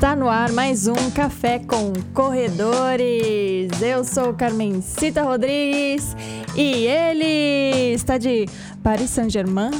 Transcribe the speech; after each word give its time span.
Está 0.00 0.16
no 0.16 0.30
ar 0.30 0.50
mais 0.50 0.86
um 0.86 1.10
Café 1.10 1.58
com 1.58 1.92
Corredores. 2.14 3.70
Eu 3.82 4.02
sou 4.02 4.32
Carmencita 4.32 5.22
Rodrigues 5.22 6.16
e 6.56 6.86
ele 6.86 7.92
está 7.92 8.16
de 8.16 8.48
Paris 8.82 9.10
Saint-Germain. 9.10 9.72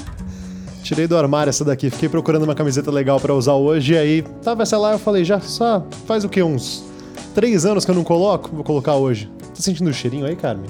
Tirei 0.83 1.07
do 1.07 1.17
armário 1.17 1.49
essa 1.49 1.65
daqui, 1.65 1.89
fiquei 1.89 2.11
procurando 2.11 2.43
uma 2.43 2.55
camiseta 2.55 2.91
legal 2.91 3.19
para 3.19 3.35
usar 3.35 3.55
hoje, 3.55 3.95
e 3.95 3.97
aí 3.97 4.23
tava 4.43 4.63
essa 4.63 4.77
lá, 4.77 4.93
eu 4.93 4.99
falei, 4.99 5.25
já 5.25 5.41
só 5.41 5.87
faz 6.07 6.23
o 6.23 6.29
que, 6.29 6.43
uns 6.43 6.85
três 7.35 7.65
anos 7.65 7.87
que 7.87 7.91
eu 7.91 7.95
não 7.95 8.05
coloco, 8.05 8.51
vou 8.53 8.63
colocar 8.63 8.97
hoje. 8.97 9.27
Tá 9.41 9.63
sentindo 9.63 9.89
o 9.89 9.95
cheirinho 9.95 10.27
aí, 10.27 10.37
Carmen? 10.37 10.69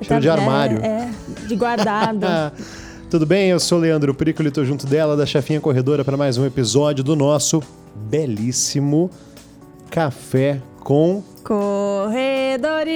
Cheiro 0.00 0.22
de 0.22 0.30
armário. 0.30 0.78
É, 0.82 1.10
é, 1.42 1.46
de 1.46 1.54
guardado. 1.54 2.26
Tudo 3.14 3.26
bem? 3.26 3.50
Eu 3.50 3.60
sou 3.60 3.78
o 3.78 3.80
Leandro 3.80 4.12
Pericoli, 4.12 4.50
tô 4.50 4.64
junto 4.64 4.88
dela, 4.88 5.16
da 5.16 5.24
chefinha 5.24 5.60
corredora, 5.60 6.04
para 6.04 6.16
mais 6.16 6.36
um 6.36 6.44
episódio 6.44 7.04
do 7.04 7.14
nosso 7.14 7.62
belíssimo 7.94 9.08
Café 9.88 10.60
com 10.80 11.22
Corredores. 11.44 12.88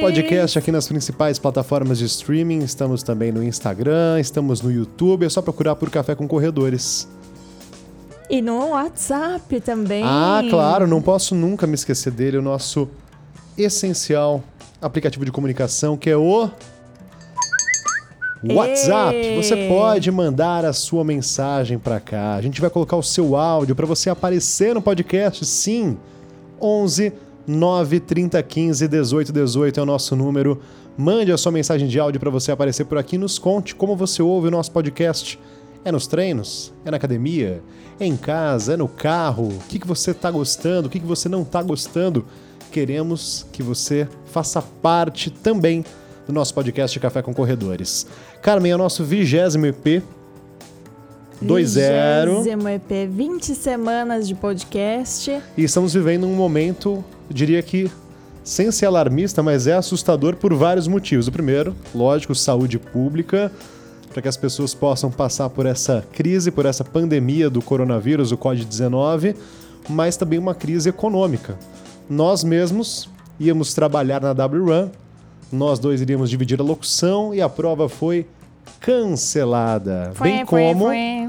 Podcast 0.00 0.58
aqui 0.58 0.72
nas 0.72 0.88
principais 0.88 1.38
plataformas 1.38 1.98
de 1.98 2.06
streaming. 2.06 2.64
Estamos 2.64 3.04
também 3.04 3.30
no 3.30 3.40
Instagram, 3.40 4.18
estamos 4.18 4.60
no 4.60 4.72
YouTube. 4.72 5.24
É 5.24 5.28
só 5.28 5.40
procurar 5.40 5.76
por 5.76 5.88
Café 5.88 6.16
com 6.16 6.26
Corredores. 6.26 7.08
E 8.28 8.42
no 8.42 8.70
WhatsApp 8.70 9.60
também. 9.60 10.02
Ah, 10.04 10.42
claro, 10.50 10.84
não 10.84 11.00
posso 11.00 11.36
nunca 11.36 11.64
me 11.64 11.74
esquecer 11.74 12.10
dele, 12.10 12.38
o 12.38 12.42
nosso 12.42 12.88
essencial 13.56 14.42
aplicativo 14.82 15.24
de 15.24 15.30
comunicação, 15.30 15.96
que 15.96 16.10
é 16.10 16.16
o 16.16 16.50
WhatsApp. 18.44 19.16
Ê! 19.16 19.36
Você 19.36 19.68
pode 19.68 20.10
mandar 20.10 20.64
a 20.64 20.72
sua 20.72 21.04
mensagem 21.04 21.78
para 21.78 21.98
cá. 21.98 22.34
A 22.34 22.42
gente 22.42 22.60
vai 22.60 22.70
colocar 22.70 22.96
o 22.96 23.02
seu 23.02 23.36
áudio 23.36 23.74
para 23.74 23.86
você 23.86 24.10
aparecer 24.10 24.74
no 24.74 24.82
podcast. 24.82 25.44
Sim. 25.44 25.96
11 26.60 27.12
9 27.46 28.00
30 28.00 28.42
15 28.42 28.88
18 28.88 29.32
18 29.32 29.80
é 29.80 29.82
o 29.82 29.86
nosso 29.86 30.14
número. 30.14 30.60
Mande 30.96 31.32
a 31.32 31.38
sua 31.38 31.52
mensagem 31.52 31.88
de 31.88 31.98
áudio 31.98 32.20
para 32.20 32.30
você 32.30 32.52
aparecer 32.52 32.84
por 32.84 32.98
aqui. 32.98 33.16
Nos 33.16 33.38
conte 33.38 33.74
como 33.74 33.96
você 33.96 34.22
ouve 34.22 34.48
o 34.48 34.50
nosso 34.50 34.70
podcast. 34.70 35.38
É 35.84 35.92
nos 35.92 36.06
treinos? 36.06 36.72
É 36.84 36.90
na 36.90 36.96
academia? 36.96 37.62
É 37.98 38.04
em 38.04 38.16
casa? 38.16 38.74
É 38.74 38.76
no 38.76 38.88
carro? 38.88 39.48
O 39.48 39.58
que, 39.68 39.78
que 39.78 39.86
você 39.86 40.10
está 40.10 40.30
gostando? 40.30 40.88
O 40.88 40.90
que, 40.90 41.00
que 41.00 41.06
você 41.06 41.28
não 41.28 41.42
está 41.42 41.62
gostando? 41.62 42.26
Queremos 42.70 43.46
que 43.52 43.62
você 43.62 44.06
faça 44.26 44.60
parte 44.60 45.30
também 45.30 45.84
do 46.26 46.32
nosso 46.32 46.52
podcast 46.52 47.00
Café 47.00 47.22
com 47.22 47.32
Corredores. 47.32 48.06
Carmen, 48.42 48.72
é 48.72 48.74
o 48.74 48.78
nosso 48.78 49.04
vigésimo 49.04 49.66
EP. 49.66 50.02
2-0. 51.44 52.38
Vigésimo 52.38 52.68
EP, 52.68 53.08
20 53.10 53.54
semanas 53.54 54.26
de 54.26 54.34
podcast. 54.34 55.40
E 55.56 55.64
estamos 55.64 55.94
vivendo 55.94 56.26
um 56.26 56.34
momento, 56.34 57.04
diria 57.28 57.62
que, 57.62 57.90
sem 58.42 58.70
ser 58.72 58.86
alarmista, 58.86 59.42
mas 59.42 59.66
é 59.66 59.74
assustador 59.74 60.36
por 60.36 60.54
vários 60.54 60.88
motivos. 60.88 61.28
O 61.28 61.32
primeiro, 61.32 61.74
lógico, 61.94 62.34
saúde 62.34 62.78
pública, 62.78 63.52
para 64.12 64.22
que 64.22 64.28
as 64.28 64.36
pessoas 64.36 64.74
possam 64.74 65.10
passar 65.10 65.50
por 65.50 65.66
essa 65.66 66.04
crise, 66.12 66.50
por 66.50 66.66
essa 66.66 66.84
pandemia 66.84 67.50
do 67.50 67.60
coronavírus, 67.60 68.32
o 68.32 68.38
Covid-19, 68.38 69.36
mas 69.88 70.16
também 70.16 70.38
uma 70.38 70.54
crise 70.54 70.88
econômica. 70.88 71.58
Nós 72.08 72.42
mesmos 72.42 73.08
íamos 73.38 73.74
trabalhar 73.74 74.20
na 74.20 74.32
W-Run, 74.32 74.88
nós 75.52 75.78
dois 75.78 76.00
iríamos 76.00 76.30
dividir 76.30 76.60
a 76.60 76.64
locução 76.64 77.34
e 77.34 77.40
a 77.40 77.48
prova 77.48 77.88
foi 77.88 78.26
cancelada. 78.80 80.12
Bem 80.20 80.44
como 80.44 80.86
foi. 80.86 81.28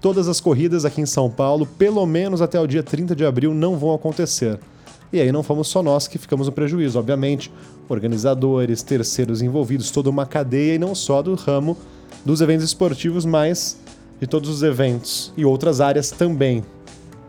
todas 0.00 0.28
as 0.28 0.40
corridas 0.40 0.84
aqui 0.84 1.00
em 1.00 1.06
São 1.06 1.30
Paulo, 1.30 1.66
pelo 1.66 2.04
menos 2.06 2.40
até 2.40 2.58
o 2.60 2.66
dia 2.66 2.82
30 2.82 3.14
de 3.14 3.24
abril, 3.24 3.54
não 3.54 3.76
vão 3.76 3.94
acontecer. 3.94 4.58
E 5.12 5.20
aí 5.20 5.32
não 5.32 5.42
fomos 5.42 5.68
só 5.68 5.82
nós 5.82 6.06
que 6.06 6.18
ficamos 6.18 6.46
no 6.46 6.52
prejuízo, 6.52 6.98
obviamente. 6.98 7.50
Organizadores, 7.88 8.82
terceiros 8.82 9.40
envolvidos, 9.40 9.90
toda 9.90 10.10
uma 10.10 10.26
cadeia 10.26 10.74
e 10.74 10.78
não 10.78 10.94
só 10.94 11.22
do 11.22 11.34
ramo 11.34 11.76
dos 12.24 12.40
eventos 12.40 12.64
esportivos, 12.64 13.24
mas 13.24 13.78
de 14.20 14.26
todos 14.26 14.50
os 14.50 14.62
eventos 14.62 15.32
e 15.36 15.44
outras 15.44 15.80
áreas 15.80 16.10
também. 16.10 16.62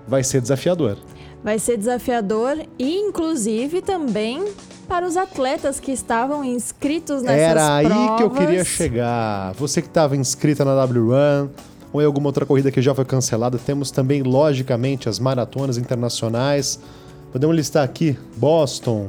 Vai 0.08 0.24
ser 0.24 0.42
desafiador. 0.42 0.98
Vai 1.42 1.58
ser 1.58 1.78
desafiador 1.78 2.58
e, 2.78 2.98
inclusive, 2.98 3.82
também 3.82 4.44
para 4.90 5.06
os 5.06 5.16
atletas 5.16 5.80
que 5.80 5.92
estavam 5.92 6.44
inscritos 6.44 7.22
nessas 7.22 7.40
Era 7.40 7.76
aí 7.76 7.86
provas. 7.86 8.18
que 8.18 8.24
eu 8.24 8.30
queria 8.32 8.64
chegar. 8.66 9.54
Você 9.54 9.82
que 9.82 9.88
estava 9.88 10.18
inscrita 10.18 10.66
na 10.66 10.74
W-Run 10.76 11.48
ou 11.94 12.02
em 12.02 12.06
alguma 12.06 12.28
outra 12.28 12.46
corrida 12.46 12.72
que 12.72 12.82
já 12.82 12.94
foi 12.96 13.06
cancelada, 13.06 13.58
temos 13.58 13.92
também, 13.92 14.24
logicamente, 14.24 15.08
as 15.08 15.20
maratonas 15.20 15.78
internacionais. 15.78 16.80
Podemos 17.32 17.56
listar 17.56 17.84
aqui 17.84 18.18
Boston, 18.36 19.08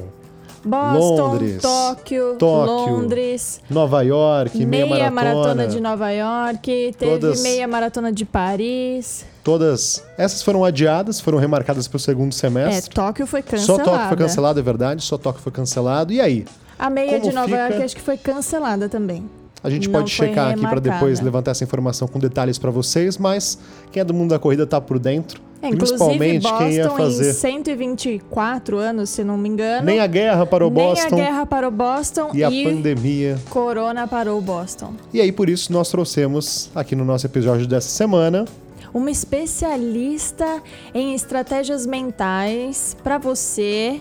Boston, 0.62 0.98
Londres, 1.16 1.62
Tóquio, 1.62 2.36
Tóquio, 2.38 2.94
Londres, 2.96 3.60
Nova 3.70 4.02
York, 4.02 4.64
meia, 4.66 4.84
meia 4.86 5.10
maratona. 5.10 5.42
maratona 5.44 5.66
de 5.66 5.80
Nova 5.80 6.10
York, 6.10 6.94
teve 6.98 7.12
Todas- 7.18 7.40
meia 7.42 7.66
maratona 7.66 8.12
de 8.12 8.26
Paris. 8.26 9.24
Todas 9.42 10.04
essas 10.18 10.42
foram 10.42 10.64
adiadas, 10.64 11.20
foram 11.20 11.38
remarcadas 11.38 11.88
para 11.88 11.96
o 11.96 12.00
segundo 12.00 12.30
É, 12.30 12.34
semestre. 12.34 12.94
Tóquio 12.94 13.26
foi 13.26 13.42
Só 13.42 13.48
cancelada. 13.56 13.84
Tóquio 13.84 14.08
foi 14.08 14.16
cancelado, 14.16 14.60
é 14.60 14.62
verdade. 14.62 15.02
Só 15.02 15.16
Tóquio 15.16 15.42
foi 15.42 15.52
cancelado. 15.52 16.12
E 16.12 16.20
aí? 16.20 16.44
A 16.78 16.90
meia 16.90 17.18
Como 17.18 17.22
de 17.22 17.32
Nova 17.34 17.46
fica? 17.48 17.58
York 17.68 17.82
acho 17.82 17.96
que 17.96 18.02
foi 18.02 18.16
cancelada 18.16 18.88
também. 18.88 19.24
A 19.62 19.68
gente 19.68 19.88
Não 19.88 20.00
pode 20.00 20.10
checar 20.10 20.52
aqui 20.52 20.60
para 20.62 20.80
depois 20.80 21.00
remarcada. 21.00 21.24
levantar 21.24 21.50
essa 21.50 21.64
informação 21.64 22.08
com 22.08 22.18
detalhes 22.18 22.58
para 22.58 22.70
vocês, 22.70 23.18
mas 23.18 23.58
quem 23.92 24.00
é 24.00 24.04
do 24.04 24.14
mundo 24.14 24.30
da 24.30 24.38
corrida 24.38 24.66
tá 24.66 24.80
por 24.80 24.98
dentro. 24.98 25.40
É, 25.60 25.68
inclusive, 25.68 25.98
principalmente 25.98 26.42
Boston 26.42 26.58
quem 26.58 26.72
ia 26.72 26.90
fazer. 26.90 27.30
em 27.30 27.32
124 27.34 28.78
anos, 28.78 29.10
se 29.10 29.22
não 29.22 29.36
me 29.36 29.50
engano. 29.50 29.84
Nem 29.84 30.00
a 30.00 30.06
guerra 30.06 30.46
parou 30.46 30.70
nem 30.70 30.82
Boston 30.82 31.14
a 31.14 31.18
guerra 31.18 31.44
parou 31.46 31.70
Boston 31.70 32.30
e 32.32 32.42
a 32.42 32.50
pandemia. 32.50 33.38
Corona 33.50 34.06
parou 34.08 34.40
Boston. 34.40 34.94
E 35.12 35.20
aí, 35.20 35.30
por 35.30 35.50
isso, 35.50 35.70
nós 35.70 35.90
trouxemos 35.90 36.70
aqui 36.74 36.96
no 36.96 37.04
nosso 37.04 37.26
episódio 37.26 37.66
dessa 37.66 37.88
semana 37.90 38.46
Uma 38.92 39.10
especialista 39.10 40.62
em 40.92 41.14
estratégias 41.14 41.86
mentais 41.86 42.96
para 43.02 43.18
você 43.18 44.00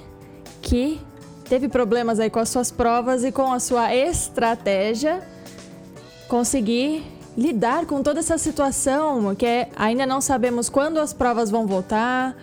que 0.61 0.99
teve 1.45 1.67
problemas 1.67 2.19
aí 2.19 2.29
com 2.29 2.39
as 2.39 2.49
suas 2.49 2.71
provas 2.71 3.23
e 3.23 3.31
com 3.31 3.51
a 3.51 3.59
sua 3.59 3.93
estratégia 3.93 5.21
conseguir 6.27 7.03
lidar 7.37 7.85
com 7.85 8.03
toda 8.03 8.19
essa 8.19 8.37
situação 8.37 9.33
que 9.35 9.45
é, 9.45 9.69
ainda 9.75 10.05
não 10.05 10.21
sabemos 10.21 10.69
quando 10.69 10.99
as 10.99 11.13
provas 11.13 11.49
vão 11.49 11.65
voltar, 11.65 12.35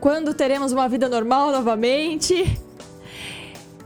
quando 0.00 0.32
teremos 0.34 0.72
uma 0.72 0.88
vida 0.88 1.08
normal 1.08 1.52
novamente. 1.52 2.58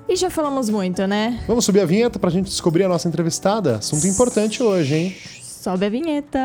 E 0.08 0.16
já 0.16 0.28
falamos 0.28 0.68
muito, 0.68 1.06
né? 1.06 1.42
Vamos 1.46 1.64
subir 1.64 1.80
a 1.80 1.86
vinheta 1.86 2.18
pra 2.18 2.28
gente 2.28 2.46
descobrir 2.46 2.84
a 2.84 2.88
nossa 2.88 3.08
entrevistada. 3.08 3.76
Assunto 3.76 4.06
importante 4.06 4.62
hoje, 4.62 4.94
hein? 4.94 5.16
Sobe 5.42 5.86
a 5.86 5.88
vinheta. 5.88 6.38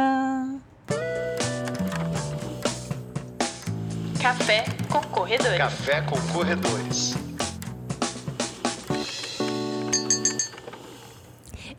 Café 4.28 4.66
com 4.90 5.00
corredores. 5.04 5.58
Café 5.58 6.02
com 6.02 6.20
corredores. 6.34 7.16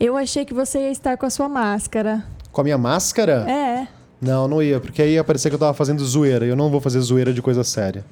Eu 0.00 0.16
achei 0.16 0.46
que 0.46 0.54
você 0.54 0.78
ia 0.78 0.90
estar 0.90 1.18
com 1.18 1.26
a 1.26 1.30
sua 1.30 1.46
máscara. 1.46 2.24
Com 2.50 2.62
a 2.62 2.64
minha 2.64 2.78
máscara? 2.78 3.44
É. 3.46 3.86
Não, 4.18 4.48
não 4.48 4.62
ia, 4.62 4.80
porque 4.80 5.02
aí 5.02 5.12
ia 5.12 5.22
parecer 5.22 5.50
que 5.50 5.56
eu 5.56 5.58
tava 5.58 5.74
fazendo 5.74 6.02
zoeira. 6.02 6.46
E 6.46 6.48
eu 6.48 6.56
não 6.56 6.70
vou 6.70 6.80
fazer 6.80 6.98
zoeira 7.00 7.34
de 7.34 7.42
coisa 7.42 7.62
séria. 7.62 8.02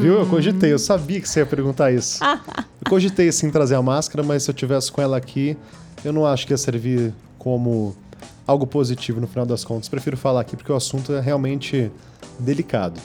Viu? 0.00 0.14
Eu 0.18 0.26
cogitei, 0.26 0.72
eu 0.72 0.78
sabia 0.78 1.20
que 1.20 1.28
você 1.28 1.40
ia 1.40 1.46
perguntar 1.46 1.92
isso. 1.92 2.24
eu 2.24 2.88
cogitei 2.88 3.30
sim 3.30 3.50
trazer 3.50 3.74
a 3.74 3.82
máscara, 3.82 4.26
mas 4.26 4.44
se 4.44 4.50
eu 4.50 4.54
tivesse 4.54 4.90
com 4.90 5.02
ela 5.02 5.18
aqui, 5.18 5.58
eu 6.02 6.10
não 6.10 6.24
acho 6.24 6.46
que 6.46 6.54
ia 6.54 6.56
servir 6.56 7.12
como 7.38 7.94
algo 8.46 8.66
positivo 8.66 9.20
no 9.20 9.26
final 9.26 9.44
das 9.44 9.62
contas. 9.62 9.90
Prefiro 9.90 10.16
falar 10.16 10.40
aqui 10.40 10.56
porque 10.56 10.72
o 10.72 10.74
assunto 10.74 11.12
é 11.12 11.20
realmente 11.20 11.92
delicado. 12.38 12.98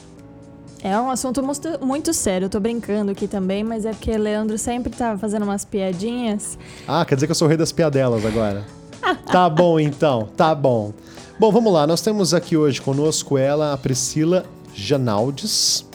É 0.84 1.00
um 1.00 1.10
assunto 1.10 1.42
muito, 1.42 1.86
muito 1.86 2.14
sério. 2.14 2.46
Eu 2.46 2.50
tô 2.50 2.60
brincando 2.60 3.12
aqui 3.12 3.28
também, 3.28 3.64
mas 3.64 3.86
é 3.86 3.92
porque 3.92 4.16
Leandro 4.18 4.58
sempre 4.58 4.92
tá 4.92 5.18
fazendo 5.18 5.44
umas 5.44 5.66
piadinhas. 5.66 6.58
Ah, 6.88 7.04
quer 7.06 7.16
dizer 7.16 7.28
que 7.28 7.32
eu 7.32 7.36
sou 7.36 7.48
o 7.48 7.50
rei 7.50 7.58
das 7.58 7.72
piadelas 7.72 8.26
agora. 8.26 8.64
tá 9.32 9.50
bom 9.50 9.80
então, 9.80 10.30
tá 10.38 10.54
bom. 10.54 10.94
Bom, 11.40 11.52
vamos 11.52 11.74
lá. 11.74 11.86
Nós 11.88 12.02
temos 12.02 12.34
aqui 12.34 12.56
hoje 12.56 12.82
conosco 12.82 13.38
ela, 13.38 13.74
a 13.74 13.78
Priscila 13.78 14.46
Janaldes, 14.74 15.86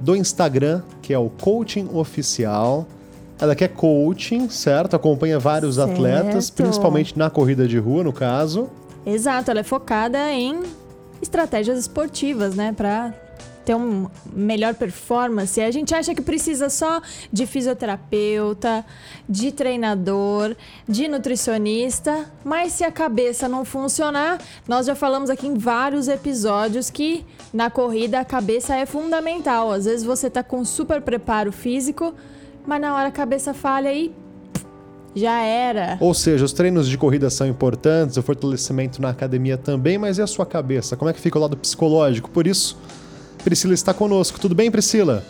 do 0.00 0.16
Instagram, 0.16 0.82
que 1.02 1.12
é 1.12 1.18
o 1.18 1.28
Coaching 1.28 1.88
Oficial. 1.92 2.86
Ela 3.40 3.56
que 3.56 3.64
é 3.64 3.68
coaching, 3.68 4.48
certo? 4.48 4.94
Acompanha 4.94 5.36
vários 5.38 5.74
Certo. 5.74 5.90
atletas, 5.90 6.48
principalmente 6.48 7.18
na 7.18 7.28
corrida 7.28 7.66
de 7.66 7.76
rua, 7.76 8.04
no 8.04 8.12
caso. 8.12 8.68
Exato, 9.04 9.50
ela 9.50 9.60
é 9.60 9.64
focada 9.64 10.30
em 10.32 10.62
estratégias 11.20 11.76
esportivas, 11.78 12.54
né? 12.54 12.72
Pra 12.72 13.12
ter 13.64 13.74
uma 13.74 14.10
melhor 14.32 14.74
performance, 14.74 15.60
a 15.60 15.70
gente 15.70 15.94
acha 15.94 16.14
que 16.14 16.22
precisa 16.22 16.68
só 16.68 17.00
de 17.32 17.46
fisioterapeuta, 17.46 18.84
de 19.28 19.52
treinador, 19.52 20.56
de 20.88 21.08
nutricionista, 21.08 22.30
mas 22.44 22.72
se 22.72 22.84
a 22.84 22.90
cabeça 22.90 23.48
não 23.48 23.64
funcionar, 23.64 24.38
nós 24.66 24.86
já 24.86 24.94
falamos 24.94 25.30
aqui 25.30 25.46
em 25.46 25.54
vários 25.54 26.08
episódios 26.08 26.90
que 26.90 27.24
na 27.52 27.70
corrida 27.70 28.20
a 28.20 28.24
cabeça 28.24 28.74
é 28.74 28.86
fundamental. 28.86 29.70
Às 29.70 29.84
vezes 29.84 30.04
você 30.04 30.28
tá 30.28 30.42
com 30.42 30.64
super 30.64 31.00
preparo 31.00 31.52
físico, 31.52 32.14
mas 32.66 32.80
na 32.80 32.94
hora 32.94 33.08
a 33.08 33.12
cabeça 33.12 33.54
falha 33.54 33.92
e 33.92 34.12
já 35.14 35.40
era. 35.42 35.98
Ou 36.00 36.14
seja, 36.14 36.44
os 36.44 36.52
treinos 36.52 36.88
de 36.88 36.96
corrida 36.96 37.28
são 37.28 37.46
importantes, 37.46 38.16
o 38.16 38.22
fortalecimento 38.22 39.00
na 39.00 39.10
academia 39.10 39.56
também, 39.58 39.98
mas 39.98 40.18
e 40.18 40.22
a 40.22 40.26
sua 40.26 40.46
cabeça? 40.46 40.96
Como 40.96 41.10
é 41.10 41.12
que 41.12 41.20
fica 41.20 41.38
o 41.38 41.40
lado 41.40 41.56
psicológico? 41.56 42.30
Por 42.30 42.46
isso, 42.46 42.78
Priscila 43.44 43.74
está 43.74 43.92
conosco. 43.92 44.40
Tudo 44.40 44.54
bem, 44.54 44.70
Priscila? 44.70 45.24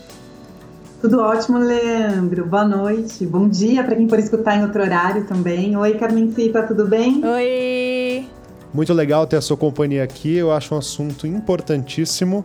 Tudo 1.00 1.20
ótimo, 1.20 1.59
Leandro. 1.59 2.47
Boa 2.47 2.64
noite. 2.64 3.26
Bom 3.26 3.49
dia 3.49 3.82
para 3.82 3.97
quem 3.97 4.09
for 4.09 4.19
escutar 4.19 4.56
em 4.56 4.62
outro 4.62 4.82
horário 4.82 5.25
também. 5.25 5.76
Oi, 5.76 5.94
Carmencita, 5.94 6.62
tudo 6.62 6.87
bem? 6.87 7.23
Oi. 7.25 8.29
Muito 8.73 8.93
legal 8.93 9.26
ter 9.26 9.37
a 9.37 9.41
sua 9.41 9.56
companhia 9.56 10.05
aqui. 10.05 10.37
Eu 10.37 10.53
acho 10.53 10.75
um 10.75 10.79
assunto 10.79 11.26
importantíssimo, 11.26 12.44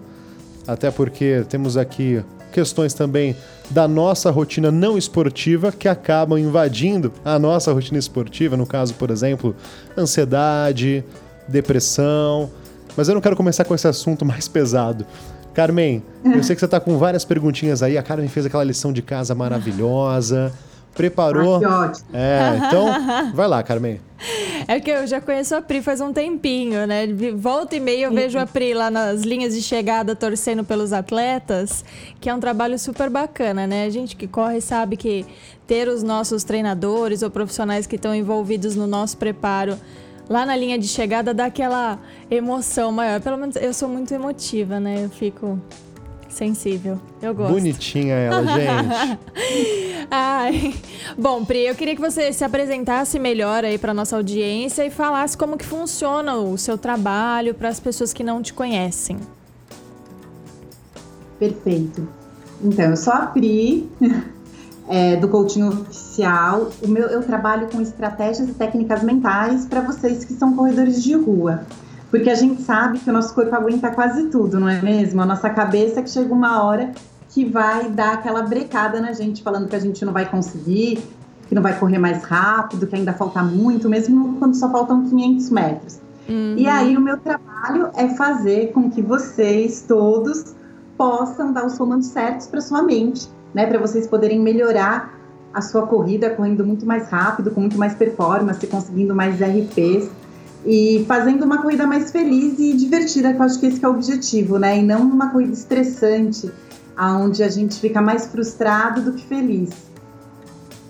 até 0.68 0.90
porque 0.90 1.46
temos 1.48 1.78
aqui 1.78 2.24
questões 2.52 2.94
também 2.94 3.36
da 3.70 3.88
nossa 3.88 4.32
rotina 4.32 4.72
não 4.72 4.98
esportiva 4.98 5.72
que 5.72 5.88
acabam 5.88 6.40
invadindo 6.40 7.14
a 7.24 7.38
nossa 7.38 7.72
rotina 7.72 8.00
esportiva, 8.00 8.58
no 8.58 8.66
caso, 8.66 8.96
por 8.96 9.12
exemplo, 9.12 9.56
ansiedade, 9.96 11.04
depressão. 11.48 12.50
Mas 12.96 13.08
eu 13.08 13.14
não 13.14 13.22
quero 13.22 13.36
começar 13.36 13.64
com 13.66 13.76
esse 13.76 13.88
assunto 13.88 14.26
mais 14.26 14.48
pesado. 14.48 15.06
Carmen, 15.58 16.04
eu 16.24 16.44
sei 16.44 16.56
que 16.56 16.60
você 16.60 16.66
está 16.66 16.80
com 16.80 17.00
várias 17.00 17.26
perguntinhas 17.26 17.82
aí. 17.82 17.98
A 17.98 18.04
Carmen 18.04 18.30
fez 18.30 18.46
aquela 18.46 18.64
lição 18.64 18.94
de 18.94 19.02
casa 19.02 19.34
maravilhosa 19.34 20.54
preparou. 20.94 21.58
Ah, 21.58 21.60
que 21.60 21.66
ótimo. 21.66 22.10
É, 22.14 22.58
então, 22.58 22.86
vai 23.34 23.48
lá, 23.48 23.62
Carmen. 23.64 24.00
É 24.68 24.80
que 24.80 24.90
eu 24.90 25.06
já 25.06 25.22
conheço 25.22 25.56
a 25.56 25.62
Pri 25.62 25.82
faz 25.82 26.02
um 26.02 26.12
tempinho, 26.12 26.86
né? 26.88 27.08
Volta 27.36 27.76
e 27.76 27.80
meia 27.80 28.06
eu 28.06 28.12
vejo 28.12 28.38
a 28.38 28.46
Pri 28.48 28.74
lá 28.74 28.90
nas 28.90 29.22
linhas 29.22 29.56
de 29.56 29.62
chegada 29.62 30.16
torcendo 30.16 30.64
pelos 30.64 30.92
atletas, 30.94 31.86
que 32.20 32.30
é 32.30 32.34
um 32.34 32.40
trabalho 32.40 32.78
super 32.78 33.10
bacana, 33.10 33.68
né? 33.68 33.86
A 33.86 33.90
gente 33.90 34.16
que 34.16 34.28
corre 34.28 34.60
sabe 34.60 34.98
que 34.98 35.26
ter 35.68 35.88
os 35.88 36.02
nossos 36.02 36.44
treinadores 36.44 37.22
ou 37.22 37.30
profissionais 37.30 37.86
que 37.86 37.96
estão 37.96 38.14
envolvidos 38.14 38.76
no 38.76 38.88
nosso 38.88 39.18
preparo 39.18 39.78
lá 40.30 40.46
na 40.46 40.56
linha 40.56 40.78
de 40.78 40.88
chegada 40.88 41.34
dá 41.34 41.46
aquela 41.46 42.00
emoção 42.30 42.92
maior. 42.92 43.22
Pelo 43.22 43.38
menos 43.38 43.56
eu 43.56 43.74
sou 43.74 43.90
muito 43.90 44.14
emotiva, 44.14 44.80
né? 44.80 45.06
Eu 45.06 45.10
fico 45.10 45.60
sensível. 46.30 47.00
Eu 47.22 47.34
gosto. 47.34 47.54
Bonitinha 47.54 48.16
ela, 48.16 48.44
gente. 48.56 49.20
Ai. 50.10 50.76
Bom, 51.18 51.44
Pri, 51.44 51.66
eu 51.66 51.76
queria 51.76 51.96
que 51.96 52.02
você 52.02 52.32
se 52.32 52.44
apresentasse 52.44 53.18
melhor 53.18 53.66
aí 53.66 53.78
para 53.78 53.94
nossa 53.94 54.16
audiência 54.16 54.86
e 54.86 54.90
falasse 54.90 55.38
como 55.38 55.58
que 55.58 55.66
funciona 55.66 56.36
o 56.36 56.58
seu 56.58 56.78
trabalho 56.78 57.54
para 57.54 57.70
as 57.70 57.80
pessoas 57.80 58.14
que 58.14 58.24
não 58.24 58.42
te 58.42 58.54
conhecem. 58.54 59.18
Perfeito. 61.40 62.08
Então, 62.64 62.86
eu 62.86 62.98
sou 62.98 63.14
a 63.14 63.28
Pri, 63.28 63.90
é, 64.88 65.16
do 65.16 65.28
Coaching 65.28 65.64
Oficial. 65.64 66.70
O 66.82 66.88
meu, 66.88 67.08
eu 67.08 67.22
trabalho 67.22 67.68
com 67.72 67.82
estratégias 67.82 68.50
e 68.50 68.54
técnicas 68.54 69.04
mentais 69.04 69.66
para 69.66 69.82
vocês 69.82 70.24
que 70.24 70.34
são 70.34 70.56
corredores 70.56 71.04
de 71.04 71.14
rua. 71.14 71.62
Porque 72.10 72.30
a 72.30 72.36
gente 72.36 72.62
sabe 72.62 73.00
que 73.00 73.10
o 73.10 73.14
nosso 73.14 73.34
corpo 73.34 73.54
aguenta 73.54 73.92
quase 73.92 74.28
tudo, 74.28 74.60
não 74.60 74.70
é 74.70 74.82
mesmo? 74.82 75.22
A 75.22 75.26
nossa 75.26 75.50
cabeça 75.50 76.02
que 76.02 76.10
chega 76.10 76.34
uma 76.34 76.64
hora 76.64 76.92
que 77.30 77.44
vai 77.44 77.90
dar 77.90 78.14
aquela 78.14 78.42
brecada 78.44 79.02
na 79.02 79.12
gente, 79.12 79.44
falando 79.44 79.68
que 79.68 79.76
a 79.76 79.80
gente 79.80 80.04
não 80.06 80.14
vai 80.14 80.26
conseguir, 80.26 81.04
que 81.48 81.54
não 81.54 81.62
vai 81.62 81.78
correr 81.78 81.98
mais 81.98 82.24
rápido, 82.24 82.88
que 82.88 82.96
ainda 82.96 83.14
falta 83.14 83.44
muito, 83.44 83.90
mesmo 83.90 84.38
quando 84.40 84.56
só 84.56 84.72
faltam 84.72 85.04
500 85.06 85.50
metros. 85.50 86.00
Uhum. 86.30 86.56
E 86.58 86.68
aí 86.68 86.96
o 86.96 87.02
meu 87.02 87.18
trabalho 87.18 87.90
é 87.96 88.10
fazer 88.10 88.72
com 88.72 88.90
que 88.90 89.02
vocês 89.02 89.84
todos 89.88 90.56
possam 90.98 91.54
dar 91.54 91.66
os 91.66 91.78
comandos 91.78 92.08
certos 92.08 92.48
para 92.48 92.60
sua 92.60 92.82
mente, 92.82 93.30
né, 93.58 93.66
para 93.66 93.80
vocês 93.80 94.06
poderem 94.06 94.40
melhorar 94.40 95.20
a 95.52 95.64
sua 95.64 95.88
corrida 95.88 96.30
correndo 96.30 96.64
muito 96.64 96.86
mais 96.86 97.10
rápido, 97.10 97.50
com 97.50 97.60
muito 97.60 97.76
mais 97.76 97.96
performance, 97.96 98.68
conseguindo 98.68 99.16
mais 99.16 99.42
RPs 99.42 100.12
e 100.64 101.04
fazendo 101.08 101.44
uma 101.44 101.60
corrida 101.60 101.88
mais 101.88 102.12
feliz 102.12 102.60
e 102.60 102.78
divertida, 102.78 103.34
que 103.34 103.40
eu 103.40 103.44
acho 103.44 103.60
que 103.60 103.66
esse 103.66 103.80
que 103.80 103.86
é 103.86 103.90
o 103.90 103.94
objetivo, 103.94 104.60
né? 104.60 104.78
E 104.78 104.84
não 104.84 105.02
uma 105.02 105.32
corrida 105.32 105.54
estressante, 105.54 106.52
aonde 106.96 107.42
a 107.42 107.50
gente 107.50 107.80
fica 107.80 108.00
mais 108.00 108.28
frustrado 108.28 109.02
do 109.02 109.14
que 109.14 109.26
feliz. 109.26 109.72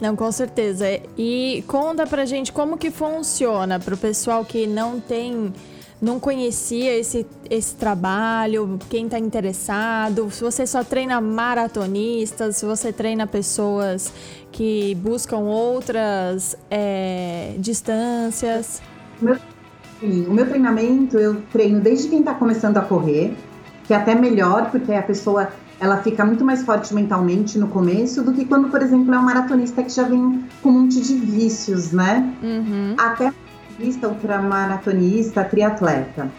Não, 0.02 0.14
com 0.14 0.30
certeza. 0.30 0.86
E 1.18 1.64
conta 1.68 2.06
pra 2.06 2.26
gente 2.26 2.52
como 2.52 2.78
que 2.78 2.92
funciona 2.92 3.80
para 3.80 3.94
o 3.94 3.98
pessoal 3.98 4.44
que 4.44 4.68
não 4.68 5.00
tem, 5.00 5.54
não 6.02 6.20
conhecia 6.20 6.96
esse, 6.98 7.26
esse 7.50 7.76
trabalho, 7.76 8.78
quem 8.90 9.06
está 9.06 9.18
interessado, 9.18 10.30
se 10.32 10.44
você 10.44 10.68
só 10.68 10.84
treina 10.84 11.20
maratonistas, 11.20 12.58
se 12.58 12.66
você 12.66 12.94
treina 12.94 13.26
pessoas 13.26 14.14
que 14.52 14.96
buscam 14.96 15.40
outras 15.40 16.58
é, 16.70 17.56
distâncias. 17.58 18.82
Meu 19.22 19.38
Sim, 20.00 20.28
o 20.28 20.34
meu 20.34 20.48
treinamento 20.48 21.18
eu 21.18 21.42
treino 21.52 21.82
desde 21.82 22.08
quem 22.08 22.20
está 22.20 22.34
começando 22.34 22.78
a 22.78 22.82
correr, 22.82 23.36
que 23.86 23.94
é 23.94 23.98
até 23.98 24.14
melhor, 24.14 24.70
porque 24.70 24.94
a 24.94 25.02
pessoa 25.02 25.50
ela 25.80 25.98
fica 25.98 26.24
muito 26.24 26.46
mais 26.46 26.64
forte 26.64 26.94
mentalmente 26.94 27.58
no 27.58 27.68
começo 27.68 28.24
do 28.24 28.34
que 28.34 28.46
quando, 28.46 28.70
por 28.70 28.82
exemplo, 28.82 29.14
é 29.14 29.18
um 29.18 29.24
maratonista 29.24 29.84
que 29.84 29.90
já 29.90 30.04
vem 30.04 30.44
com 30.62 30.70
um 30.70 30.82
monte 30.82 31.02
de 31.02 31.16
vícios, 31.16 31.92
né? 31.92 32.32
Uhum. 32.44 32.96
Até 32.98 33.32
maratonista, 33.78 34.08
ultramaratonista, 34.08 35.44
triatleta. 35.44 36.30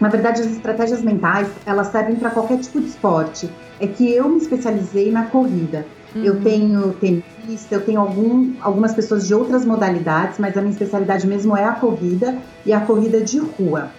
Na 0.00 0.08
verdade, 0.08 0.40
as 0.40 0.50
estratégias 0.50 1.02
mentais, 1.02 1.48
elas 1.66 1.88
servem 1.88 2.16
para 2.16 2.30
qualquer 2.30 2.58
tipo 2.58 2.80
de 2.80 2.86
esporte. 2.86 3.50
É 3.78 3.86
que 3.86 4.10
eu 4.10 4.28
me 4.28 4.38
especializei 4.38 5.10
na 5.10 5.26
corrida. 5.26 5.84
Uhum. 6.14 6.24
Eu 6.24 6.40
tenho 6.40 6.92
tenista, 6.94 7.74
eu 7.74 7.84
tenho 7.84 8.00
algum, 8.00 8.54
algumas 8.60 8.94
pessoas 8.94 9.26
de 9.26 9.34
outras 9.34 9.64
modalidades, 9.64 10.38
mas 10.38 10.56
a 10.56 10.60
minha 10.60 10.72
especialidade 10.72 11.26
mesmo 11.26 11.56
é 11.56 11.64
a 11.64 11.72
corrida 11.72 12.36
e 12.64 12.72
a 12.72 12.80
corrida 12.80 13.20
de 13.20 13.38
rua. 13.38 13.90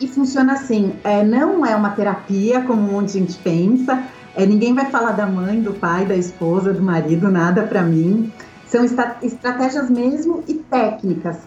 E 0.00 0.06
funciona 0.06 0.54
assim, 0.54 0.94
é, 1.02 1.24
não 1.24 1.64
é 1.64 1.74
uma 1.74 1.90
terapia 1.90 2.62
como 2.62 2.82
um 2.82 2.92
monte 2.92 3.12
de 3.12 3.18
gente 3.20 3.38
pensa, 3.38 4.02
é, 4.34 4.46
ninguém 4.46 4.74
vai 4.74 4.86
falar 4.86 5.12
da 5.12 5.26
mãe, 5.26 5.60
do 5.60 5.72
pai, 5.72 6.06
da 6.06 6.14
esposa, 6.14 6.72
do 6.72 6.82
marido, 6.82 7.30
nada 7.30 7.62
para 7.62 7.82
mim. 7.82 8.32
São 8.66 8.84
estratégias 8.84 9.88
mesmo 9.88 10.44
e 10.46 10.54
técnicas, 10.54 11.38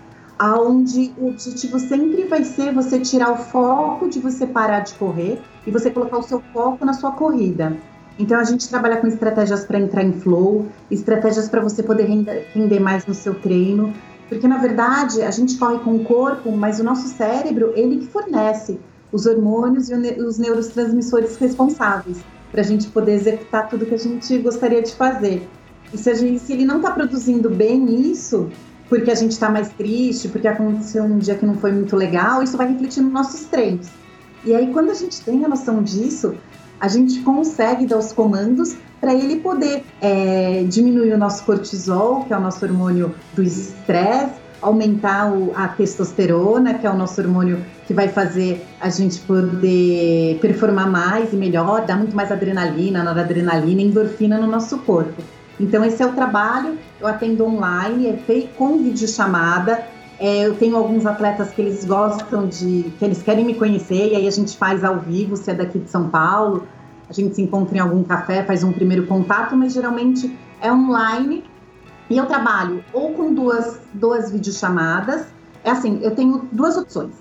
aonde 0.41 1.13
o 1.19 1.27
objetivo 1.27 1.79
sempre 1.79 2.23
vai 2.23 2.43
ser 2.43 2.73
você 2.73 2.99
tirar 2.99 3.31
o 3.31 3.37
foco 3.37 4.09
de 4.09 4.19
você 4.19 4.47
parar 4.47 4.79
de 4.79 4.95
correr 4.95 5.39
e 5.67 5.69
você 5.69 5.91
colocar 5.91 6.17
o 6.17 6.23
seu 6.23 6.41
foco 6.51 6.83
na 6.83 6.93
sua 6.93 7.11
corrida. 7.11 7.77
Então 8.17 8.39
a 8.39 8.43
gente 8.43 8.67
trabalha 8.67 8.97
com 8.97 9.05
estratégias 9.05 9.65
para 9.65 9.79
entrar 9.79 10.03
em 10.03 10.13
flow, 10.13 10.65
estratégias 10.89 11.47
para 11.47 11.61
você 11.61 11.83
poder 11.83 12.07
render 12.55 12.79
mais 12.79 13.05
no 13.05 13.13
seu 13.13 13.35
treino, 13.35 13.93
porque 14.27 14.47
na 14.47 14.57
verdade 14.57 15.21
a 15.21 15.29
gente 15.29 15.59
corre 15.59 15.77
com 15.77 15.97
o 15.97 16.03
corpo, 16.03 16.51
mas 16.51 16.79
o 16.79 16.83
nosso 16.83 17.07
cérebro 17.09 17.71
ele 17.75 17.97
que 17.97 18.07
fornece 18.07 18.79
os 19.11 19.27
hormônios 19.27 19.91
e 19.91 19.93
os 19.93 20.39
neurotransmissores 20.39 21.37
responsáveis 21.37 22.17
para 22.51 22.61
a 22.61 22.65
gente 22.65 22.87
poder 22.87 23.13
executar 23.13 23.69
tudo 23.69 23.85
que 23.85 23.93
a 23.93 23.99
gente 23.99 24.39
gostaria 24.39 24.81
de 24.81 24.95
fazer. 24.95 25.47
E 25.93 25.97
se, 25.99 26.15
gente, 26.15 26.39
se 26.39 26.53
ele 26.53 26.65
não 26.65 26.77
está 26.77 26.89
produzindo 26.89 27.47
bem 27.47 28.09
isso, 28.09 28.49
porque 28.91 29.09
a 29.09 29.15
gente 29.15 29.31
está 29.31 29.49
mais 29.49 29.69
triste, 29.69 30.27
porque 30.27 30.49
aconteceu 30.49 31.05
um 31.05 31.17
dia 31.17 31.35
que 31.35 31.45
não 31.45 31.55
foi 31.55 31.71
muito 31.71 31.95
legal, 31.95 32.43
isso 32.43 32.57
vai 32.57 32.67
refletir 32.67 33.01
nos 33.01 33.13
nossos 33.13 33.45
treinos. 33.45 33.87
E 34.43 34.53
aí, 34.53 34.67
quando 34.73 34.91
a 34.91 34.93
gente 34.93 35.21
tem 35.21 35.45
a 35.45 35.47
noção 35.47 35.81
disso, 35.81 36.35
a 36.77 36.89
gente 36.89 37.21
consegue 37.21 37.85
dar 37.85 37.97
os 37.97 38.11
comandos 38.11 38.75
para 38.99 39.13
ele 39.13 39.37
poder 39.37 39.85
é, 40.01 40.65
diminuir 40.67 41.13
o 41.13 41.17
nosso 41.17 41.45
cortisol, 41.45 42.25
que 42.25 42.33
é 42.33 42.37
o 42.37 42.41
nosso 42.41 42.65
hormônio 42.65 43.15
do 43.33 43.41
estresse, 43.41 44.33
aumentar 44.61 45.31
o, 45.31 45.53
a 45.55 45.69
testosterona, 45.69 46.73
que 46.73 46.85
é 46.85 46.89
o 46.89 46.97
nosso 46.97 47.21
hormônio 47.21 47.63
que 47.87 47.93
vai 47.93 48.09
fazer 48.09 48.61
a 48.81 48.89
gente 48.89 49.21
poder 49.21 50.37
performar 50.41 50.91
mais 50.91 51.31
e 51.31 51.37
melhor, 51.37 51.85
dar 51.85 51.97
muito 51.97 52.13
mais 52.13 52.29
adrenalina, 52.29 53.01
noradrenalina, 53.01 53.81
endorfina 53.81 54.37
no 54.37 54.47
nosso 54.47 54.79
corpo. 54.79 55.23
Então 55.61 55.83
esse 55.85 56.01
é 56.01 56.05
o 56.05 56.13
trabalho, 56.13 56.77
eu 56.99 57.07
atendo 57.07 57.45
online, 57.45 58.07
é 58.07 58.17
feito 58.17 58.55
com 58.55 58.77
videochamada, 58.77 59.85
é, 60.19 60.47
eu 60.47 60.55
tenho 60.55 60.75
alguns 60.75 61.05
atletas 61.05 61.51
que 61.51 61.61
eles 61.61 61.85
gostam 61.85 62.47
de, 62.47 62.91
que 62.97 63.05
eles 63.05 63.21
querem 63.21 63.45
me 63.45 63.53
conhecer, 63.53 64.11
e 64.11 64.15
aí 64.15 64.27
a 64.27 64.31
gente 64.31 64.57
faz 64.57 64.83
ao 64.83 64.99
vivo, 64.99 65.35
se 65.35 65.51
é 65.51 65.53
daqui 65.53 65.79
de 65.79 65.89
São 65.89 66.09
Paulo, 66.09 66.67
a 67.07 67.13
gente 67.13 67.35
se 67.35 67.41
encontra 67.41 67.77
em 67.77 67.79
algum 67.79 68.03
café, 68.03 68.43
faz 68.43 68.63
um 68.63 68.71
primeiro 68.71 69.05
contato, 69.05 69.55
mas 69.55 69.73
geralmente 69.73 70.33
é 70.61 70.71
online. 70.71 71.43
E 72.09 72.17
eu 72.17 72.25
trabalho 72.25 72.83
ou 72.93 73.13
com 73.13 73.33
duas, 73.33 73.81
duas 73.93 74.31
videochamadas. 74.31 75.25
É 75.63 75.71
assim, 75.71 75.99
eu 76.01 76.15
tenho 76.15 76.47
duas 76.51 76.77
opções. 76.77 77.11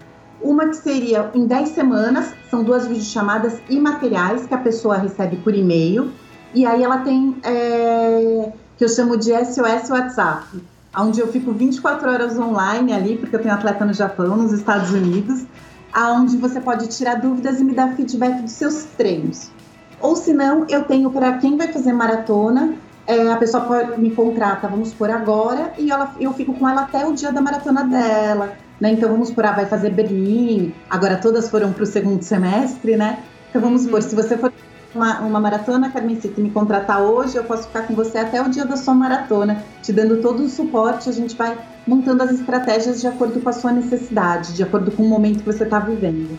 Uma 0.40 0.68
que 0.68 0.76
seria 0.76 1.28
em 1.34 1.44
10 1.44 1.70
semanas, 1.70 2.32
são 2.48 2.62
duas 2.62 2.86
videochamadas 2.86 3.60
imateriais 3.68 4.46
que 4.46 4.54
a 4.54 4.58
pessoa 4.58 4.96
recebe 4.96 5.36
por 5.38 5.54
e-mail. 5.54 6.12
E 6.54 6.66
aí 6.66 6.82
ela 6.82 6.98
tem, 6.98 7.36
é, 7.44 8.52
que 8.76 8.84
eu 8.84 8.88
chamo 8.88 9.16
de 9.16 9.30
SOS 9.32 9.90
WhatsApp, 9.90 10.46
onde 10.96 11.20
eu 11.20 11.28
fico 11.28 11.52
24 11.52 12.10
horas 12.10 12.38
online 12.38 12.92
ali, 12.92 13.16
porque 13.16 13.36
eu 13.36 13.40
tenho 13.40 13.54
atleta 13.54 13.84
no 13.84 13.92
Japão, 13.92 14.36
nos 14.36 14.52
Estados 14.52 14.90
Unidos, 14.90 15.44
aonde 15.92 16.36
você 16.36 16.60
pode 16.60 16.88
tirar 16.88 17.16
dúvidas 17.16 17.60
e 17.60 17.64
me 17.64 17.74
dar 17.74 17.94
feedback 17.94 18.42
dos 18.42 18.52
seus 18.52 18.84
treinos. 18.96 19.50
Ou 20.00 20.16
se 20.16 20.32
não, 20.32 20.66
eu 20.68 20.84
tenho 20.84 21.10
para 21.10 21.38
quem 21.38 21.56
vai 21.56 21.68
fazer 21.68 21.92
maratona, 21.92 22.74
é, 23.06 23.30
a 23.30 23.36
pessoa 23.36 23.64
pode, 23.64 24.00
me 24.00 24.10
contrata, 24.10 24.66
vamos 24.66 24.92
por 24.92 25.10
agora, 25.10 25.72
e 25.78 25.90
ela, 25.90 26.14
eu 26.18 26.32
fico 26.32 26.54
com 26.54 26.68
ela 26.68 26.82
até 26.82 27.06
o 27.06 27.12
dia 27.12 27.32
da 27.32 27.40
maratona 27.40 27.84
dela. 27.84 28.54
Né? 28.80 28.92
Então 28.92 29.10
vamos 29.10 29.30
por, 29.30 29.44
ah, 29.44 29.52
vai 29.52 29.66
fazer 29.66 29.90
Berlim, 29.90 30.72
agora 30.88 31.16
todas 31.16 31.50
foram 31.50 31.72
para 31.72 31.82
o 31.82 31.86
segundo 31.86 32.22
semestre, 32.22 32.96
né? 32.96 33.22
Então 33.50 33.60
vamos 33.60 33.86
por, 33.86 34.02
se 34.02 34.14
você 34.14 34.38
for 34.38 34.50
uma, 34.94 35.20
uma 35.20 35.40
maratona, 35.40 35.90
Carmen, 35.90 36.20
se 36.20 36.28
me 36.36 36.50
contratar 36.50 37.02
hoje, 37.02 37.36
eu 37.36 37.44
posso 37.44 37.68
ficar 37.68 37.82
com 37.82 37.94
você 37.94 38.18
até 38.18 38.42
o 38.42 38.48
dia 38.48 38.64
da 38.64 38.76
sua 38.76 38.94
maratona, 38.94 39.64
te 39.82 39.92
dando 39.92 40.20
todo 40.20 40.42
o 40.42 40.48
suporte, 40.48 41.08
a 41.08 41.12
gente 41.12 41.36
vai 41.36 41.56
montando 41.86 42.22
as 42.22 42.32
estratégias 42.32 43.00
de 43.00 43.06
acordo 43.06 43.40
com 43.40 43.48
a 43.48 43.52
sua 43.52 43.72
necessidade, 43.72 44.54
de 44.54 44.62
acordo 44.62 44.90
com 44.90 45.02
o 45.02 45.08
momento 45.08 45.40
que 45.40 45.46
você 45.46 45.64
está 45.64 45.78
vivendo. 45.78 46.38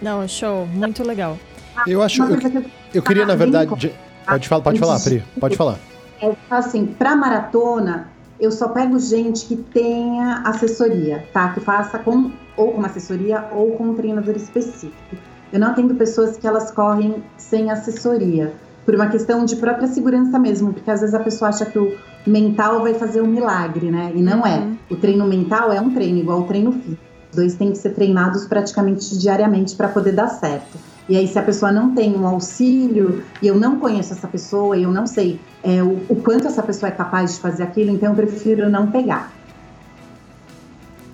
Não, 0.00 0.26
show, 0.28 0.66
muito 0.66 1.02
legal. 1.02 1.38
Eu 1.86 2.02
acho. 2.02 2.22
Eu, 2.22 2.64
eu, 2.94 3.02
queria, 3.02 3.26
na 3.26 3.34
verdade. 3.34 3.92
Pode 4.26 4.48
falar, 4.48 4.62
pode 4.62 4.78
falar, 4.78 5.00
Pri. 5.00 5.22
Pode 5.38 5.56
falar. 5.56 5.78
É 6.20 6.34
assim, 6.50 6.86
para 6.86 7.14
maratona, 7.14 8.08
eu 8.40 8.50
só 8.50 8.68
pego 8.68 8.98
gente 8.98 9.46
que 9.46 9.56
tenha 9.56 10.42
assessoria, 10.44 11.26
tá? 11.32 11.50
Que 11.50 11.60
faça 11.60 11.98
com 11.98 12.32
ou 12.56 12.72
com 12.72 12.78
uma 12.78 12.88
assessoria 12.88 13.46
ou 13.52 13.72
com 13.72 13.90
um 13.90 13.94
treinador 13.94 14.34
específico. 14.34 15.16
Eu 15.52 15.60
não 15.60 15.68
atendo 15.68 15.94
pessoas 15.94 16.36
que 16.36 16.46
elas 16.46 16.70
correm 16.70 17.22
sem 17.36 17.70
assessoria, 17.70 18.52
por 18.84 18.94
uma 18.94 19.08
questão 19.08 19.44
de 19.44 19.56
própria 19.56 19.88
segurança 19.88 20.38
mesmo, 20.38 20.72
porque 20.72 20.90
às 20.90 21.00
vezes 21.00 21.14
a 21.14 21.20
pessoa 21.20 21.48
acha 21.48 21.66
que 21.66 21.78
o 21.78 21.96
mental 22.26 22.82
vai 22.82 22.94
fazer 22.94 23.20
um 23.20 23.26
milagre, 23.26 23.90
né? 23.90 24.12
E 24.14 24.22
não 24.22 24.46
é. 24.46 24.58
uhum. 24.58 24.76
é. 24.90 24.94
O 24.94 24.96
treino 24.96 25.26
mental 25.26 25.72
é 25.72 25.80
um 25.80 25.92
treino 25.92 26.18
igual 26.18 26.40
o 26.40 26.44
treino 26.44 26.72
físico. 26.72 27.02
Os 27.30 27.36
dois 27.36 27.54
têm 27.54 27.72
que 27.72 27.78
ser 27.78 27.90
treinados 27.90 28.46
praticamente 28.46 29.18
diariamente 29.18 29.74
para 29.74 29.88
poder 29.88 30.12
dar 30.12 30.28
certo. 30.28 30.78
E 31.08 31.16
aí, 31.16 31.28
se 31.28 31.38
a 31.38 31.42
pessoa 31.42 31.70
não 31.70 31.94
tem 31.94 32.16
um 32.16 32.26
auxílio 32.26 33.22
e 33.40 33.46
eu 33.46 33.54
não 33.54 33.78
conheço 33.78 34.12
essa 34.12 34.26
pessoa 34.26 34.76
e 34.76 34.82
eu 34.82 34.90
não 34.90 35.06
sei 35.06 35.38
é, 35.62 35.82
o, 35.82 36.00
o 36.08 36.16
quanto 36.16 36.46
essa 36.46 36.62
pessoa 36.62 36.88
é 36.88 36.92
capaz 36.92 37.34
de 37.34 37.40
fazer 37.40 37.62
aquilo, 37.62 37.90
então 37.90 38.10
eu 38.10 38.16
prefiro 38.16 38.68
não 38.68 38.90
pegar. 38.90 39.32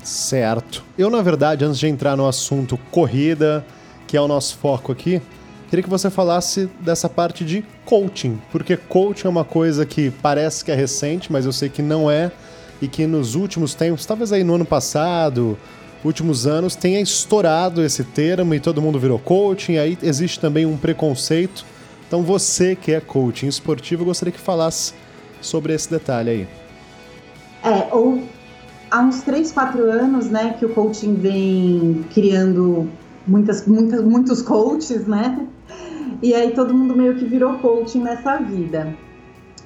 Certo. 0.03 0.83
Eu, 0.97 1.11
na 1.11 1.23
verdade, 1.23 1.65
antes 1.65 1.79
de 1.79 1.87
entrar 1.87 2.17
no 2.17 2.27
assunto 2.27 2.79
corrida, 2.91 3.65
que 4.13 4.17
é 4.19 4.21
o 4.21 4.29
nosso 4.29 4.59
foco 4.59 4.93
aqui, 4.93 5.23
queria 5.71 5.83
que 5.83 5.89
você 5.89 6.11
falasse 6.11 6.69
dessa 6.81 7.09
parte 7.09 7.47
de 7.47 7.65
coaching, 7.87 8.39
porque 8.53 8.77
coaching 8.77 9.27
é 9.27 9.31
uma 9.31 9.43
coisa 9.43 9.87
que 9.87 10.11
parece 10.11 10.63
que 10.63 10.71
é 10.71 10.75
recente, 10.75 11.33
mas 11.33 11.47
eu 11.47 11.53
sei 11.53 11.71
que 11.71 11.81
não 11.81 12.11
é, 12.11 12.31
e 12.83 12.87
que 12.87 13.07
nos 13.07 13.35
últimos 13.35 13.73
tempos, 13.73 14.05
talvez 14.05 14.31
aí 14.31 14.45
no 14.45 14.57
ano 14.57 14.67
passado, 14.67 15.57
últimos 16.05 16.47
anos 16.47 16.77
tenha 16.77 17.01
estourado 17.01 17.83
esse 17.83 18.05
termo 18.05 18.53
e 18.55 18.61
todo 18.61 18.83
mundo 18.83 19.01
virou 19.01 19.19
coaching, 19.19 19.79
aí 19.79 19.97
existe 20.03 20.39
também 20.39 20.67
um 20.67 20.77
preconceito. 20.77 21.65
Então 22.07 22.23
você 22.23 22.77
que 22.77 22.93
é 22.93 23.01
coaching 23.01 23.47
esportivo, 23.47 24.03
eu 24.03 24.07
gostaria 24.09 24.31
que 24.31 24.39
falasse 24.39 24.93
sobre 25.41 25.73
esse 25.73 25.91
detalhe 25.91 26.31
aí. 26.31 26.49
É, 27.65 27.89
ou 27.91 28.23
há 28.91 29.01
uns 29.01 29.23
3, 29.23 29.51
4 29.51 29.91
anos, 29.91 30.29
né, 30.29 30.55
que 30.59 30.67
o 30.67 30.69
coaching 30.69 31.15
vem 31.15 32.05
criando 32.13 32.91
muitas, 33.27 33.67
muitas, 33.67 34.03
muitos 34.03 34.43
coaches, 34.43 35.07
né? 35.07 35.47
E 36.23 36.35
aí 36.35 36.53
todo 36.53 36.75
mundo 36.75 36.95
meio 36.97 37.17
que 37.17 37.25
virou 37.25 37.55
coaching 37.55 38.03
nessa 38.03 38.37
vida. 38.37 38.95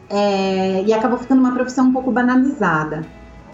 É, 0.09 0.83
e 0.85 0.93
acabou 0.93 1.19
ficando 1.19 1.41
uma 1.41 1.53
profissão 1.53 1.87
um 1.87 1.93
pouco 1.93 2.11
banalizada. 2.11 3.05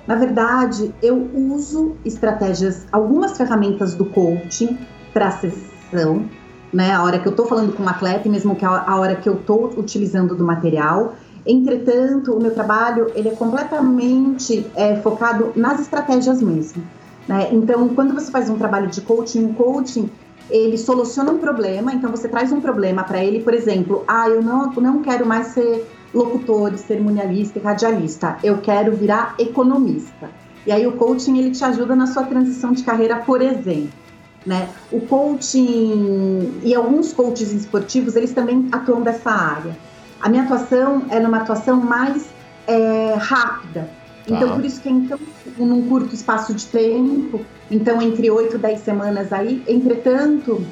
Na 0.06 0.16
verdade, 0.16 0.92
eu 1.02 1.30
uso 1.34 1.96
estratégias, 2.04 2.86
algumas 2.92 3.36
ferramentas 3.36 3.94
do 3.94 4.04
coaching 4.04 4.78
para 5.12 5.30
sessão, 5.30 6.28
né? 6.72 6.92
A 6.92 7.02
hora 7.02 7.18
que 7.18 7.26
eu 7.26 7.30
estou 7.30 7.46
falando 7.46 7.74
com 7.74 7.82
um 7.82 7.88
atleta 7.88 8.26
e 8.26 8.30
mesmo 8.30 8.56
que 8.56 8.64
a, 8.64 8.96
hora 8.96 9.14
que 9.14 9.28
eu 9.28 9.34
estou 9.34 9.72
utilizando 9.76 10.34
do 10.34 10.44
material. 10.44 11.14
Entretanto, 11.46 12.34
o 12.34 12.40
meu 12.40 12.52
trabalho 12.52 13.10
ele 13.14 13.28
é 13.28 13.34
completamente 13.34 14.66
é, 14.74 14.96
focado 14.96 15.52
nas 15.56 15.80
estratégias 15.80 16.40
mesmo. 16.42 16.82
Né? 17.28 17.48
Então, 17.52 17.88
quando 17.90 18.14
você 18.14 18.30
faz 18.30 18.50
um 18.50 18.56
trabalho 18.56 18.88
de 18.88 19.00
coaching, 19.00 19.44
um 19.44 19.54
coaching 19.54 20.10
ele 20.50 20.76
soluciona 20.76 21.32
um 21.32 21.38
problema. 21.38 21.92
Então, 21.92 22.10
você 22.10 22.28
traz 22.28 22.52
um 22.52 22.60
problema 22.60 23.04
para 23.04 23.22
ele, 23.22 23.40
por 23.40 23.54
exemplo, 23.54 24.04
ah, 24.06 24.28
eu 24.28 24.42
não, 24.42 24.70
não 24.72 25.02
quero 25.02 25.24
mais 25.24 25.48
ser 25.48 25.86
locutor, 26.12 26.76
cerimonialista 26.76 27.58
e 27.58 27.62
radialista. 27.62 28.36
Eu 28.42 28.58
quero 28.58 28.94
virar 28.94 29.34
economista. 29.38 30.30
E 30.66 30.72
aí 30.72 30.86
o 30.86 30.92
coaching 30.92 31.38
ele 31.38 31.50
te 31.50 31.64
ajuda 31.64 31.96
na 31.96 32.06
sua 32.06 32.24
transição 32.24 32.72
de 32.72 32.82
carreira, 32.82 33.16
por 33.16 33.40
exemplo. 33.40 33.90
Né? 34.44 34.68
O 34.90 35.00
coaching 35.00 36.60
e 36.62 36.74
alguns 36.74 37.12
coaches 37.12 37.52
esportivos 37.52 38.16
eles 38.16 38.32
também 38.32 38.68
atuam 38.72 39.00
dessa 39.00 39.30
área. 39.30 39.76
A 40.20 40.28
minha 40.28 40.42
atuação 40.42 41.04
é 41.10 41.18
numa 41.18 41.38
atuação 41.38 41.80
mais 41.80 42.26
é, 42.66 43.14
rápida. 43.14 43.88
Tá. 44.26 44.36
Então, 44.36 44.54
por 44.54 44.64
isso 44.64 44.80
que 44.80 44.88
então, 44.88 45.18
num 45.58 45.88
curto 45.88 46.14
espaço 46.14 46.54
de 46.54 46.66
tempo, 46.66 47.40
então 47.70 48.00
entre 48.00 48.30
8 48.30 48.56
e 48.56 48.58
10 48.58 48.80
semanas 48.80 49.32
aí, 49.32 49.62
entretanto, 49.66 50.64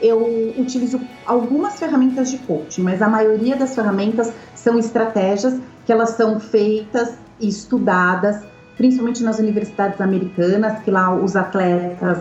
eu 0.00 0.54
utilizo 0.58 1.00
algumas 1.26 1.78
ferramentas 1.78 2.30
de 2.30 2.38
coaching, 2.38 2.82
mas 2.82 3.02
a 3.02 3.08
maioria 3.08 3.56
das 3.56 3.74
ferramentas 3.74 4.32
são 4.54 4.78
estratégias 4.78 5.58
que 5.86 5.92
elas 5.92 6.10
são 6.10 6.38
feitas 6.38 7.14
e 7.40 7.48
estudadas, 7.48 8.42
principalmente 8.76 9.22
nas 9.22 9.38
universidades 9.38 10.00
americanas, 10.00 10.82
que 10.82 10.90
lá 10.90 11.14
os 11.14 11.34
atletas 11.36 12.18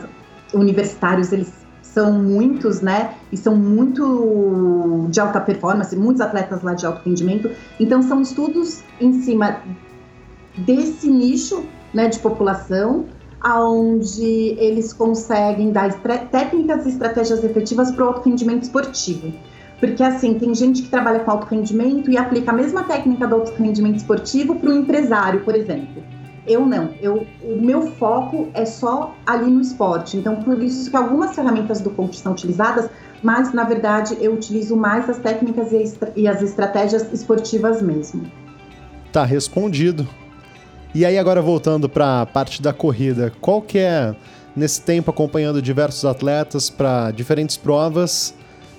universitários 0.53 1.31
eles 1.31 1.51
são 1.81 2.13
muitos, 2.13 2.81
né? 2.81 3.15
E 3.31 3.37
são 3.37 3.55
muito 3.55 5.07
de 5.09 5.19
alta 5.19 5.41
performance, 5.41 5.95
muitos 5.95 6.21
atletas 6.21 6.61
lá 6.61 6.73
de 6.73 6.85
alto 6.85 7.01
rendimento. 7.03 7.49
Então 7.79 8.01
são 8.03 8.21
estudos 8.21 8.83
em 9.01 9.21
cima 9.21 9.57
desse 10.57 11.09
nicho, 11.09 11.65
né, 11.93 12.07
de 12.07 12.19
população 12.19 13.05
aonde 13.39 14.55
eles 14.57 14.91
conseguem 14.93 15.71
dar 15.71 15.93
técnicas 16.31 16.85
e 16.85 16.89
estratégias 16.89 17.43
efetivas 17.43 17.91
para 17.91 18.03
o 18.03 18.07
alto 18.07 18.27
rendimento 18.27 18.63
esportivo. 18.63 19.31
Porque 19.79 20.01
assim, 20.01 20.33
tem 20.33 20.55
gente 20.55 20.81
que 20.81 20.89
trabalha 20.89 21.19
com 21.19 21.31
alto 21.31 21.45
rendimento 21.45 22.09
e 22.09 22.17
aplica 22.17 22.51
a 22.51 22.53
mesma 22.53 22.83
técnica 22.83 23.27
do 23.27 23.35
alto 23.35 23.51
rendimento 23.61 23.97
esportivo 23.97 24.55
para 24.55 24.69
um 24.69 24.79
empresário, 24.79 25.41
por 25.41 25.55
exemplo. 25.55 26.03
Eu 26.47 26.65
não, 26.65 26.89
eu, 27.01 27.27
o 27.43 27.61
meu 27.61 27.83
foco 27.91 28.47
é 28.53 28.65
só 28.65 29.13
ali 29.25 29.51
no 29.51 29.61
esporte. 29.61 30.17
Então, 30.17 30.37
por 30.37 30.63
isso 30.63 30.89
que 30.89 30.95
algumas 30.95 31.35
ferramentas 31.35 31.81
do 31.81 31.91
coach 31.91 32.17
são 32.17 32.31
utilizadas, 32.31 32.89
mas 33.21 33.53
na 33.53 33.65
verdade 33.65 34.17
eu 34.19 34.33
utilizo 34.33 34.75
mais 34.75 35.09
as 35.09 35.19
técnicas 35.19 35.69
e 36.15 36.27
as 36.27 36.41
estratégias 36.41 37.11
esportivas 37.13 37.81
mesmo. 37.81 38.23
Tá 39.11 39.25
respondido. 39.25 40.07
E 40.95 41.05
aí 41.05 41.17
agora 41.17 41.41
voltando 41.41 41.89
para 41.89 42.21
a 42.21 42.25
parte 42.25 42.61
da 42.61 42.73
corrida, 42.73 43.31
qual 43.41 43.61
que 43.61 43.77
é 43.77 44.15
nesse 44.55 44.81
tempo 44.81 45.11
acompanhando 45.11 45.61
diversos 45.61 46.03
atletas 46.05 46.69
para 46.69 47.11
diferentes 47.11 47.55
provas, 47.55 48.33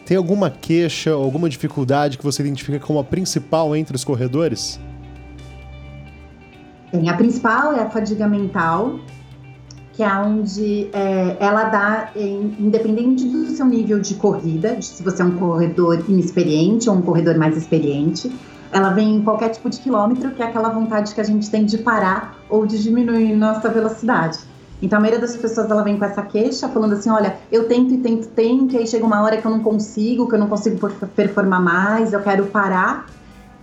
tem 0.04 0.16
alguma 0.16 0.50
queixa, 0.50 1.12
alguma 1.12 1.48
dificuldade 1.48 2.18
que 2.18 2.24
você 2.24 2.42
identifica 2.42 2.80
como 2.80 2.98
a 2.98 3.04
principal 3.04 3.76
entre 3.76 3.94
os 3.94 4.04
corredores? 4.04 4.80
Sim, 6.90 7.08
a 7.08 7.14
principal 7.14 7.74
é 7.74 7.82
a 7.82 7.90
fadiga 7.90 8.26
mental, 8.26 8.98
que 9.92 10.02
é 10.02 10.12
onde 10.14 10.88
é, 10.92 11.36
ela 11.38 11.64
dá, 11.64 12.10
em, 12.16 12.56
independente 12.58 13.24
do 13.24 13.46
seu 13.48 13.66
nível 13.66 14.00
de 14.00 14.14
corrida, 14.14 14.76
de 14.76 14.86
se 14.86 15.02
você 15.02 15.20
é 15.20 15.24
um 15.24 15.36
corredor 15.38 16.02
inexperiente 16.08 16.88
ou 16.88 16.96
um 16.96 17.02
corredor 17.02 17.36
mais 17.36 17.56
experiente, 17.56 18.32
ela 18.72 18.90
vem 18.90 19.16
em 19.16 19.22
qualquer 19.22 19.50
tipo 19.50 19.68
de 19.70 19.78
quilômetro, 19.78 20.30
que 20.30 20.42
é 20.42 20.46
aquela 20.46 20.68
vontade 20.68 21.14
que 21.14 21.20
a 21.20 21.24
gente 21.24 21.50
tem 21.50 21.64
de 21.64 21.78
parar 21.78 22.36
ou 22.48 22.66
de 22.66 22.82
diminuir 22.82 23.34
nossa 23.34 23.68
velocidade. 23.68 24.38
Então 24.80 24.98
a 24.98 25.00
maioria 25.00 25.20
das 25.20 25.36
pessoas 25.36 25.70
ela 25.70 25.82
vem 25.82 25.98
com 25.98 26.04
essa 26.04 26.22
queixa, 26.22 26.68
falando 26.68 26.92
assim, 26.92 27.10
olha, 27.10 27.36
eu 27.50 27.66
tento 27.66 27.94
e 27.94 27.98
tento, 27.98 28.28
tento, 28.28 28.74
e 28.74 28.78
aí 28.78 28.86
chega 28.86 29.04
uma 29.04 29.22
hora 29.22 29.36
que 29.36 29.44
eu 29.44 29.50
não 29.50 29.60
consigo, 29.60 30.28
que 30.28 30.34
eu 30.34 30.38
não 30.38 30.46
consigo 30.46 30.88
performar 31.16 31.60
mais, 31.60 32.12
eu 32.12 32.20
quero 32.22 32.46
parar. 32.46 33.06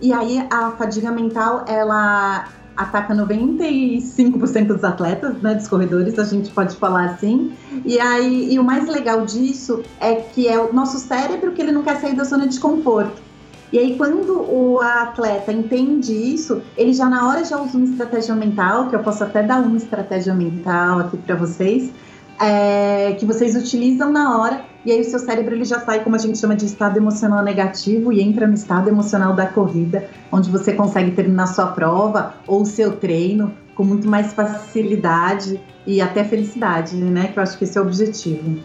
E 0.00 0.12
aí 0.12 0.46
a 0.50 0.72
fadiga 0.72 1.10
mental, 1.10 1.64
ela 1.66 2.46
ataca 2.76 3.14
95% 3.14 4.66
dos 4.66 4.84
atletas, 4.84 5.40
né, 5.40 5.54
dos 5.54 5.66
corredores, 5.66 6.18
a 6.18 6.24
gente 6.24 6.50
pode 6.50 6.76
falar 6.76 7.06
assim. 7.06 7.54
E 7.84 7.98
aí, 7.98 8.52
e 8.52 8.58
o 8.58 8.64
mais 8.64 8.86
legal 8.86 9.24
disso 9.24 9.82
é 9.98 10.16
que 10.16 10.46
é 10.46 10.58
o 10.58 10.72
nosso 10.74 10.98
cérebro 10.98 11.52
que 11.52 11.62
ele 11.62 11.72
não 11.72 11.82
quer 11.82 11.98
sair 11.98 12.14
da 12.14 12.24
zona 12.24 12.46
de 12.46 12.60
conforto. 12.60 13.25
E 13.72 13.78
aí, 13.78 13.96
quando 13.96 14.40
o 14.40 14.80
atleta 14.80 15.52
entende 15.52 16.12
isso, 16.12 16.62
ele 16.76 16.92
já 16.92 17.08
na 17.08 17.28
hora 17.28 17.44
já 17.44 17.60
usa 17.60 17.76
uma 17.76 17.86
estratégia 17.86 18.34
mental, 18.34 18.88
que 18.88 18.94
eu 18.94 19.00
posso 19.00 19.24
até 19.24 19.42
dar 19.42 19.60
uma 19.60 19.76
estratégia 19.76 20.34
mental 20.34 21.00
aqui 21.00 21.16
para 21.16 21.34
vocês, 21.34 21.92
é, 22.40 23.12
que 23.18 23.24
vocês 23.24 23.56
utilizam 23.56 24.12
na 24.12 24.38
hora 24.38 24.64
e 24.86 24.92
aí 24.92 25.00
o 25.00 25.04
seu 25.04 25.18
cérebro 25.18 25.52
ele 25.52 25.64
já 25.64 25.80
sai, 25.80 26.04
como 26.04 26.14
a 26.14 26.18
gente 26.18 26.38
chama 26.38 26.54
de 26.54 26.64
estado 26.64 26.96
emocional 26.96 27.42
negativo 27.42 28.12
e 28.12 28.20
entra 28.20 28.46
no 28.46 28.54
estado 28.54 28.88
emocional 28.88 29.34
da 29.34 29.44
corrida, 29.44 30.08
onde 30.30 30.48
você 30.48 30.72
consegue 30.72 31.10
terminar 31.10 31.48
sua 31.48 31.66
prova 31.66 32.34
ou 32.46 32.64
seu 32.64 32.92
treino 32.92 33.52
com 33.74 33.82
muito 33.82 34.08
mais 34.08 34.32
facilidade 34.32 35.60
e 35.84 36.00
até 36.00 36.22
felicidade, 36.22 36.94
né? 36.94 37.26
Que 37.26 37.38
eu 37.38 37.42
acho 37.42 37.58
que 37.58 37.64
esse 37.64 37.76
é 37.76 37.80
o 37.80 37.84
objetivo. 37.84 38.60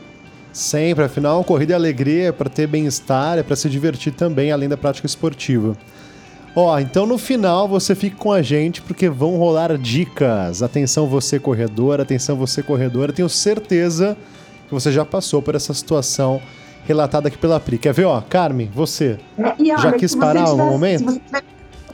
Sempre, 0.53 1.05
afinal, 1.05 1.43
corrida 1.43 1.73
é 1.73 1.75
alegria, 1.75 2.29
é 2.29 2.31
para 2.31 2.49
ter 2.49 2.67
bem-estar, 2.67 3.37
é 3.37 3.43
para 3.43 3.55
se 3.55 3.69
divertir 3.69 4.13
também, 4.13 4.51
além 4.51 4.67
da 4.67 4.75
prática 4.75 5.07
esportiva. 5.07 5.77
Ó, 6.53 6.77
então 6.79 7.05
no 7.05 7.17
final 7.17 7.67
você 7.67 7.95
fica 7.95 8.17
com 8.17 8.31
a 8.31 8.41
gente 8.41 8.81
porque 8.81 9.09
vão 9.09 9.37
rolar 9.37 9.77
dicas. 9.77 10.61
Atenção 10.61 11.07
você 11.07 11.39
corredor, 11.39 12.01
atenção 12.01 12.35
você 12.35 12.61
corredora. 12.61 13.13
Tenho 13.13 13.29
certeza 13.29 14.17
que 14.67 14.73
você 14.73 14.91
já 14.91 15.05
passou 15.05 15.41
por 15.41 15.55
essa 15.55 15.73
situação 15.73 16.41
relatada 16.83 17.29
aqui 17.29 17.37
pela 17.37 17.59
Pri. 17.59 17.77
Quer 17.77 17.93
ver, 17.93 18.05
ó, 18.05 18.19
Carmen, 18.19 18.69
você 18.73 19.17
é, 19.37 19.43
olha, 19.57 19.77
já 19.77 19.91
quis 19.93 20.13
parar 20.13 20.41
algum 20.41 20.65
momento? 20.65 21.11
Se 21.11 21.21
você 21.29 21.41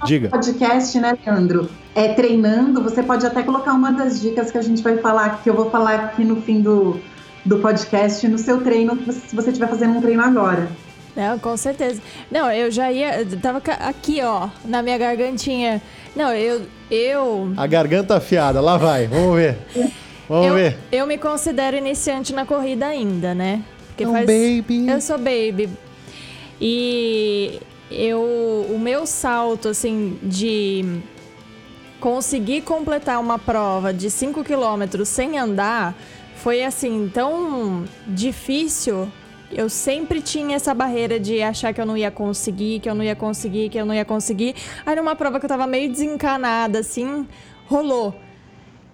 Diga. 0.06 0.30
podcast, 0.30 1.00
né, 1.00 1.18
Leandro? 1.26 1.70
É, 1.96 2.14
treinando, 2.14 2.84
você 2.84 3.02
pode 3.02 3.26
até 3.26 3.42
colocar 3.42 3.74
uma 3.74 3.92
das 3.92 4.22
dicas 4.22 4.52
que 4.52 4.58
a 4.58 4.62
gente 4.62 4.82
vai 4.84 4.98
falar, 4.98 5.42
que 5.42 5.50
eu 5.50 5.56
vou 5.56 5.72
falar 5.72 5.96
aqui 5.96 6.24
no 6.24 6.42
fim 6.42 6.62
do, 6.62 7.00
do 7.48 7.60
podcast, 7.60 8.28
no 8.28 8.38
seu 8.38 8.62
treino, 8.62 8.98
se 9.12 9.36
você 9.36 9.50
estiver 9.50 9.70
fazendo 9.70 9.98
um 9.98 10.02
treino 10.02 10.22
agora. 10.22 10.68
Não, 11.16 11.40
com 11.40 11.58
certeza. 11.58 12.00
Não, 12.30 12.52
eu 12.52 12.70
já 12.70 12.92
ia. 12.92 13.26
Tava 13.42 13.60
aqui, 13.80 14.22
ó, 14.22 14.50
na 14.64 14.84
minha 14.84 14.98
gargantinha. 14.98 15.82
Não, 16.16 16.32
eu. 16.32 16.62
eu... 16.92 17.52
A 17.58 17.66
garganta 17.66 18.18
afiada, 18.18 18.62
lá 18.62 18.78
vai, 18.78 19.08
vamos 19.08 19.36
ver. 19.36 19.58
Vamos 20.30 20.48
eu, 20.48 20.54
ver. 20.54 20.78
Eu 20.92 21.08
me 21.08 21.18
considero 21.18 21.76
iniciante 21.76 22.34
na 22.34 22.46
corrida 22.46 22.86
ainda, 22.86 23.34
né? 23.34 23.64
Porque 23.88 24.06
um 24.06 24.12
faz. 24.12 24.26
Baby. 24.28 24.88
Eu 24.88 25.02
sou 25.02 25.18
baby. 25.18 25.70
E 26.62 27.60
eu. 27.90 28.22
O 28.70 28.78
meu 28.78 29.08
salto, 29.08 29.70
assim, 29.70 30.20
de 30.22 31.02
conseguir 32.00 32.62
completar 32.62 33.20
uma 33.20 33.40
prova 33.40 33.92
de 33.92 34.12
5 34.12 34.44
km 34.44 35.04
sem 35.04 35.40
andar 35.40 35.96
foi 36.42 36.64
assim 36.64 37.10
tão 37.14 37.86
difícil 38.08 39.08
eu 39.52 39.70
sempre 39.70 40.22
tinha 40.22 40.56
essa 40.56 40.74
barreira 40.74 41.20
de 41.20 41.42
achar 41.42 41.74
que 41.74 41.80
eu 41.80 41.86
não 41.86 41.96
ia 41.96 42.12
conseguir, 42.12 42.80
que 42.80 42.90
eu 42.90 42.96
não 42.96 43.04
ia 43.04 43.16
conseguir, 43.16 43.70
que 43.70 43.78
eu 43.78 43.86
não 43.86 43.94
ia 43.94 44.04
conseguir. 44.04 44.56
Aí 44.86 44.96
numa 44.96 45.16
prova 45.16 45.40
que 45.40 45.46
eu 45.46 45.50
tava 45.50 45.66
meio 45.66 45.90
desencanada, 45.90 46.80
assim, 46.80 47.26
rolou. 47.66 48.14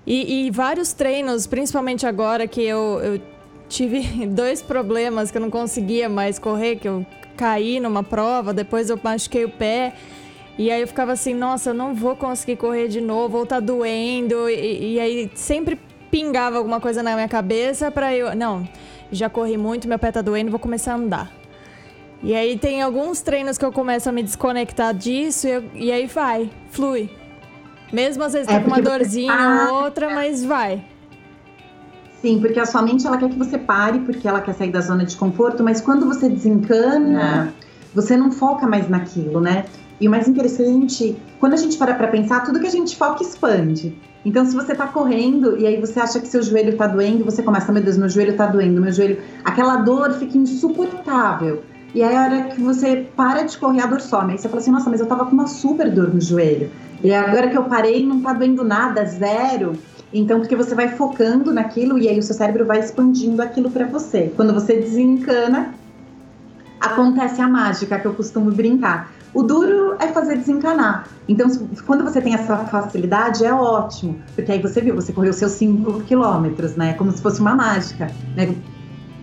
E, 0.05 0.47
e 0.47 0.51
vários 0.51 0.93
treinos, 0.93 1.47
principalmente 1.47 2.05
agora 2.05 2.47
que 2.47 2.61
eu, 2.61 2.99
eu 3.01 3.21
tive 3.67 4.01
dois 4.27 4.61
problemas 4.61 5.31
que 5.31 5.37
eu 5.37 5.41
não 5.41 5.49
conseguia 5.49 6.07
mais 6.07 6.37
correr, 6.37 6.75
que 6.75 6.87
eu 6.87 7.05
caí 7.35 7.79
numa 7.79 8.03
prova, 8.03 8.53
depois 8.53 8.89
eu 8.89 8.99
machuquei 9.01 9.45
o 9.45 9.49
pé. 9.49 9.93
E 10.55 10.69
aí 10.69 10.81
eu 10.81 10.87
ficava 10.87 11.13
assim, 11.13 11.33
nossa, 11.33 11.71
eu 11.71 11.73
não 11.73 11.95
vou 11.95 12.15
conseguir 12.15 12.57
correr 12.57 12.87
de 12.87 13.01
novo, 13.01 13.39
ou 13.39 13.45
tá 13.45 13.59
doendo. 13.59 14.47
E, 14.47 14.93
e 14.93 14.99
aí 14.99 15.31
sempre 15.33 15.79
pingava 16.13 16.59
alguma 16.59 16.79
coisa 16.79 17.01
na 17.01 17.15
minha 17.15 17.27
cabeça 17.27 17.89
para 17.89 18.15
eu. 18.15 18.35
Não, 18.35 18.69
já 19.11 19.31
corri 19.31 19.57
muito, 19.57 19.87
meu 19.87 19.97
pé 19.97 20.11
tá 20.11 20.21
doendo, 20.21 20.51
vou 20.51 20.59
começar 20.59 20.91
a 20.91 20.95
andar. 20.95 21.31
E 22.21 22.35
aí 22.35 22.55
tem 22.55 22.83
alguns 22.83 23.21
treinos 23.21 23.57
que 23.57 23.65
eu 23.65 23.71
começo 23.71 24.07
a 24.07 24.11
me 24.11 24.21
desconectar 24.21 24.93
disso 24.93 25.47
e, 25.47 25.49
eu, 25.49 25.63
e 25.73 25.91
aí 25.91 26.05
vai, 26.05 26.51
flui. 26.69 27.09
Mesmo 27.91 28.23
às 28.23 28.33
vezes 28.33 28.47
é 28.47 28.53
tá 28.53 28.59
com 28.59 28.67
uma 28.67 28.79
dorzinha 28.79 29.33
você... 29.33 29.71
ou 29.71 29.83
outra, 29.85 30.13
mas 30.13 30.45
vai. 30.45 30.85
Sim, 32.21 32.39
porque 32.39 32.59
a 32.59 32.65
sua 32.67 32.83
mente 32.83 33.07
ela 33.07 33.17
quer 33.17 33.29
que 33.29 33.37
você 33.37 33.57
pare, 33.57 33.97
porque 34.01 34.27
ela 34.27 34.39
quer 34.39 34.53
sair 34.53 34.71
da 34.71 34.81
zona 34.81 35.05
de 35.05 35.15
conforto, 35.15 35.63
mas 35.63 35.81
quando 35.81 36.05
você 36.05 36.29
desencana, 36.29 37.51
é. 37.51 37.65
você 37.91 38.15
não 38.15 38.31
foca 38.31 38.67
mais 38.67 38.87
naquilo, 38.87 39.41
né? 39.41 39.65
E 39.99 40.07
o 40.07 40.11
mais 40.11 40.27
interessante, 40.27 41.17
quando 41.39 41.53
a 41.53 41.57
gente 41.57 41.75
para 41.75 41.95
para 41.95 42.07
pensar, 42.07 42.41
tudo 42.41 42.59
que 42.59 42.67
a 42.67 42.71
gente 42.71 42.95
foca 42.95 43.23
expande. 43.23 43.95
Então, 44.25 44.45
se 44.45 44.55
você 44.55 44.73
tá 44.73 44.87
correndo 44.87 45.57
e 45.57 45.67
aí 45.67 45.79
você 45.79 45.99
acha 45.99 46.19
que 46.19 46.27
seu 46.27 46.41
joelho 46.41 46.77
tá 46.77 46.87
doendo, 46.87 47.25
você 47.25 47.43
começa, 47.43 47.71
meu 47.71 47.83
Deus, 47.83 47.97
meu 47.97 48.07
joelho 48.07 48.35
tá 48.37 48.47
doendo, 48.47 48.81
meu 48.81 48.91
joelho. 48.91 49.17
Aquela 49.43 49.77
dor 49.77 50.13
fica 50.13 50.37
insuportável. 50.37 51.63
E 51.93 52.01
aí, 52.01 52.15
a 52.15 52.23
hora 52.23 52.43
que 52.43 52.61
você 52.61 53.05
para 53.15 53.43
de 53.43 53.57
correr, 53.57 53.81
a 53.81 53.85
dor 53.85 54.01
some. 54.01 54.31
Aí 54.31 54.37
você 54.37 54.47
fala 54.47 54.61
assim, 54.61 54.71
nossa, 54.71 54.89
mas 54.89 54.99
eu 54.99 55.05
tava 55.05 55.25
com 55.25 55.31
uma 55.31 55.47
super 55.47 55.91
dor 55.91 56.13
no 56.13 56.21
joelho. 56.21 56.71
E 57.03 57.13
agora 57.13 57.49
que 57.49 57.57
eu 57.57 57.65
parei, 57.65 58.05
não 58.05 58.21
tá 58.21 58.33
doendo 58.33 58.63
nada, 58.63 59.05
zero. 59.05 59.73
Então, 60.13 60.39
porque 60.39 60.55
você 60.55 60.73
vai 60.73 60.89
focando 60.89 61.51
naquilo 61.51 61.97
e 61.97 62.07
aí 62.07 62.17
o 62.17 62.23
seu 62.23 62.35
cérebro 62.35 62.65
vai 62.65 62.79
expandindo 62.79 63.41
aquilo 63.41 63.69
para 63.69 63.85
você. 63.85 64.31
Quando 64.35 64.53
você 64.53 64.75
desencana, 64.75 65.73
acontece 66.79 67.41
a 67.41 67.47
mágica 67.47 67.99
que 67.99 68.05
eu 68.05 68.13
costumo 68.13 68.51
brincar. 68.51 69.11
O 69.33 69.41
duro 69.41 69.95
é 69.99 70.07
fazer 70.09 70.37
desencanar. 70.37 71.07
Então, 71.27 71.47
quando 71.87 72.03
você 72.03 72.21
tem 72.21 72.35
essa 72.35 72.57
facilidade, 72.65 73.43
é 73.43 73.51
ótimo. 73.51 74.21
Porque 74.35 74.51
aí 74.51 74.61
você 74.61 74.79
viu, 74.81 74.93
você 74.93 75.11
correu 75.11 75.33
seus 75.33 75.53
5 75.53 76.01
quilômetros, 76.01 76.75
né? 76.75 76.93
Como 76.93 77.11
se 77.11 77.21
fosse 77.21 77.41
uma 77.41 77.55
mágica. 77.55 78.11
Né? 78.35 78.55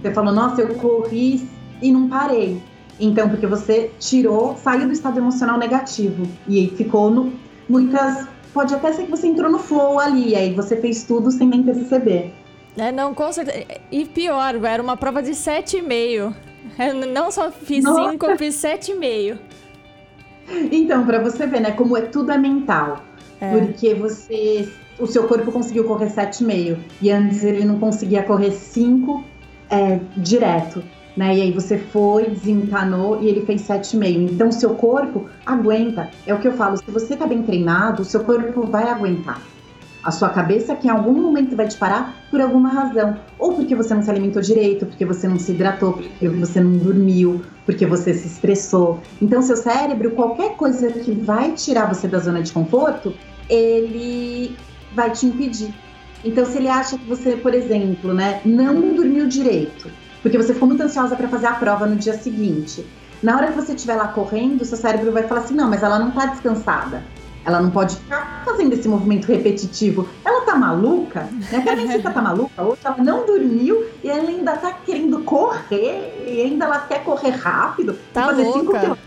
Você 0.02 0.12
falou, 0.12 0.32
nossa, 0.32 0.62
eu 0.62 0.74
corri 0.74 1.48
e 1.80 1.92
não 1.92 2.08
parei. 2.08 2.60
Então, 2.98 3.28
porque 3.28 3.46
você 3.46 3.90
tirou, 3.98 4.56
saiu 4.56 4.86
do 4.86 4.92
estado 4.92 5.18
emocional 5.18 5.58
negativo. 5.58 6.26
E 6.48 6.68
ficou 6.76 7.10
no. 7.10 7.32
Muitas. 7.68 8.26
Pode 8.52 8.74
até 8.74 8.92
ser 8.92 9.04
que 9.04 9.10
você 9.10 9.28
entrou 9.28 9.48
no 9.48 9.60
flow 9.60 10.00
ali, 10.00 10.34
aí 10.34 10.52
você 10.52 10.76
fez 10.76 11.04
tudo 11.04 11.30
sem 11.30 11.46
nem 11.46 11.62
perceber. 11.62 12.34
É, 12.76 12.90
não, 12.90 13.14
com 13.14 13.32
certeza. 13.32 13.64
E 13.92 14.04
pior, 14.04 14.56
era 14.64 14.82
uma 14.82 14.96
prova 14.96 15.22
de 15.22 15.30
7,5. 15.30 16.34
Não 17.12 17.30
só 17.30 17.50
fiz 17.50 17.84
5, 17.84 18.26
eu 18.26 18.38
fiz 18.38 18.56
7,5. 18.56 19.38
Então, 20.70 21.04
para 21.04 21.20
você 21.20 21.46
ver, 21.46 21.60
né, 21.60 21.72
como 21.72 21.96
é 21.96 22.02
tudo 22.02 22.32
é 22.32 22.38
mental. 22.38 23.04
É. 23.40 23.58
Porque 23.58 23.94
você. 23.94 24.68
O 24.98 25.06
seu 25.06 25.26
corpo 25.26 25.50
conseguiu 25.50 25.84
correr 25.84 26.08
7,5 26.10 26.76
e 27.00 27.10
antes 27.10 27.42
ele 27.42 27.64
não 27.64 27.78
conseguia 27.78 28.22
correr 28.22 28.50
5 28.50 29.24
é, 29.70 29.98
direto. 30.14 30.82
Né? 31.16 31.38
E 31.38 31.42
aí 31.42 31.52
você 31.52 31.78
foi, 31.78 32.28
desencanou 32.28 33.18
e 33.22 33.28
ele 33.28 33.46
fez 33.46 33.62
7,5. 33.62 34.30
Então, 34.30 34.48
o 34.48 34.52
seu 34.52 34.74
corpo 34.74 35.26
aguenta. 35.46 36.10
É 36.26 36.34
o 36.34 36.38
que 36.38 36.48
eu 36.48 36.52
falo, 36.52 36.76
se 36.76 36.90
você 36.90 37.16
tá 37.16 37.26
bem 37.26 37.42
treinado, 37.42 38.02
o 38.02 38.04
seu 38.04 38.20
corpo 38.24 38.66
vai 38.66 38.88
aguentar 38.88 39.40
a 40.02 40.10
sua 40.10 40.30
cabeça 40.30 40.74
que 40.74 40.86
em 40.86 40.90
algum 40.90 41.12
momento 41.12 41.54
vai 41.54 41.68
te 41.68 41.76
parar 41.76 42.14
por 42.30 42.40
alguma 42.40 42.70
razão. 42.70 43.16
Ou 43.38 43.54
porque 43.54 43.74
você 43.74 43.94
não 43.94 44.02
se 44.02 44.10
alimentou 44.10 44.40
direito, 44.40 44.86
porque 44.86 45.04
você 45.04 45.28
não 45.28 45.38
se 45.38 45.52
hidratou, 45.52 45.94
porque 45.94 46.28
você 46.28 46.60
não 46.60 46.72
dormiu, 46.72 47.42
porque 47.66 47.86
você 47.86 48.14
se 48.14 48.26
estressou. 48.26 49.00
Então, 49.20 49.42
seu 49.42 49.56
cérebro, 49.56 50.12
qualquer 50.12 50.56
coisa 50.56 50.90
que 50.90 51.12
vai 51.12 51.52
tirar 51.52 51.86
você 51.86 52.08
da 52.08 52.18
zona 52.18 52.42
de 52.42 52.52
conforto, 52.52 53.14
ele 53.48 54.56
vai 54.94 55.10
te 55.10 55.26
impedir. 55.26 55.74
Então, 56.24 56.44
se 56.44 56.58
ele 56.58 56.68
acha 56.68 56.98
que 56.98 57.06
você, 57.06 57.36
por 57.36 57.54
exemplo, 57.54 58.12
né, 58.12 58.40
não 58.44 58.94
dormiu 58.94 59.26
direito, 59.26 59.90
porque 60.22 60.36
você 60.36 60.52
ficou 60.52 60.68
muito 60.68 60.82
ansiosa 60.82 61.16
para 61.16 61.28
fazer 61.28 61.46
a 61.46 61.54
prova 61.54 61.86
no 61.86 61.96
dia 61.96 62.14
seguinte, 62.14 62.84
na 63.22 63.36
hora 63.36 63.48
que 63.48 63.54
você 63.54 63.72
estiver 63.72 63.96
lá 63.96 64.08
correndo, 64.08 64.64
seu 64.64 64.76
cérebro 64.76 65.12
vai 65.12 65.24
falar 65.24 65.42
assim: 65.42 65.54
não, 65.54 65.68
mas 65.68 65.82
ela 65.82 65.98
não 65.98 66.08
está 66.08 66.26
descansada. 66.26 67.02
Ela 67.44 67.60
não 67.60 67.70
pode 67.70 67.96
ficar 67.96 68.42
fazendo 68.44 68.74
esse 68.74 68.88
movimento 68.88 69.26
repetitivo. 69.26 70.08
Ela 70.24 70.44
tá 70.44 70.56
maluca, 70.56 71.28
né? 71.50 71.58
A 71.58 71.62
Carmencita 71.62 72.10
tá 72.10 72.20
maluca, 72.20 72.62
hoje 72.62 72.80
ela 72.84 72.98
não 72.98 73.24
dormiu 73.24 73.84
e 74.04 74.10
ela 74.10 74.28
ainda 74.28 74.56
tá 74.56 74.72
querendo 74.72 75.22
correr, 75.22 76.24
e 76.26 76.42
ainda 76.42 76.66
ela 76.66 76.80
quer 76.80 77.02
correr 77.04 77.30
rápido. 77.30 77.98
Tá 78.12 78.26
fazer 78.26 78.44
louca. 78.44 78.98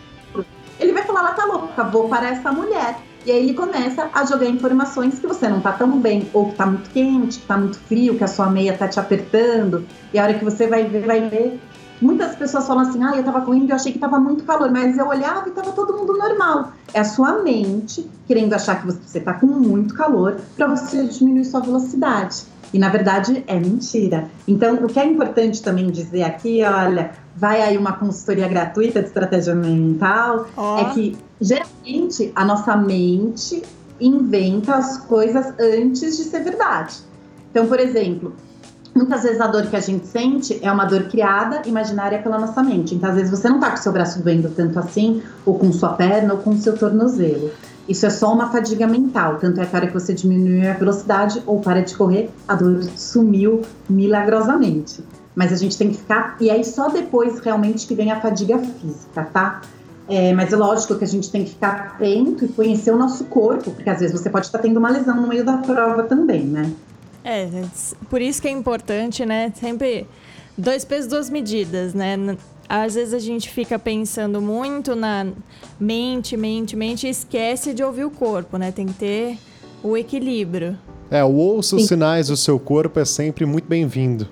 Ele 0.80 0.92
vai 0.92 1.04
falar, 1.04 1.20
ela 1.20 1.32
tá 1.34 1.46
louca, 1.46 1.84
vou 1.84 2.10
parar 2.10 2.30
essa 2.30 2.52
mulher. 2.52 2.98
E 3.26 3.32
aí 3.32 3.38
ele 3.38 3.54
começa 3.54 4.10
a 4.14 4.26
jogar 4.26 4.48
informações 4.48 5.18
que 5.18 5.26
você 5.26 5.48
não 5.48 5.62
tá 5.62 5.72
tão 5.72 5.98
bem, 5.98 6.30
ou 6.34 6.50
que 6.50 6.56
tá 6.56 6.66
muito 6.66 6.90
quente, 6.90 7.40
que 7.40 7.46
tá 7.46 7.58
muito 7.58 7.78
frio, 7.78 8.18
que 8.18 8.24
a 8.24 8.28
sua 8.28 8.50
meia 8.50 8.76
tá 8.78 8.88
te 8.88 9.00
apertando. 9.00 9.86
E 10.14 10.20
a 10.20 10.24
hora 10.24 10.34
que 10.34 10.44
você 10.44 10.68
vai 10.68 10.84
ver, 10.84 11.06
vai 11.06 11.30
ver, 11.30 11.60
Muitas 12.04 12.36
pessoas 12.36 12.68
falam 12.68 12.88
assim: 12.88 13.02
ah, 13.02 13.16
eu 13.16 13.24
tava 13.24 13.42
correndo 13.42 13.68
e 13.68 13.70
eu 13.72 13.76
achei 13.76 13.94
que 13.94 14.00
tava 14.00 14.20
muito 14.20 14.44
calor, 14.44 14.70
mas 14.70 14.98
eu 14.98 15.08
olhava 15.08 15.48
e 15.48 15.52
tava 15.52 15.72
todo 15.72 15.98
mundo 15.98 16.18
normal. 16.18 16.74
É 16.94 17.00
a 17.00 17.06
sua 17.06 17.42
mente 17.42 18.10
querendo 18.28 18.54
achar 18.54 18.82
que 18.82 18.86
você 18.86 19.22
tá 19.22 19.34
com 19.34 19.48
muito 19.48 19.94
calor 19.94 20.36
para 20.58 20.68
você 20.68 21.06
diminuir 21.06 21.46
sua 21.46 21.62
velocidade. 21.62 22.44
E 22.74 22.80
na 22.80 22.90
verdade 22.90 23.44
é 23.48 23.58
mentira. 23.58 24.28
Então, 24.48 24.76
o 24.76 24.88
que 24.88 25.00
é 25.00 25.06
importante 25.06 25.62
também 25.62 25.90
dizer 25.92 26.24
aqui, 26.24 26.62
olha, 26.64 27.12
vai 27.36 27.62
aí 27.62 27.78
uma 27.78 27.94
consultoria 27.94 28.48
gratuita 28.48 29.00
de 29.00 29.08
estratégia 29.08 29.56
mental, 29.56 30.48
oh. 30.58 30.78
é 30.80 30.86
que 30.94 31.16
geralmente 31.40 32.32
a 32.36 32.44
nossa 32.44 32.76
mente 32.76 33.62
inventa 34.02 34.76
as 34.76 34.98
coisas 34.98 35.54
antes 35.60 36.18
de 36.18 36.24
ser 36.24 36.44
verdade. 36.44 36.98
Então, 37.52 37.68
por 37.68 37.80
exemplo, 37.80 38.34
Muitas 38.96 39.24
vezes 39.24 39.42
a 39.42 39.48
dor 39.48 39.66
que 39.66 39.76
a 39.76 39.80
gente 39.80 40.06
sente 40.06 40.60
é 40.62 40.72
uma 40.72 40.86
dor 40.86 41.04
criada, 41.06 41.68
imaginária 41.68 42.20
pela 42.20 42.38
nossa 42.38 42.62
mente. 42.62 42.94
Então, 42.94 43.10
às 43.10 43.16
vezes 43.16 43.32
você 43.32 43.50
não 43.50 43.60
tá 43.60 43.72
com 43.72 43.78
seu 43.78 43.92
braço 43.92 44.22
doendo 44.22 44.50
tanto 44.50 44.78
assim, 44.78 45.24
ou 45.46 45.58
com 45.58 45.72
sua 45.72 45.94
perna, 45.94 46.34
ou 46.34 46.40
com 46.40 46.56
seu 46.58 46.78
tornozelo. 46.78 47.50
Isso 47.90 48.06
é 48.06 48.10
só 48.10 48.32
uma 48.32 48.50
fadiga 48.50 48.88
mental, 48.88 49.38
tanto 49.40 49.60
é 49.60 49.66
que 49.66 49.76
a 49.76 49.80
hora 49.80 49.88
que 49.88 49.94
você 49.94 50.14
diminui 50.14 50.66
a 50.68 50.74
velocidade 50.74 51.42
ou 51.46 51.60
para 51.60 51.82
de 51.82 51.96
correr, 51.96 52.30
a 52.48 52.56
dor 52.56 52.84
sumiu 52.96 53.62
milagrosamente. 53.90 55.04
Mas 55.36 55.52
a 55.52 55.56
gente 55.56 55.78
tem 55.78 55.90
que 55.90 55.98
ficar. 55.98 56.38
E 56.40 56.50
aí 56.50 56.64
só 56.64 56.88
depois 56.88 57.40
realmente 57.40 57.88
que 57.88 57.96
vem 57.96 58.12
a 58.12 58.22
fadiga 58.22 58.60
física, 58.60 59.28
tá? 59.34 59.62
É, 60.08 60.34
mas 60.34 60.54
é 60.54 60.56
lógico 60.56 60.96
que 60.96 61.04
a 61.04 61.08
gente 61.08 61.32
tem 61.32 61.44
que 61.44 61.52
ficar 61.52 61.96
atento 61.96 62.46
e 62.46 62.48
conhecer 62.50 62.92
o 62.92 62.98
nosso 62.98 63.26
corpo, 63.26 63.72
porque 63.72 63.90
às 63.90 64.00
vezes 64.00 64.18
você 64.18 64.30
pode 64.30 64.46
estar 64.46 64.60
tendo 64.60 64.78
uma 64.78 64.90
lesão 64.90 65.16
no 65.20 65.28
meio 65.28 65.44
da 65.44 65.58
prova 65.58 66.04
também, 66.04 66.44
né? 66.44 66.72
É, 67.24 67.48
por 68.10 68.22
isso 68.22 68.42
que 68.42 68.48
é 68.48 68.52
importante, 68.52 69.26
né? 69.26 69.52
Sempre 69.56 70.08
dois 70.58 70.84
pesos, 70.84 71.10
duas 71.10 71.30
medidas, 71.30 71.94
né? 71.94 72.18
Às 72.68 72.96
vezes 72.96 73.14
a 73.14 73.20
gente 73.20 73.50
fica 73.50 73.78
pensando 73.78 74.42
muito 74.42 74.96
na 74.96 75.28
mente, 75.80 76.36
mente, 76.36 76.76
mente 76.76 77.08
e 77.08 77.10
esquece 77.10 77.74
de 77.74 77.84
ouvir 77.84 78.06
o 78.06 78.12
corpo, 78.12 78.58
né? 78.58 78.72
Tem 78.72 78.86
que 78.86 78.94
ter 78.94 79.38
o 79.82 79.96
equilíbrio. 79.96 80.78
É, 81.12 81.24
o 81.24 81.34
ouço 81.34 81.76
os 81.76 81.88
sinais 81.88 82.28
do 82.28 82.38
seu 82.38 82.60
corpo 82.60 83.00
é 83.00 83.06
sempre 83.06 83.46
muito 83.46 83.68
bem-vindo 83.68 84.28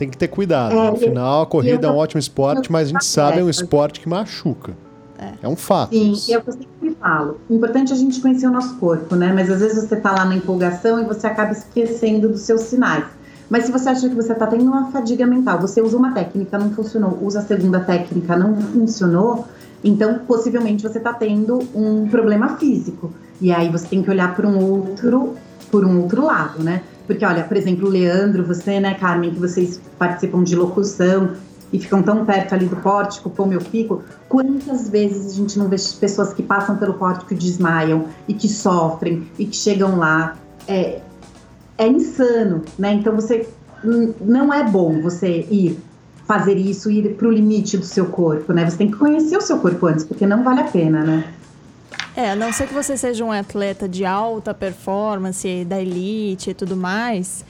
tem 0.00 0.08
que 0.08 0.16
ter 0.16 0.28
cuidado. 0.28 0.74
É, 0.74 0.88
Afinal, 0.88 1.42
a 1.42 1.46
corrida 1.46 1.86
é 1.86 1.90
um 1.90 1.96
ótimo 1.96 2.18
esporte, 2.18 2.72
mas 2.72 2.88
a 2.88 2.92
gente 2.92 3.04
sabe 3.04 3.40
é 3.40 3.44
um 3.44 3.50
esporte 3.50 4.00
que 4.00 4.08
machuca. 4.08 4.72
É, 5.20 5.32
é 5.42 5.48
um 5.48 5.54
fato. 5.54 5.94
Sim, 5.94 6.14
e 6.28 6.32
é 6.32 6.38
o 6.38 6.42
que 6.42 6.48
eu 6.48 6.54
sempre 6.54 6.96
falo. 6.98 7.38
O 7.48 7.54
importante 7.54 7.92
é 7.92 7.94
a 7.94 7.98
gente 7.98 8.20
conhecer 8.22 8.46
o 8.46 8.50
nosso 8.50 8.76
corpo, 8.76 9.14
né? 9.14 9.30
Mas 9.34 9.50
às 9.50 9.60
vezes 9.60 9.84
você 9.84 9.96
tá 9.96 10.12
lá 10.12 10.24
na 10.24 10.34
empolgação 10.34 10.98
e 10.98 11.04
você 11.04 11.26
acaba 11.26 11.52
esquecendo 11.52 12.26
dos 12.30 12.40
seus 12.40 12.62
sinais. 12.62 13.04
Mas 13.50 13.64
se 13.64 13.72
você 13.72 13.90
acha 13.90 14.08
que 14.08 14.14
você 14.14 14.32
está 14.32 14.46
tendo 14.46 14.64
uma 14.64 14.90
fadiga 14.90 15.26
mental, 15.26 15.60
você 15.60 15.82
usa 15.82 15.96
uma 15.96 16.12
técnica, 16.12 16.56
não 16.56 16.70
funcionou, 16.70 17.18
usa 17.20 17.40
a 17.40 17.42
segunda 17.42 17.80
técnica, 17.80 18.36
não 18.36 18.56
funcionou, 18.56 19.44
então 19.84 20.20
possivelmente 20.20 20.82
você 20.82 20.98
está 20.98 21.12
tendo 21.12 21.58
um 21.74 22.08
problema 22.08 22.56
físico. 22.56 23.12
E 23.40 23.52
aí 23.52 23.68
você 23.68 23.88
tem 23.88 24.02
que 24.02 24.10
olhar 24.10 24.34
por 24.34 24.46
um 24.46 24.58
outro, 24.58 25.34
por 25.70 25.84
um 25.84 26.00
outro 26.00 26.24
lado, 26.24 26.62
né? 26.62 26.82
Porque, 27.06 27.24
olha, 27.24 27.42
por 27.42 27.56
exemplo, 27.56 27.88
o 27.88 27.90
Leandro, 27.90 28.44
você, 28.44 28.78
né, 28.78 28.94
Carmen, 28.94 29.34
que 29.34 29.40
vocês 29.40 29.80
participam 29.98 30.44
de 30.44 30.54
locução 30.54 31.32
e 31.72 31.78
ficam 31.78 32.02
tão 32.02 32.24
perto 32.24 32.54
ali 32.54 32.66
do 32.66 32.76
pórtico 32.76 33.30
como 33.30 33.52
eu 33.52 33.60
fico, 33.60 34.02
quantas 34.28 34.88
vezes 34.88 35.32
a 35.32 35.36
gente 35.36 35.58
não 35.58 35.68
vê 35.68 35.76
pessoas 36.00 36.32
que 36.32 36.42
passam 36.42 36.76
pelo 36.76 36.94
pórtico 36.94 37.32
e 37.32 37.36
desmaiam 37.36 38.06
e 38.26 38.34
que 38.34 38.48
sofrem 38.48 39.28
e 39.38 39.46
que 39.46 39.56
chegam 39.56 39.96
lá? 39.96 40.36
É, 40.66 41.00
é 41.78 41.86
insano, 41.88 42.62
né? 42.78 42.92
Então 42.94 43.14
você 43.14 43.48
não 44.20 44.52
é 44.52 44.62
bom 44.62 45.00
você 45.00 45.46
ir 45.50 45.78
fazer 46.26 46.56
isso, 46.56 46.90
ir 46.90 47.16
para 47.16 47.26
o 47.26 47.32
limite 47.32 47.76
do 47.76 47.84
seu 47.84 48.06
corpo, 48.06 48.52
né? 48.52 48.68
Você 48.68 48.76
tem 48.76 48.90
que 48.90 48.96
conhecer 48.96 49.36
o 49.36 49.40
seu 49.40 49.58
corpo 49.58 49.86
antes, 49.86 50.04
porque 50.04 50.26
não 50.26 50.44
vale 50.44 50.60
a 50.60 50.64
pena, 50.64 51.02
né? 51.02 51.24
É, 52.14 52.32
a 52.32 52.36
não 52.36 52.52
ser 52.52 52.66
que 52.68 52.74
você 52.74 52.96
seja 52.96 53.24
um 53.24 53.32
atleta 53.32 53.88
de 53.88 54.04
alta 54.04 54.52
performance, 54.52 55.64
da 55.64 55.80
elite 55.80 56.50
e 56.50 56.54
tudo 56.54 56.76
mais, 56.76 57.44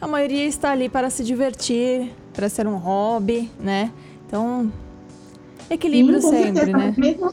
a 0.00 0.06
maioria 0.06 0.46
está 0.46 0.70
ali 0.70 0.88
para 0.88 1.10
se 1.10 1.24
divertir, 1.24 2.12
para 2.38 2.48
ser 2.48 2.68
um 2.68 2.76
hobby, 2.76 3.50
né? 3.58 3.90
Então, 4.24 4.70
equilíbrio 5.68 6.22
Sim, 6.22 6.30
sempre, 6.30 6.54
certeza, 6.54 6.78
né? 6.78 6.94
Mesmo 6.96 7.32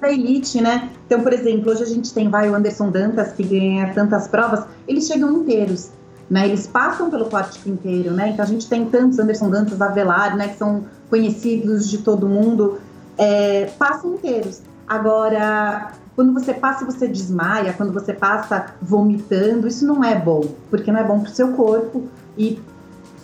da 0.00 0.12
elite, 0.12 0.60
né? 0.60 0.88
Então, 1.04 1.20
por 1.20 1.32
exemplo, 1.32 1.72
hoje 1.72 1.82
a 1.82 1.86
gente 1.86 2.14
tem 2.14 2.30
vai 2.30 2.48
o 2.48 2.54
Anderson 2.54 2.88
Dantas 2.92 3.32
que 3.32 3.42
ganha 3.42 3.92
tantas 3.92 4.28
provas, 4.28 4.64
eles 4.86 5.08
chegam 5.08 5.32
inteiros, 5.32 5.90
né? 6.30 6.46
Eles 6.46 6.64
passam 6.64 7.10
pelo 7.10 7.24
pórtico 7.24 7.68
inteiro, 7.68 8.12
né? 8.12 8.28
Então 8.28 8.44
a 8.44 8.46
gente 8.46 8.68
tem 8.68 8.86
tantos 8.86 9.18
Anderson 9.18 9.50
Dantas, 9.50 9.82
Avelar, 9.82 10.36
né? 10.36 10.46
Que 10.46 10.58
são 10.58 10.84
conhecidos 11.10 11.90
de 11.90 11.98
todo 11.98 12.28
mundo, 12.28 12.78
é, 13.18 13.64
passam 13.76 14.14
inteiros. 14.14 14.62
Agora, 14.86 15.90
quando 16.14 16.32
você 16.32 16.54
passa 16.54 16.84
e 16.84 16.86
você 16.86 17.08
desmaia, 17.08 17.72
quando 17.72 17.92
você 17.92 18.12
passa 18.12 18.66
vomitando, 18.80 19.66
isso 19.66 19.84
não 19.84 20.04
é 20.04 20.14
bom, 20.14 20.44
porque 20.70 20.92
não 20.92 21.00
é 21.00 21.04
bom 21.04 21.18
para 21.18 21.32
o 21.32 21.34
seu 21.34 21.48
corpo 21.54 22.04
e 22.38 22.60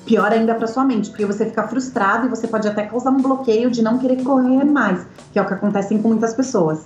pior 0.04 0.32
ainda 0.32 0.54
para 0.54 0.66
sua 0.66 0.84
mente, 0.84 1.10
porque 1.10 1.24
você 1.24 1.46
fica 1.46 1.66
frustrado 1.66 2.26
e 2.26 2.30
você 2.30 2.46
pode 2.46 2.66
até 2.66 2.86
causar 2.86 3.10
um 3.10 3.22
bloqueio 3.22 3.70
de 3.70 3.82
não 3.82 3.98
querer 3.98 4.22
correr 4.22 4.64
mais, 4.64 5.06
que 5.32 5.38
é 5.38 5.42
o 5.42 5.46
que 5.46 5.54
acontece 5.54 5.96
com 5.98 6.08
muitas 6.08 6.34
pessoas. 6.34 6.80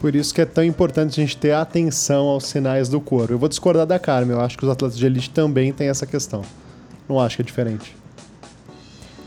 Por 0.00 0.16
isso 0.16 0.34
que 0.34 0.40
é 0.40 0.44
tão 0.44 0.64
importante 0.64 1.20
a 1.20 1.24
gente 1.24 1.36
ter 1.36 1.52
atenção 1.52 2.26
aos 2.26 2.46
sinais 2.46 2.88
do 2.88 3.00
corpo. 3.00 3.32
Eu 3.32 3.38
vou 3.38 3.48
discordar 3.48 3.86
da 3.86 3.98
Carmen, 3.98 4.36
eu 4.36 4.40
acho 4.40 4.58
que 4.58 4.64
os 4.64 4.70
atletas 4.70 4.98
de 4.98 5.06
elite 5.06 5.30
também 5.30 5.72
têm 5.72 5.88
essa 5.88 6.04
questão. 6.04 6.42
Não 7.08 7.20
acho 7.20 7.36
que 7.36 7.42
é 7.42 7.44
diferente. 7.44 7.96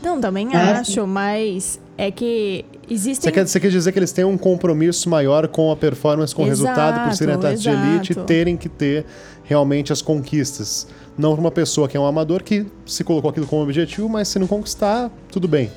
Não, 0.02 0.20
também 0.20 0.54
é. 0.54 0.56
acho, 0.56 1.06
mas 1.06 1.80
é 1.96 2.10
que 2.10 2.64
existem. 2.88 3.30
Você 3.30 3.32
quer, 3.32 3.46
você 3.46 3.60
quer 3.60 3.70
dizer 3.70 3.92
que 3.92 3.98
eles 3.98 4.12
têm 4.12 4.24
um 4.24 4.38
compromisso 4.38 5.08
maior 5.08 5.48
com 5.48 5.70
a 5.70 5.76
performance, 5.76 6.34
com 6.34 6.42
o 6.42 6.46
resultado, 6.46 7.08
por 7.08 7.16
serem 7.16 7.34
atletas 7.34 7.62
de 7.62 7.68
elite, 7.68 8.14
terem 8.14 8.56
que 8.56 8.68
ter 8.68 9.04
realmente 9.44 9.92
as 9.92 10.02
conquistas. 10.02 10.86
Não 11.16 11.34
uma 11.34 11.50
pessoa 11.50 11.88
que 11.88 11.96
é 11.96 12.00
um 12.00 12.06
amador 12.06 12.42
que 12.42 12.66
se 12.84 13.02
colocou 13.02 13.30
aquilo 13.30 13.46
como 13.46 13.62
objetivo, 13.62 14.08
mas 14.08 14.28
se 14.28 14.38
não 14.38 14.46
conquistar, 14.46 15.10
tudo 15.30 15.48
bem. 15.48 15.70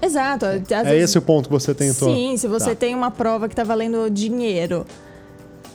Exato. 0.00 0.46
é 0.46 0.58
vezes... 0.58 1.10
esse 1.10 1.18
o 1.18 1.22
ponto 1.22 1.48
que 1.48 1.52
você 1.52 1.74
tentou. 1.74 2.14
Sim, 2.14 2.36
se 2.36 2.46
você 2.46 2.70
tá. 2.70 2.76
tem 2.76 2.94
uma 2.94 3.10
prova 3.10 3.48
que 3.48 3.52
está 3.52 3.64
valendo 3.64 4.08
dinheiro 4.08 4.86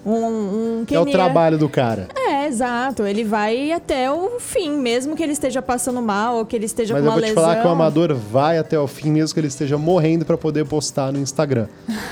um, 0.05 0.13
um 0.13 0.85
É 0.89 0.99
o 0.99 1.05
trabalho 1.05 1.57
do 1.57 1.69
cara. 1.69 2.07
É, 2.15 2.22
exato. 2.47 3.03
Ele 3.03 3.23
vai 3.23 3.71
até 3.71 4.12
o 4.12 4.39
fim, 4.39 4.71
mesmo 4.71 5.15
que 5.15 5.23
ele 5.23 5.34
esteja 5.34 5.62
passando 5.62 6.01
mal 6.01 6.38
ou 6.38 6.45
que 6.45 6.56
ele 6.56 6.65
esteja 6.65 6.93
Mas 6.93 7.03
com 7.03 7.10
uma 7.10 7.15
lesão. 7.15 7.27
Mas 7.27 7.29
eu 7.29 7.36
vou 7.36 7.43
te 7.43 7.53
falar 7.53 7.62
que 7.62 7.67
o 7.67 7.71
amador 7.71 8.13
vai 8.15 8.58
até 8.58 8.79
o 8.79 8.88
fim, 8.88 9.12
mesmo 9.12 9.34
que 9.34 9.39
ele 9.39 9.47
esteja 9.47 9.77
morrendo 9.77 10.25
para 10.25 10.38
poder 10.38 10.65
postar 10.65 11.12
no 11.12 11.19
Instagram. 11.19 11.67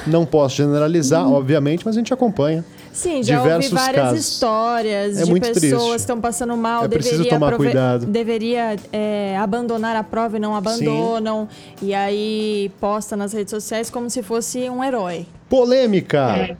Não 0.05 0.25
posso 0.25 0.57
generalizar, 0.57 1.27
uhum. 1.27 1.33
obviamente, 1.33 1.85
mas 1.85 1.95
a 1.95 1.99
gente 1.99 2.13
acompanha. 2.13 2.63
Sim, 2.91 3.23
já 3.23 3.37
Diversos 3.37 3.71
ouvi 3.71 3.83
várias 3.83 4.03
casos. 4.03 4.19
histórias 4.19 5.17
é 5.17 5.23
de 5.23 5.29
muito 5.29 5.47
pessoas 5.47 5.61
triste. 5.61 5.89
que 5.89 5.95
estão 5.95 6.19
passando 6.19 6.57
mal. 6.57 6.85
É 6.85 6.87
preciso 6.87 7.25
tomar 7.25 7.55
cuidado. 7.55 8.05
Deveria 8.05 8.75
é, 8.91 9.37
abandonar 9.37 9.95
a 9.95 10.03
prova 10.03 10.37
e 10.37 10.39
não 10.39 10.55
abandonam. 10.55 11.47
Sim. 11.79 11.87
E 11.87 11.93
aí 11.93 12.71
posta 12.81 13.15
nas 13.15 13.31
redes 13.31 13.51
sociais 13.51 13.89
como 13.89 14.09
se 14.09 14.21
fosse 14.21 14.69
um 14.69 14.83
herói. 14.83 15.25
Polêmica! 15.49 16.35
É. 16.35 16.57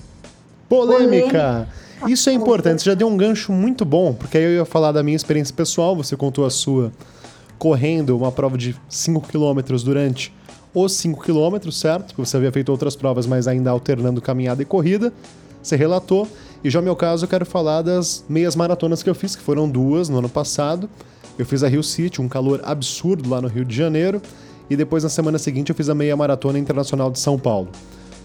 Polêmica! 0.69 1.67
Isso 2.07 2.29
é 2.29 2.33
importante, 2.33 2.81
você 2.81 2.89
já 2.89 2.95
deu 2.95 3.07
um 3.07 3.15
gancho 3.15 3.51
muito 3.51 3.85
bom, 3.85 4.13
porque 4.13 4.37
aí 4.37 4.43
eu 4.43 4.51
ia 4.51 4.65
falar 4.65 4.91
da 4.91 5.03
minha 5.03 5.15
experiência 5.15 5.53
pessoal, 5.53 5.95
você 5.95 6.15
contou 6.17 6.45
a 6.45 6.49
sua 6.49 6.91
correndo 7.57 8.17
uma 8.17 8.31
prova 8.31 8.57
de 8.57 8.75
5 8.89 9.27
km 9.27 9.61
durante 9.83 10.33
os 10.73 10.93
5 10.93 11.21
km, 11.21 11.69
certo? 11.71 12.07
Porque 12.07 12.25
você 12.25 12.37
havia 12.37 12.51
feito 12.51 12.69
outras 12.69 12.95
provas, 12.95 13.27
mas 13.27 13.47
ainda 13.47 13.69
alternando 13.69 14.19
caminhada 14.19 14.63
e 14.63 14.65
corrida. 14.65 15.13
Você 15.61 15.75
relatou. 15.75 16.27
E 16.63 16.69
já 16.69 16.79
no 16.79 16.85
meu 16.85 16.95
caso, 16.95 17.25
eu 17.25 17.29
quero 17.29 17.45
falar 17.45 17.83
das 17.83 18.25
meias 18.27 18.55
maratonas 18.55 19.03
que 19.03 19.09
eu 19.09 19.15
fiz, 19.15 19.35
que 19.35 19.43
foram 19.43 19.69
duas 19.69 20.09
no 20.09 20.17
ano 20.17 20.29
passado. 20.29 20.89
Eu 21.37 21.45
fiz 21.45 21.63
a 21.63 21.67
Rio 21.67 21.83
City, 21.83 22.21
um 22.21 22.27
calor 22.27 22.61
absurdo 22.63 23.29
lá 23.29 23.39
no 23.41 23.47
Rio 23.47 23.63
de 23.63 23.75
Janeiro. 23.75 24.21
E 24.69 24.75
depois, 24.75 25.03
na 25.03 25.09
semana 25.09 25.37
seguinte, 25.37 25.69
eu 25.69 25.75
fiz 25.75 25.89
a 25.89 25.95
meia 25.95 26.15
maratona 26.15 26.57
internacional 26.57 27.11
de 27.11 27.19
São 27.19 27.37
Paulo. 27.37 27.69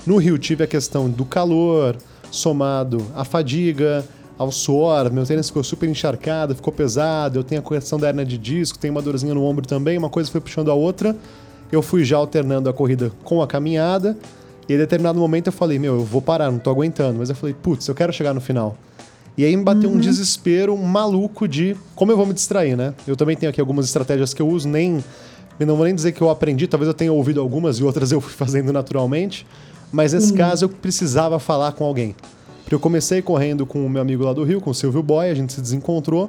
No 0.06 0.16
Rio 0.16 0.38
tive 0.38 0.64
a 0.64 0.66
questão 0.66 1.10
do 1.10 1.24
calor, 1.24 1.96
somado 2.30 3.04
à 3.14 3.24
fadiga, 3.24 4.04
ao 4.38 4.52
suor, 4.52 5.10
meu 5.10 5.24
tênis 5.24 5.48
ficou 5.48 5.64
super 5.64 5.88
encharcado, 5.88 6.54
ficou 6.54 6.72
pesado, 6.72 7.38
eu 7.38 7.44
tenho 7.44 7.60
a 7.60 7.64
correção 7.64 7.98
da 7.98 8.08
hernia 8.08 8.24
de 8.24 8.36
disco, 8.36 8.78
tenho 8.78 8.92
uma 8.92 9.00
dorzinha 9.00 9.34
no 9.34 9.42
ombro 9.42 9.66
também, 9.66 9.96
uma 9.96 10.10
coisa 10.10 10.30
foi 10.30 10.40
puxando 10.40 10.70
a 10.70 10.74
outra. 10.74 11.16
Eu 11.72 11.82
fui 11.82 12.04
já 12.04 12.16
alternando 12.16 12.68
a 12.68 12.72
corrida 12.72 13.10
com 13.24 13.42
a 13.42 13.46
caminhada, 13.46 14.16
e 14.68 14.74
em 14.74 14.76
determinado 14.76 15.18
momento 15.18 15.46
eu 15.46 15.52
falei, 15.52 15.78
meu, 15.78 15.94
eu 15.94 16.04
vou 16.04 16.20
parar, 16.20 16.50
não 16.50 16.58
tô 16.58 16.70
aguentando. 16.70 17.18
Mas 17.18 17.30
eu 17.30 17.36
falei, 17.36 17.54
putz, 17.54 17.86
eu 17.86 17.94
quero 17.94 18.12
chegar 18.12 18.34
no 18.34 18.40
final. 18.40 18.76
E 19.38 19.44
aí 19.44 19.56
me 19.56 19.62
bateu 19.62 19.90
uhum. 19.90 19.96
um 19.96 20.00
desespero 20.00 20.76
maluco 20.76 21.46
de 21.46 21.76
como 21.94 22.10
eu 22.10 22.16
vou 22.16 22.26
me 22.26 22.32
distrair, 22.32 22.76
né? 22.76 22.94
Eu 23.06 23.16
também 23.16 23.36
tenho 23.36 23.50
aqui 23.50 23.60
algumas 23.60 23.84
estratégias 23.84 24.32
que 24.32 24.40
eu 24.40 24.48
uso, 24.48 24.68
nem. 24.68 25.04
Eu 25.58 25.66
não 25.66 25.76
vou 25.76 25.84
nem 25.84 25.94
dizer 25.94 26.12
que 26.12 26.20
eu 26.20 26.28
aprendi, 26.28 26.66
talvez 26.66 26.88
eu 26.88 26.94
tenha 26.94 27.12
ouvido 27.12 27.40
algumas 27.40 27.78
e 27.78 27.84
outras 27.84 28.12
eu 28.12 28.20
fui 28.20 28.32
fazendo 28.34 28.72
naturalmente. 28.72 29.46
Mas 29.92 30.12
nesse 30.12 30.32
uhum. 30.32 30.36
caso 30.36 30.64
eu 30.64 30.68
precisava 30.68 31.38
falar 31.38 31.72
com 31.72 31.84
alguém. 31.84 32.14
Porque 32.62 32.74
eu 32.74 32.80
comecei 32.80 33.22
correndo 33.22 33.64
com 33.64 33.86
o 33.86 33.88
meu 33.88 34.02
amigo 34.02 34.24
lá 34.24 34.32
do 34.32 34.42
Rio, 34.42 34.60
com 34.60 34.70
o 34.70 34.74
Silvio 34.74 35.02
Boy, 35.02 35.30
a 35.30 35.34
gente 35.34 35.52
se 35.52 35.60
desencontrou. 35.60 36.28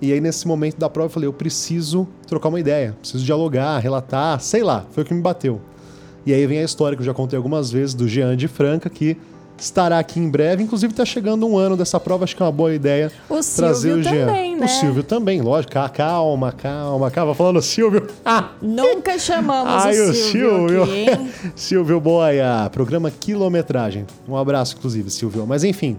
E 0.00 0.12
aí, 0.12 0.20
nesse 0.20 0.46
momento 0.46 0.78
da 0.78 0.88
prova, 0.88 1.06
eu 1.06 1.10
falei: 1.10 1.28
eu 1.28 1.32
preciso 1.32 2.06
trocar 2.26 2.48
uma 2.48 2.60
ideia, 2.60 2.96
preciso 3.00 3.24
dialogar, 3.24 3.78
relatar, 3.78 4.40
sei 4.40 4.62
lá, 4.62 4.86
foi 4.92 5.02
o 5.02 5.06
que 5.06 5.14
me 5.14 5.20
bateu. 5.20 5.60
E 6.24 6.32
aí 6.32 6.46
vem 6.46 6.58
a 6.58 6.64
história 6.64 6.96
que 6.96 7.02
eu 7.02 7.06
já 7.06 7.14
contei 7.14 7.36
algumas 7.36 7.70
vezes 7.70 7.94
do 7.94 8.08
Jean 8.08 8.36
de 8.36 8.48
Franca, 8.48 8.90
que 8.90 9.16
estará 9.58 9.98
aqui 9.98 10.20
em 10.20 10.28
breve. 10.28 10.62
Inclusive, 10.62 10.92
está 10.92 11.04
chegando 11.04 11.46
um 11.46 11.56
ano 11.56 11.76
dessa 11.76 11.98
prova, 11.98 12.24
acho 12.24 12.36
que 12.36 12.42
é 12.42 12.46
uma 12.46 12.52
boa 12.52 12.74
ideia 12.74 13.10
o 13.28 13.40
trazer 13.40 13.94
Silvio 13.94 13.98
o 13.98 14.02
Jean. 14.02 14.26
Também, 14.26 14.56
né? 14.56 14.66
O 14.66 14.68
Silvio 14.68 15.02
também, 15.02 15.40
lógico. 15.40 15.72
Calma, 15.92 16.52
calma, 16.52 17.10
calma. 17.10 17.34
Falando 17.34 17.60
Silvio. 17.62 18.06
Ah. 18.28 18.50
Nunca 18.60 19.18
chamamos 19.18 19.84
Ai, 19.84 19.98
o, 20.00 20.12
Silvio. 20.12 20.82
Aqui, 20.82 21.06
Silvio 21.54 22.00
Boia, 22.00 22.68
programa 22.72 23.10
Quilometragem. 23.10 24.04
Um 24.28 24.36
abraço, 24.36 24.74
inclusive, 24.76 25.10
Silvio. 25.10 25.46
Mas 25.46 25.62
enfim. 25.64 25.96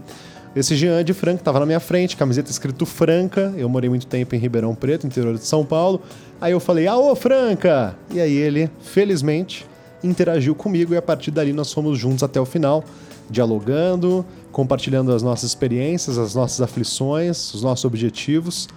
Esse 0.56 0.74
Jean 0.74 1.04
de 1.04 1.12
Franca 1.12 1.40
estava 1.40 1.60
na 1.60 1.66
minha 1.66 1.78
frente, 1.78 2.16
camiseta 2.16 2.50
escrito 2.50 2.84
Franca. 2.84 3.52
Eu 3.56 3.68
morei 3.68 3.88
muito 3.88 4.06
tempo 4.06 4.34
em 4.34 4.38
Ribeirão 4.38 4.74
Preto, 4.74 5.06
interior 5.06 5.34
de 5.34 5.44
São 5.44 5.64
Paulo. 5.64 6.00
Aí 6.40 6.52
eu 6.52 6.60
falei, 6.60 6.86
aô, 6.86 7.14
Franca! 7.14 7.94
E 8.10 8.20
aí 8.20 8.34
ele, 8.34 8.70
felizmente, 8.80 9.66
interagiu 10.02 10.54
comigo 10.54 10.94
e 10.94 10.96
a 10.96 11.02
partir 11.02 11.30
dali 11.30 11.52
nós 11.52 11.72
fomos 11.72 11.98
juntos 11.98 12.22
até 12.22 12.40
o 12.40 12.44
final. 12.46 12.84
Dialogando, 13.30 14.24
compartilhando 14.50 15.12
as 15.12 15.22
nossas 15.22 15.50
experiências, 15.50 16.18
as 16.18 16.34
nossas 16.34 16.60
aflições, 16.60 17.52
os 17.54 17.62
nossos 17.62 17.84
objetivos. 17.84 18.68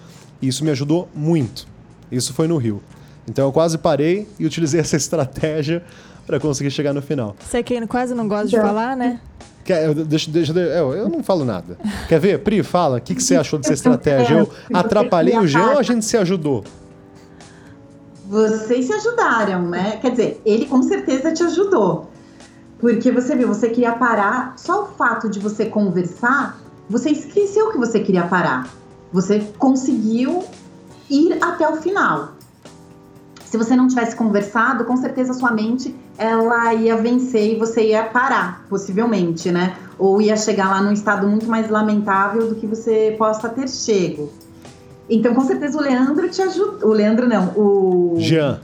E 0.41 0.47
isso 0.47 0.63
me 0.63 0.71
ajudou 0.71 1.07
muito. 1.13 1.67
Isso 2.11 2.33
foi 2.33 2.47
no 2.47 2.57
Rio. 2.57 2.81
Então 3.27 3.45
eu 3.45 3.51
quase 3.51 3.77
parei 3.77 4.27
e 4.39 4.45
utilizei 4.45 4.79
essa 4.81 4.95
estratégia 4.97 5.83
para 6.25 6.39
conseguir 6.39 6.71
chegar 6.71 6.93
no 6.93 7.01
final. 7.01 7.35
Você 7.39 7.63
que 7.63 7.85
quase 7.87 8.13
não 8.13 8.27
gosta 8.27 8.47
de 8.47 8.55
Então. 8.55 8.67
falar, 8.67 8.95
né? 8.95 9.19
Quer, 9.63 9.85
eu, 9.85 9.93
deixa, 9.93 10.31
deixa, 10.31 10.51
eu, 10.53 10.93
eu 10.93 11.07
não 11.09 11.21
falo 11.21 11.45
nada. 11.45 11.77
Quer 12.07 12.19
ver? 12.19 12.39
Pri, 12.39 12.63
fala. 12.63 12.97
O 12.97 13.01
que, 13.01 13.13
que 13.13 13.21
você 13.21 13.35
achou 13.35 13.59
dessa 13.59 13.73
estratégia? 13.73 14.39
Eu 14.39 14.49
atrapalhei 14.73 15.37
o 15.37 15.47
Jean 15.47 15.71
ou 15.73 15.77
a 15.77 15.83
gente 15.83 16.03
se 16.03 16.17
ajudou? 16.17 16.63
Vocês 18.27 18.85
se 18.85 18.93
ajudaram, 18.93 19.69
né? 19.69 19.97
Quer 20.01 20.11
dizer, 20.11 20.41
ele 20.45 20.65
com 20.65 20.81
certeza 20.81 21.31
te 21.33 21.43
ajudou. 21.43 22.09
Porque 22.81 23.11
você 23.11 23.35
viu, 23.35 23.47
você 23.47 23.69
queria 23.69 23.93
parar, 23.93 24.55
só 24.57 24.83
o 24.83 24.87
fato 24.87 25.29
de 25.29 25.39
você 25.39 25.65
conversar, 25.65 26.59
você 26.89 27.11
esqueceu 27.11 27.71
que 27.71 27.77
você 27.77 27.99
queria 27.99 28.23
parar. 28.23 28.67
Você 29.13 29.39
conseguiu 29.59 30.43
ir 31.09 31.37
até 31.41 31.69
o 31.69 31.75
final. 31.75 32.31
Se 33.45 33.57
você 33.57 33.75
não 33.75 33.87
tivesse 33.87 34.15
conversado, 34.15 34.83
com 34.85 34.97
certeza 34.97 35.33
sua 35.33 35.51
mente 35.51 35.95
ela 36.17 36.73
ia 36.73 36.95
vencer 36.97 37.55
e 37.55 37.59
você 37.59 37.89
ia 37.89 38.03
parar, 38.03 38.65
possivelmente, 38.69 39.51
né? 39.51 39.75
Ou 39.99 40.21
ia 40.21 40.37
chegar 40.37 40.69
lá 40.69 40.81
num 40.81 40.91
estado 40.91 41.27
muito 41.27 41.47
mais 41.47 41.69
lamentável 41.69 42.47
do 42.47 42.55
que 42.55 42.65
você 42.65 43.15
possa 43.17 43.49
ter 43.49 43.67
chego. 43.67 44.31
Então, 45.09 45.35
com 45.35 45.41
certeza 45.41 45.77
o 45.77 45.81
Leandro 45.81 46.29
te 46.29 46.41
ajudou. 46.41 46.89
O 46.89 46.93
Leandro 46.93 47.27
não, 47.27 47.51
o 47.57 48.15
Jean. 48.19 48.61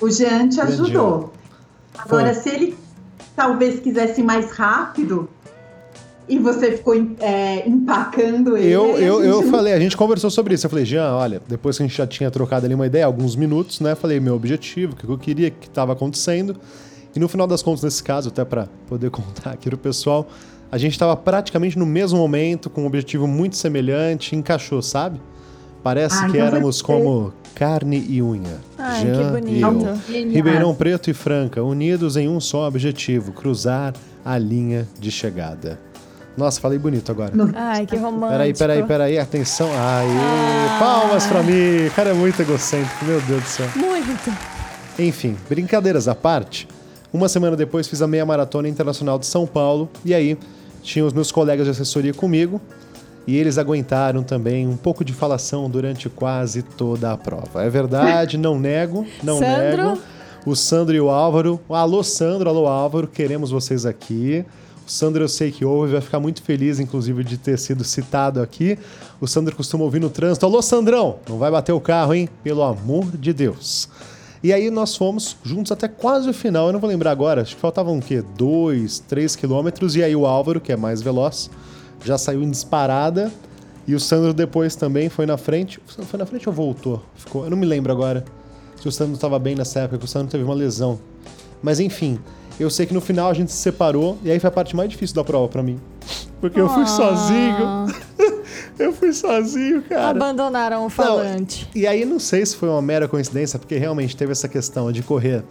o 0.00 0.10
Jean 0.10 0.48
te 0.48 0.60
ajudou. 0.60 1.32
Agora, 1.98 2.32
Foi. 2.32 2.42
se 2.42 2.48
ele 2.50 2.85
talvez 3.36 3.78
quisesse 3.78 4.22
mais 4.22 4.50
rápido 4.50 5.28
e 6.28 6.38
você 6.38 6.72
ficou 6.72 6.94
é, 7.20 7.68
empacando 7.68 8.56
ele. 8.56 8.68
Eu, 8.68 8.96
a 8.96 8.98
eu, 8.98 9.16
gente 9.22 9.28
eu 9.28 9.42
falei, 9.50 9.72
a 9.74 9.78
gente 9.78 9.96
conversou 9.96 10.30
sobre 10.30 10.54
isso. 10.54 10.66
Eu 10.66 10.70
falei, 10.70 10.84
Jean, 10.84 11.12
olha, 11.14 11.40
depois 11.46 11.76
que 11.76 11.84
a 11.84 11.86
gente 11.86 11.96
já 11.96 12.06
tinha 12.06 12.30
trocado 12.30 12.66
ali 12.66 12.74
uma 12.74 12.86
ideia, 12.86 13.06
alguns 13.06 13.36
minutos, 13.36 13.80
né? 13.80 13.94
Falei 13.94 14.18
meu 14.18 14.34
objetivo, 14.34 14.94
o 14.94 14.96
que 14.96 15.04
eu 15.04 15.18
queria, 15.18 15.48
o 15.48 15.52
que 15.52 15.68
estava 15.68 15.92
acontecendo. 15.92 16.56
E 17.14 17.20
no 17.20 17.28
final 17.28 17.46
das 17.46 17.62
contas, 17.62 17.84
nesse 17.84 18.02
caso, 18.02 18.28
até 18.28 18.44
para 18.44 18.68
poder 18.88 19.10
contar 19.12 19.50
aqui 19.50 19.68
pro 19.68 19.78
pessoal, 19.78 20.26
a 20.70 20.78
gente 20.78 20.92
estava 20.92 21.16
praticamente 21.16 21.78
no 21.78 21.86
mesmo 21.86 22.18
momento, 22.18 22.68
com 22.68 22.82
um 22.82 22.86
objetivo 22.86 23.26
muito 23.28 23.56
semelhante, 23.56 24.34
encaixou, 24.34 24.82
sabe? 24.82 25.20
Parece 25.86 26.16
Ah, 26.16 26.22
que 26.22 26.36
então 26.38 26.46
éramos 26.48 26.82
como 26.82 27.32
carne 27.54 28.04
e 28.08 28.20
unha. 28.20 28.56
Ai, 28.76 29.02
Jean 29.02 29.12
que 29.40 29.52
e 29.52 29.60
eu. 29.62 29.70
bonito. 29.72 30.00
Ribeirão 30.34 30.74
Preto 30.74 31.08
e 31.08 31.14
Franca, 31.14 31.62
unidos 31.62 32.16
em 32.16 32.28
um 32.28 32.40
só 32.40 32.66
objetivo: 32.66 33.30
cruzar 33.30 33.94
a 34.24 34.36
linha 34.36 34.88
de 34.98 35.12
chegada. 35.12 35.78
Nossa, 36.36 36.60
falei 36.60 36.76
bonito 36.76 37.12
agora. 37.12 37.32
Ai, 37.54 37.86
que 37.86 37.94
romântico. 37.96 38.32
Peraí, 38.32 38.52
peraí, 38.52 38.82
peraí, 38.82 39.18
atenção. 39.20 39.68
Aê, 39.68 40.08
Ah. 40.08 40.76
palmas 40.80 41.24
pra 41.28 41.40
mim. 41.44 41.86
O 41.86 41.90
cara 41.92 42.10
é 42.10 42.14
muito 42.14 42.42
egocêntrico, 42.42 43.04
meu 43.04 43.20
Deus 43.20 43.44
do 43.44 43.48
céu. 43.48 43.68
Muito. 43.76 44.32
Enfim, 44.98 45.36
brincadeiras 45.48 46.08
à 46.08 46.16
parte, 46.16 46.66
uma 47.12 47.28
semana 47.28 47.54
depois 47.54 47.86
fiz 47.86 48.02
a 48.02 48.08
meia 48.08 48.26
maratona 48.26 48.68
internacional 48.68 49.20
de 49.20 49.26
São 49.26 49.46
Paulo 49.46 49.88
e 50.04 50.12
aí 50.12 50.36
tinha 50.82 51.04
os 51.06 51.12
meus 51.12 51.30
colegas 51.30 51.64
de 51.64 51.70
assessoria 51.70 52.12
comigo 52.12 52.60
e 53.26 53.36
eles 53.36 53.58
aguentaram 53.58 54.22
também 54.22 54.66
um 54.66 54.76
pouco 54.76 55.04
de 55.04 55.12
falação 55.12 55.68
durante 55.68 56.08
quase 56.08 56.62
toda 56.62 57.12
a 57.12 57.16
prova. 57.16 57.64
É 57.64 57.68
verdade, 57.68 58.38
não 58.38 58.58
nego, 58.58 59.06
não 59.22 59.38
Sandro? 59.38 59.84
nego. 59.88 60.02
O 60.46 60.54
Sandro 60.54 60.94
e 60.94 61.00
o 61.00 61.10
Álvaro. 61.10 61.60
Alô, 61.68 62.04
Sandro, 62.04 62.48
alô, 62.48 62.68
Álvaro, 62.68 63.08
queremos 63.08 63.50
vocês 63.50 63.84
aqui. 63.84 64.44
O 64.86 64.90
Sandro 64.90 65.24
eu 65.24 65.28
sei 65.28 65.50
que 65.50 65.64
ouve, 65.64 65.94
vai 65.94 66.00
ficar 66.00 66.20
muito 66.20 66.40
feliz, 66.40 66.78
inclusive, 66.78 67.24
de 67.24 67.36
ter 67.36 67.58
sido 67.58 67.82
citado 67.82 68.40
aqui. 68.40 68.78
O 69.20 69.26
Sandro 69.26 69.56
costuma 69.56 69.82
ouvir 69.82 70.00
no 70.00 70.08
trânsito. 70.08 70.46
Alô, 70.46 70.62
Sandrão, 70.62 71.16
não 71.28 71.38
vai 71.38 71.50
bater 71.50 71.72
o 71.72 71.80
carro, 71.80 72.14
hein? 72.14 72.28
Pelo 72.44 72.62
amor 72.62 73.16
de 73.16 73.32
Deus. 73.32 73.88
E 74.40 74.52
aí 74.52 74.70
nós 74.70 74.94
fomos 74.94 75.36
juntos 75.42 75.72
até 75.72 75.88
quase 75.88 76.30
o 76.30 76.32
final. 76.32 76.68
Eu 76.68 76.74
não 76.74 76.78
vou 76.78 76.88
lembrar 76.88 77.10
agora, 77.10 77.42
acho 77.42 77.56
que 77.56 77.60
faltavam 77.60 77.98
o 77.98 78.00
quê? 78.00 78.22
Dois, 78.38 79.00
três 79.00 79.34
quilômetros. 79.34 79.96
E 79.96 80.04
aí 80.04 80.14
o 80.14 80.24
Álvaro, 80.24 80.60
que 80.60 80.70
é 80.70 80.76
mais 80.76 81.02
veloz, 81.02 81.50
já 82.04 82.16
saiu 82.18 82.42
em 82.42 82.50
disparada. 82.50 83.30
E 83.86 83.94
o 83.94 84.00
Sandro 84.00 84.34
depois 84.34 84.74
também 84.74 85.08
foi 85.08 85.26
na 85.26 85.36
frente. 85.36 85.80
Foi 85.86 86.18
na 86.18 86.26
frente 86.26 86.48
ou 86.48 86.54
voltou? 86.54 87.02
Ficou, 87.14 87.44
eu 87.44 87.50
não 87.50 87.56
me 87.56 87.66
lembro 87.66 87.92
agora 87.92 88.24
se 88.80 88.88
o 88.88 88.92
Sandro 88.92 89.14
estava 89.14 89.38
bem 89.38 89.54
nessa 89.54 89.80
época, 89.80 89.98
que 89.98 90.04
o 90.04 90.08
Sandro 90.08 90.28
teve 90.28 90.42
uma 90.44 90.54
lesão. 90.54 90.98
Mas 91.62 91.78
enfim, 91.80 92.18
eu 92.58 92.68
sei 92.68 92.84
que 92.86 92.92
no 92.92 93.00
final 93.00 93.30
a 93.30 93.34
gente 93.34 93.52
se 93.52 93.58
separou 93.58 94.18
e 94.24 94.30
aí 94.30 94.38
foi 94.40 94.48
a 94.48 94.50
parte 94.50 94.74
mais 94.74 94.88
difícil 94.90 95.14
da 95.14 95.22
prova 95.24 95.48
pra 95.48 95.62
mim. 95.62 95.78
Porque 96.40 96.60
eu 96.60 96.68
fui 96.68 96.82
Ah. 96.82 96.86
sozinho. 96.86 97.86
Eu 98.78 98.92
fui 98.92 99.10
sozinho, 99.12 99.82
cara. 99.82 100.10
Abandonaram 100.10 100.84
o 100.84 100.90
falante. 100.90 101.66
E 101.74 101.86
aí 101.86 102.04
não 102.04 102.18
sei 102.18 102.44
se 102.44 102.54
foi 102.54 102.68
uma 102.68 102.82
mera 102.82 103.08
coincidência, 103.08 103.58
porque 103.58 103.76
realmente 103.78 104.14
teve 104.14 104.32
essa 104.32 104.48
questão 104.48 104.92
de 104.92 105.02
correr 105.02 105.42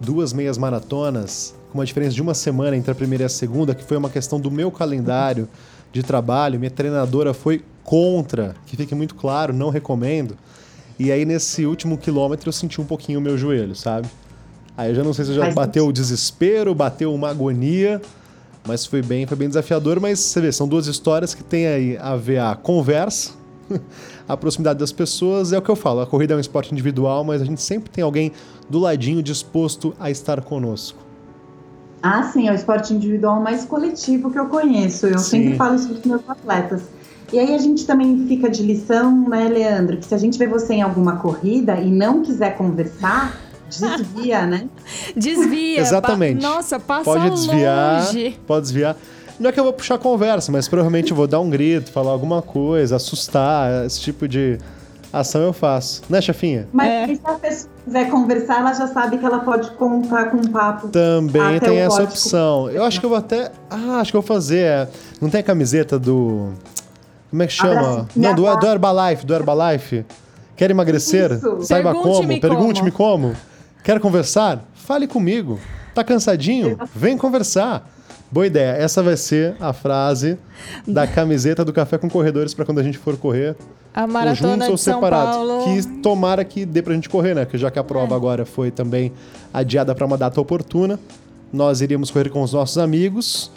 duas 0.00 0.32
meias 0.32 0.56
maratonas 0.56 1.54
com 1.72 1.78
uma 1.78 1.84
diferença 1.84 2.14
de 2.14 2.22
uma 2.22 2.34
semana 2.34 2.76
entre 2.76 2.90
a 2.90 2.94
primeira 2.94 3.24
e 3.24 3.26
a 3.26 3.28
segunda, 3.28 3.74
que 3.74 3.82
foi 3.82 3.96
uma 3.96 4.08
questão 4.08 4.38
do 4.40 4.48
meu 4.50 4.70
calendário 4.70 5.48
de 5.92 6.02
trabalho. 6.02 6.58
Minha 6.58 6.70
treinadora 6.70 7.32
foi 7.32 7.62
contra, 7.82 8.54
que 8.66 8.76
fique 8.76 8.94
muito 8.94 9.14
claro, 9.14 9.52
não 9.52 9.70
recomendo. 9.70 10.36
E 10.98 11.12
aí 11.12 11.24
nesse 11.24 11.64
último 11.64 11.96
quilômetro 11.96 12.48
eu 12.48 12.52
senti 12.52 12.80
um 12.80 12.84
pouquinho 12.84 13.18
o 13.18 13.22
meu 13.22 13.38
joelho, 13.38 13.74
sabe? 13.74 14.08
Aí 14.76 14.90
eu 14.90 14.94
já 14.94 15.02
não 15.02 15.12
sei 15.12 15.24
se 15.24 15.34
já 15.34 15.50
bateu 15.50 15.86
o 15.86 15.92
desespero, 15.92 16.74
bateu 16.74 17.12
uma 17.12 17.30
agonia, 17.30 18.00
mas 18.66 18.84
foi 18.84 19.02
bem, 19.02 19.26
foi 19.26 19.36
bem 19.36 19.48
desafiador. 19.48 19.98
Mas 19.98 20.20
você 20.20 20.40
vê, 20.40 20.52
são 20.52 20.68
duas 20.68 20.86
histórias 20.86 21.34
que 21.34 21.42
tem 21.42 21.66
aí 21.66 21.96
a 21.96 22.14
ver 22.14 22.38
a 22.38 22.54
conversa, 22.54 23.32
a 24.28 24.36
proximidade 24.36 24.78
das 24.78 24.92
pessoas. 24.92 25.52
É 25.52 25.58
o 25.58 25.62
que 25.62 25.70
eu 25.70 25.76
falo, 25.76 26.00
a 26.00 26.06
corrida 26.06 26.34
é 26.34 26.36
um 26.36 26.40
esporte 26.40 26.72
individual, 26.72 27.24
mas 27.24 27.40
a 27.40 27.44
gente 27.44 27.62
sempre 27.62 27.90
tem 27.90 28.04
alguém 28.04 28.30
do 28.68 28.78
ladinho 28.78 29.22
disposto 29.22 29.94
a 29.98 30.10
estar 30.10 30.42
conosco. 30.42 31.07
Ah, 32.02 32.22
sim, 32.22 32.48
é 32.48 32.52
o 32.52 32.54
esporte 32.54 32.94
individual 32.94 33.40
mais 33.40 33.64
coletivo 33.64 34.30
que 34.30 34.38
eu 34.38 34.46
conheço. 34.46 35.06
Eu 35.06 35.18
Sim. 35.18 35.42
sempre 35.42 35.56
falo 35.56 35.74
isso 35.74 35.88
para 35.88 35.98
os 35.98 36.04
meus 36.04 36.22
atletas. 36.28 36.82
E 37.32 37.38
aí 37.38 37.54
a 37.54 37.58
gente 37.58 37.84
também 37.86 38.26
fica 38.26 38.48
de 38.48 38.62
lição, 38.62 39.28
né, 39.28 39.48
Leandro? 39.48 39.96
Que 39.98 40.06
se 40.06 40.14
a 40.14 40.18
gente 40.18 40.38
vê 40.38 40.46
você 40.46 40.74
em 40.74 40.82
alguma 40.82 41.16
corrida 41.16 41.74
e 41.80 41.90
não 41.90 42.22
quiser 42.22 42.56
conversar, 42.56 43.36
desvia, 43.68 44.46
né? 44.46 44.68
Desvia. 45.16 45.80
Exatamente. 45.80 46.40
Pa- 46.40 46.48
Nossa, 46.48 46.78
passa 46.80 47.04
Pode 47.04 47.30
desviar, 47.30 48.04
longe. 48.06 48.38
pode 48.46 48.62
desviar. 48.62 48.96
Não 49.38 49.50
é 49.50 49.52
que 49.52 49.60
eu 49.60 49.64
vou 49.64 49.72
puxar 49.72 49.98
conversa, 49.98 50.50
mas 50.50 50.66
provavelmente 50.68 51.10
eu 51.10 51.16
vou 51.16 51.26
dar 51.26 51.38
um 51.40 51.50
grito, 51.50 51.92
falar 51.92 52.10
alguma 52.12 52.40
coisa, 52.42 52.96
assustar, 52.96 53.84
esse 53.86 54.00
tipo 54.00 54.26
de 54.26 54.58
ação 55.12 55.40
eu 55.42 55.52
faço. 55.52 56.02
Né, 56.08 56.20
chefinha? 56.20 56.68
Mas 56.72 56.88
É. 56.88 57.06
se 57.14 57.20
a 57.24 57.32
pessoa 57.34 57.70
quiser 57.84 58.10
conversar, 58.10 58.60
ela 58.60 58.72
já 58.74 58.86
sabe 58.88 59.18
que 59.18 59.24
ela 59.24 59.40
pode 59.40 59.70
contar 59.72 60.26
com 60.30 60.36
um 60.38 60.48
papo. 60.52 60.88
Também 60.88 61.58
tem 61.60 61.78
essa 61.78 62.02
opção. 62.02 62.70
Eu 62.70 62.84
acho 62.84 63.00
que 63.00 63.06
eu 63.06 63.10
vou 63.10 63.18
até. 63.18 63.50
Ah, 63.70 63.98
acho 64.00 64.10
que 64.10 64.16
eu 64.16 64.22
vou 64.22 64.28
fazer. 64.28 64.58
é, 64.64 64.88
Não 65.20 65.28
tem 65.30 65.40
a 65.40 65.44
camiseta 65.44 65.98
do. 65.98 66.52
Como 67.30 67.42
é 67.42 67.46
que 67.46 67.52
chama? 67.52 67.72
Abraço. 67.80 68.06
Não, 68.16 68.34
do, 68.34 68.56
do 68.56 68.66
Herbalife, 68.66 69.26
do 69.26 69.34
Herbalife. 69.34 70.04
Quer 70.56 70.70
emagrecer? 70.70 71.32
Isso. 71.32 71.58
Saiba 71.62 71.92
Pergunte-me 71.92 72.40
como. 72.40 72.54
Pergunte-me 72.54 72.90
como. 72.90 73.34
Quer 73.84 74.00
conversar? 74.00 74.60
Fale 74.74 75.06
comigo. 75.06 75.58
Tá 75.94 76.02
cansadinho? 76.02 76.78
Vem 76.94 77.16
conversar. 77.18 77.88
Boa 78.30 78.46
ideia. 78.46 78.72
Essa 78.72 79.02
vai 79.02 79.16
ser 79.16 79.56
a 79.58 79.72
frase 79.72 80.38
da 80.86 81.06
camiseta 81.08 81.64
do 81.64 81.72
Café 81.72 81.96
com 81.98 82.08
Corredores 82.10 82.52
para 82.54 82.64
quando 82.64 82.78
a 82.78 82.82
gente 82.82 82.98
for 82.98 83.16
correr. 83.16 83.56
A 83.94 84.06
maratona 84.06 84.52
juntos 84.52 84.68
ou 84.68 84.74
de 84.74 84.80
São 84.80 84.94
separados. 84.94 85.34
Paulo. 85.36 85.64
Que 85.64 85.86
tomara 86.02 86.44
que 86.44 86.66
dê 86.66 86.82
pra 86.82 86.94
gente 86.94 87.08
correr, 87.08 87.34
né? 87.34 87.44
Porque 87.44 87.58
já 87.58 87.70
que 87.70 87.78
a 87.78 87.84
prova 87.84 88.14
agora 88.14 88.44
foi 88.44 88.70
também 88.70 89.12
adiada 89.52 89.94
para 89.94 90.04
uma 90.06 90.18
data 90.18 90.40
oportuna, 90.40 91.00
nós 91.52 91.80
iríamos 91.80 92.10
correr 92.10 92.28
com 92.28 92.42
os 92.42 92.52
nossos 92.52 92.76
amigos. 92.78 93.50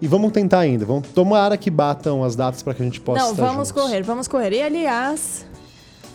E 0.00 0.08
vamos 0.08 0.32
tentar 0.32 0.60
ainda. 0.60 0.84
Vamos 0.84 1.08
tomara 1.08 1.56
que 1.56 1.70
batam 1.70 2.24
as 2.24 2.34
datas 2.34 2.62
para 2.62 2.74
que 2.74 2.82
a 2.82 2.84
gente 2.84 3.00
possa 3.00 3.24
Não, 3.24 3.34
vamos 3.34 3.68
juntos. 3.68 3.72
correr, 3.72 4.02
vamos 4.02 4.26
correr. 4.28 4.52
E 4.52 4.62
aliás, 4.62 5.44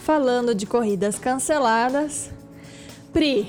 falando 0.03 0.55
de 0.55 0.65
corridas 0.65 1.17
canceladas, 1.19 2.29
Pri, 3.13 3.47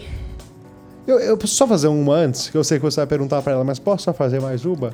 Eu, 1.09 1.19
eu 1.21 1.39
preciso 1.39 1.57
só 1.57 1.67
fazer 1.67 1.89
uma 1.89 2.15
antes, 2.15 2.51
que 2.51 2.57
eu 2.59 2.63
sei 2.63 2.79
que 2.79 2.85
você 2.85 3.01
vai 3.01 3.07
perguntar 3.07 3.41
para 3.41 3.55
ela, 3.55 3.65
mas 3.65 3.79
posso 3.79 4.05
só 4.05 4.13
fazer 4.13 4.43
mais 4.43 4.67
uma? 4.67 4.93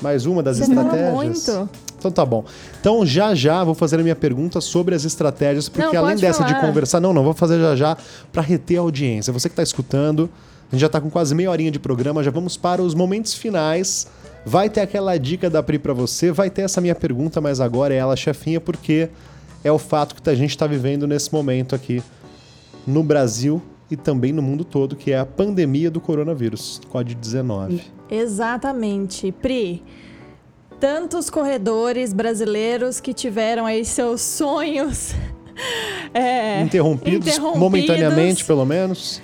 Mais 0.00 0.24
uma 0.24 0.40
das 0.40 0.58
você 0.58 0.70
estratégias? 0.70 1.12
muito. 1.12 1.68
Então 1.98 2.12
tá 2.12 2.24
bom. 2.24 2.44
Então 2.80 3.04
já 3.04 3.34
já 3.34 3.64
vou 3.64 3.74
fazer 3.74 3.98
a 3.98 4.04
minha 4.04 4.14
pergunta 4.14 4.60
sobre 4.60 4.94
as 4.94 5.04
estratégias, 5.04 5.68
porque 5.68 5.96
Não, 5.96 6.04
além 6.04 6.16
dessa 6.16 6.44
de 6.44 6.52
falar. 6.52 6.64
conversar, 6.64 7.00
não, 7.00 7.12
não, 7.12 7.24
vou 7.24 7.34
fazer 7.34 7.60
já 7.60 7.74
já 7.74 7.96
para 8.32 8.40
reter 8.40 8.76
a 8.76 8.82
audiência. 8.82 9.32
Você 9.32 9.48
que 9.48 9.56
tá 9.56 9.64
escutando, 9.64 10.30
a 10.70 10.76
gente 10.76 10.80
já 10.80 10.88
tá 10.88 11.00
com 11.00 11.10
quase 11.10 11.34
meia 11.34 11.50
horinha 11.50 11.72
de 11.72 11.80
programa, 11.80 12.22
já 12.22 12.30
vamos 12.30 12.56
para 12.56 12.80
os 12.80 12.94
momentos 12.94 13.34
finais. 13.34 14.06
Vai 14.46 14.70
ter 14.70 14.80
aquela 14.80 15.18
dica 15.18 15.50
da 15.50 15.60
Pri 15.60 15.76
para 15.76 15.92
você, 15.92 16.30
vai 16.30 16.50
ter 16.50 16.62
essa 16.62 16.80
minha 16.80 16.94
pergunta, 16.94 17.40
mas 17.40 17.60
agora 17.60 17.92
é 17.92 17.96
ela 17.96 18.14
chefinha, 18.14 18.60
porque 18.60 19.08
é 19.64 19.72
o 19.72 19.78
fato 19.78 20.14
que 20.14 20.30
a 20.30 20.34
gente 20.36 20.56
tá 20.56 20.68
vivendo 20.68 21.04
nesse 21.04 21.32
momento 21.32 21.74
aqui 21.74 22.00
no 22.86 23.02
Brasil 23.02 23.60
e 23.92 23.96
também 23.96 24.32
no 24.32 24.40
mundo 24.40 24.64
todo, 24.64 24.96
que 24.96 25.12
é 25.12 25.18
a 25.18 25.26
pandemia 25.26 25.90
do 25.90 26.00
coronavírus, 26.00 26.80
Covid-19. 26.90 27.80
Exatamente. 28.10 29.30
Pri, 29.32 29.82
tantos 30.80 31.28
corredores 31.28 32.14
brasileiros 32.14 33.00
que 33.00 33.12
tiveram 33.12 33.66
aí 33.66 33.84
seus 33.84 34.22
sonhos 34.22 35.14
é, 36.14 36.62
interrompidos, 36.62 37.28
interrompidos, 37.28 37.60
momentaneamente, 37.60 38.44
pelo 38.46 38.64
menos. 38.64 39.20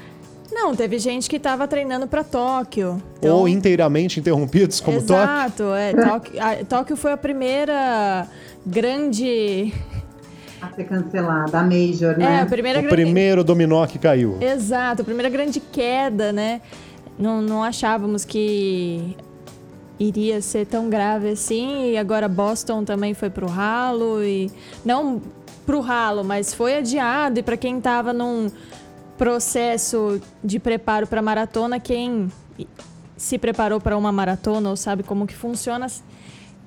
Não, 0.52 0.74
teve 0.76 0.98
gente 0.98 1.31
que 1.31 1.37
estava 1.37 1.66
treinando 1.66 2.07
para 2.07 2.22
Tóquio. 2.22 3.02
Então... 3.18 3.37
Ou 3.37 3.48
inteiramente 3.48 4.20
interrompidos, 4.20 4.81
como 4.81 4.98
Exato, 4.98 5.62
Tóquio. 5.62 5.74
é. 5.74 5.92
Tóquio, 5.94 6.66
Tóquio 6.68 6.96
foi 6.96 7.12
a 7.12 7.16
primeira 7.16 8.26
grande 8.66 9.72
a 10.61 10.73
ser 10.73 10.85
cancelada, 10.85 11.59
a 11.59 11.62
Major, 11.62 12.16
né? 12.16 12.37
É, 12.37 12.40
a 12.40 12.47
primeira 12.47 12.79
o 12.79 12.83
grande... 12.83 12.97
primeiro 12.97 13.44
dominó 13.44 13.87
que 13.87 13.99
caiu. 13.99 14.38
Exato, 14.40 15.03
a 15.03 15.05
primeira 15.05 15.29
grande 15.29 15.61
queda, 15.61 16.33
né? 16.33 16.61
Não, 17.18 17.40
não 17.42 17.62
achávamos 17.62 18.25
que 18.25 19.16
iria 19.99 20.40
ser 20.40 20.66
tão 20.66 20.88
grave 20.88 21.31
assim. 21.31 21.92
E 21.92 21.97
agora 21.97 22.29
Boston 22.29 22.85
também 22.85 23.14
foi 23.14 23.31
pro 23.31 23.47
ralo 23.47 24.23
e 24.23 24.51
não 24.85 25.21
pro 25.66 25.81
ralo, 25.81 26.25
mas 26.25 26.55
foi 26.55 26.77
adiado. 26.77 27.40
E 27.40 27.42
para 27.42 27.57
quem 27.57 27.79
estava 27.79 28.12
num 28.12 28.51
processo 29.16 30.21
de 30.42 30.59
preparo 30.59 31.07
para 31.07 31.21
maratona, 31.21 31.81
quem 31.81 32.31
se 33.16 33.37
preparou 33.37 33.81
para 33.81 33.97
uma 33.97 34.12
maratona 34.12 34.71
ou 34.71 34.77
sabe 34.77 35.03
como 35.03 35.27
que 35.27 35.35
funciona, 35.35 35.88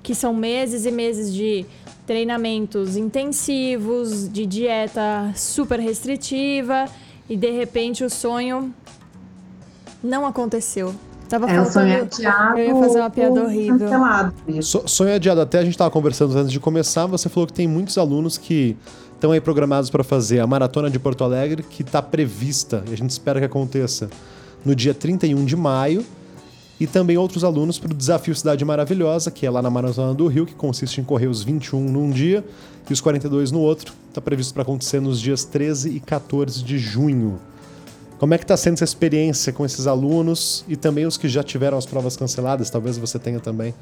que 0.03 0.13
são 0.13 0.33
meses 0.33 0.85
e 0.85 0.91
meses 0.91 1.33
de 1.33 1.65
treinamentos 2.11 2.97
intensivos, 2.97 4.27
de 4.27 4.45
dieta 4.45 5.31
super 5.33 5.79
restritiva 5.79 6.83
e 7.29 7.37
de 7.37 7.49
repente 7.51 8.03
o 8.03 8.09
sonho 8.09 8.73
não 10.03 10.25
aconteceu. 10.25 10.93
Tava 11.29 11.49
é, 11.49 11.55
faltando, 11.55 11.71
sonho 11.71 12.01
adiado, 12.01 12.59
eu 12.59 12.67
ia 12.67 12.75
fazer 12.75 12.99
uma 12.99 13.09
piada 13.09 13.41
horrível. 13.41 13.87
So, 14.61 14.83
sonho 14.87 15.15
adiado, 15.15 15.39
até 15.39 15.59
a 15.59 15.63
gente 15.63 15.71
estava 15.71 15.89
conversando 15.89 16.37
antes 16.37 16.51
de 16.51 16.59
começar, 16.59 17.05
você 17.05 17.29
falou 17.29 17.47
que 17.47 17.53
tem 17.53 17.65
muitos 17.65 17.97
alunos 17.97 18.37
que 18.37 18.75
estão 19.13 19.31
aí 19.31 19.39
programados 19.39 19.89
para 19.89 20.03
fazer 20.03 20.41
a 20.41 20.47
maratona 20.47 20.89
de 20.89 20.99
Porto 20.99 21.23
Alegre, 21.23 21.63
que 21.63 21.81
está 21.81 22.01
prevista, 22.01 22.83
e 22.89 22.93
a 22.93 22.97
gente 22.97 23.11
espera 23.11 23.39
que 23.39 23.45
aconteça 23.45 24.09
no 24.65 24.75
dia 24.75 24.93
31 24.93 25.45
de 25.45 25.55
maio, 25.55 26.05
e 26.81 26.87
também 26.87 27.15
outros 27.15 27.43
alunos 27.43 27.77
para 27.77 27.91
o 27.91 27.93
Desafio 27.93 28.35
Cidade 28.35 28.65
Maravilhosa, 28.65 29.29
que 29.29 29.45
é 29.45 29.51
lá 29.51 29.61
na 29.61 29.69
Maratona 29.69 30.15
do 30.15 30.25
Rio, 30.25 30.47
que 30.47 30.55
consiste 30.55 30.99
em 30.99 31.03
correr 31.03 31.27
os 31.27 31.43
21 31.43 31.79
num 31.79 32.09
dia 32.09 32.43
e 32.89 32.91
os 32.91 32.99
42 32.99 33.51
no 33.51 33.59
outro. 33.59 33.93
Está 34.09 34.19
previsto 34.19 34.51
para 34.51 34.63
acontecer 34.63 34.99
nos 34.99 35.21
dias 35.21 35.45
13 35.45 35.91
e 35.91 35.99
14 35.99 36.63
de 36.63 36.79
junho. 36.79 37.39
Como 38.17 38.33
é 38.33 38.37
que 38.39 38.43
está 38.43 38.57
sendo 38.57 38.73
essa 38.73 38.83
experiência 38.83 39.53
com 39.53 39.63
esses 39.63 39.85
alunos 39.85 40.65
e 40.67 40.75
também 40.75 41.05
os 41.05 41.17
que 41.17 41.29
já 41.29 41.43
tiveram 41.43 41.77
as 41.77 41.85
provas 41.85 42.17
canceladas? 42.17 42.71
Talvez 42.71 42.97
você 42.97 43.19
tenha 43.19 43.39
também. 43.39 43.75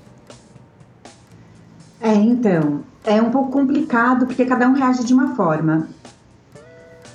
É, 2.01 2.13
então, 2.13 2.81
é 3.05 3.21
um 3.21 3.31
pouco 3.31 3.49
complicado 3.49 4.25
porque 4.25 4.43
cada 4.43 4.67
um 4.67 4.73
reage 4.73 5.05
de 5.05 5.13
uma 5.13 5.37
forma. 5.37 5.87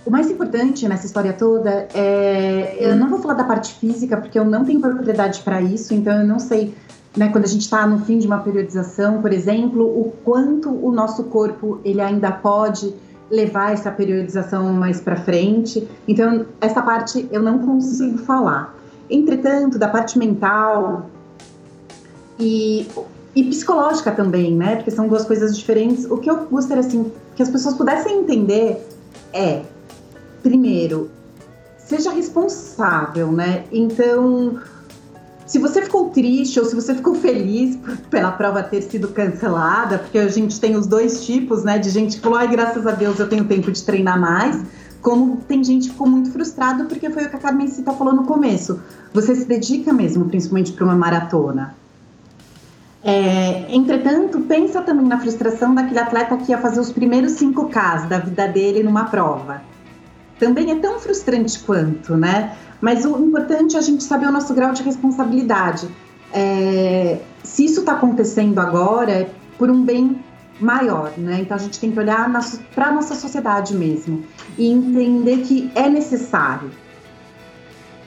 O 0.07 0.11
mais 0.11 0.31
importante 0.31 0.87
nessa 0.87 1.07
história 1.07 1.33
toda 1.33 1.89
é. 1.95 2.77
Eu 2.79 2.95
não 2.95 3.09
vou 3.09 3.19
falar 3.19 3.35
da 3.35 3.45
parte 3.45 3.75
física, 3.75 4.17
porque 4.19 4.39
eu 4.39 4.45
não 4.45 4.65
tenho 4.65 4.81
propriedade 4.81 5.41
para 5.43 5.63
isso, 5.63 5.95
então 5.95 6.21
eu 6.21 6.27
não 6.27 6.39
sei, 6.39 6.75
né, 7.17 7.31
quando 7.31 7.45
a 7.45 7.49
gente 7.49 7.63
está 7.63 7.87
no 7.87 8.05
fim 8.05 8.19
de 8.19 8.27
uma 8.27 8.39
periodização, 8.39 9.23
por 9.23 9.33
exemplo, 9.33 9.83
o 9.83 10.13
quanto 10.23 10.69
o 10.69 10.93
nosso 10.93 11.25
corpo 11.25 11.81
ele 11.85 12.03
ainda 12.03 12.31
pode 12.31 12.95
levar 13.31 13.73
essa 13.73 13.91
periodização 13.91 14.73
mais 14.75 15.01
para 15.01 15.17
frente. 15.17 15.89
Então, 16.07 16.45
essa 16.61 16.83
parte 16.83 17.27
eu 17.33 17.43
não 17.43 17.59
consigo 17.61 18.19
falar. 18.19 18.75
Entretanto, 19.09 19.79
da 19.79 19.89
parte 19.89 20.19
mental 20.19 21.09
e, 22.39 22.87
e 23.35 23.45
psicológica 23.45 24.13
também, 24.13 24.55
né? 24.55 24.77
Porque 24.77 24.91
são 24.91 25.09
duas 25.09 25.25
coisas 25.25 25.57
diferentes. 25.57 26.05
O 26.05 26.19
que 26.19 26.31
eu 26.31 26.45
gostaria 26.47 26.81
assim 26.81 27.11
que 27.35 27.43
as 27.43 27.49
pessoas 27.49 27.75
pudessem 27.75 28.21
entender 28.21 28.87
é, 29.33 29.63
primeiro, 30.45 31.11
seja 31.79 32.13
responsável, 32.13 33.33
né? 33.33 33.65
Então, 33.73 34.61
se 35.47 35.59
você 35.59 35.83
ficou 35.83 36.11
triste 36.11 36.61
ou 36.61 36.67
se 36.67 36.75
você 36.75 36.95
ficou 36.95 37.15
feliz 37.15 37.79
pela 38.11 38.31
prova 38.31 38.63
ter 38.63 38.83
sido 38.83 39.09
cancelada, 39.09 39.99
porque 39.99 40.19
a 40.19 40.29
gente 40.29 40.61
tem 40.61 40.77
os 40.77 40.87
dois 40.87 41.25
tipos, 41.25 41.65
né, 41.65 41.79
de 41.79 41.89
gente 41.89 42.17
que 42.17 42.23
falou, 42.23 42.39
ai, 42.39 42.49
graças 42.49 42.87
a 42.87 42.93
Deus 42.93 43.19
eu 43.19 43.29
tenho 43.29 43.47
tempo 43.47 43.73
de 43.73 43.83
treinar 43.83 44.21
mais, 44.21 44.63
como 45.01 45.39
tem 45.49 45.65
gente 45.65 45.87
que 45.87 45.93
ficou 45.93 46.07
muito 46.07 46.31
frustrado 46.31 46.85
porque 46.85 47.11
foi 47.11 47.25
o 47.25 47.31
que 47.31 47.37
a 47.37 47.39
Carmen 47.39 47.69
Cita 47.69 47.93
falou 47.93 48.15
no 48.15 48.25
começo. 48.25 48.81
Você 49.13 49.35
se 49.35 49.47
dedica 49.47 49.93
mesmo, 49.93 50.27
principalmente 50.27 50.73
para 50.73 50.85
uma 50.85 50.95
maratona. 50.95 51.75
É, 53.03 53.67
entretanto, 53.69 54.41
pensa 54.41 54.81
também 54.81 55.07
na 55.07 55.21
frustração 55.21 55.75
daquele 55.75 55.99
atleta 55.99 56.39
que 56.39 56.53
ia 56.53 56.59
fazer 56.59 56.81
os 56.81 56.91
primeiros 56.91 57.33
5Ks 57.33 58.09
da 58.09 58.19
vida 58.19 58.47
dele 58.49 58.83
numa 58.83 59.05
prova. 59.05 59.74
Também 60.39 60.71
é 60.71 60.77
tão 60.77 60.99
frustrante 60.99 61.59
quanto, 61.61 62.17
né? 62.17 62.57
Mas 62.81 63.05
o 63.05 63.19
importante 63.19 63.77
é 63.77 63.79
a 63.79 63.83
gente 63.83 64.03
saber 64.03 64.27
o 64.27 64.33
nosso 64.33 64.53
grau 64.53 64.73
de 64.73 64.83
responsabilidade. 64.83 65.89
É, 66.33 67.21
se 67.43 67.65
isso 67.65 67.81
está 67.81 67.93
acontecendo 67.93 68.59
agora, 68.59 69.13
é 69.13 69.31
por 69.57 69.71
um 69.71 69.85
bem 69.85 70.19
maior, 70.61 71.13
né? 71.17 71.41
Então 71.41 71.57
a 71.57 71.61
gente 71.61 71.79
tem 71.79 71.91
que 71.91 71.99
olhar 71.99 72.31
para 72.75 72.87
a 72.89 72.93
nossa 72.93 73.15
sociedade 73.15 73.75
mesmo 73.75 74.25
e 74.59 74.71
entender 74.71 75.39
que 75.39 75.71
é 75.75 75.89
necessário. 75.89 76.71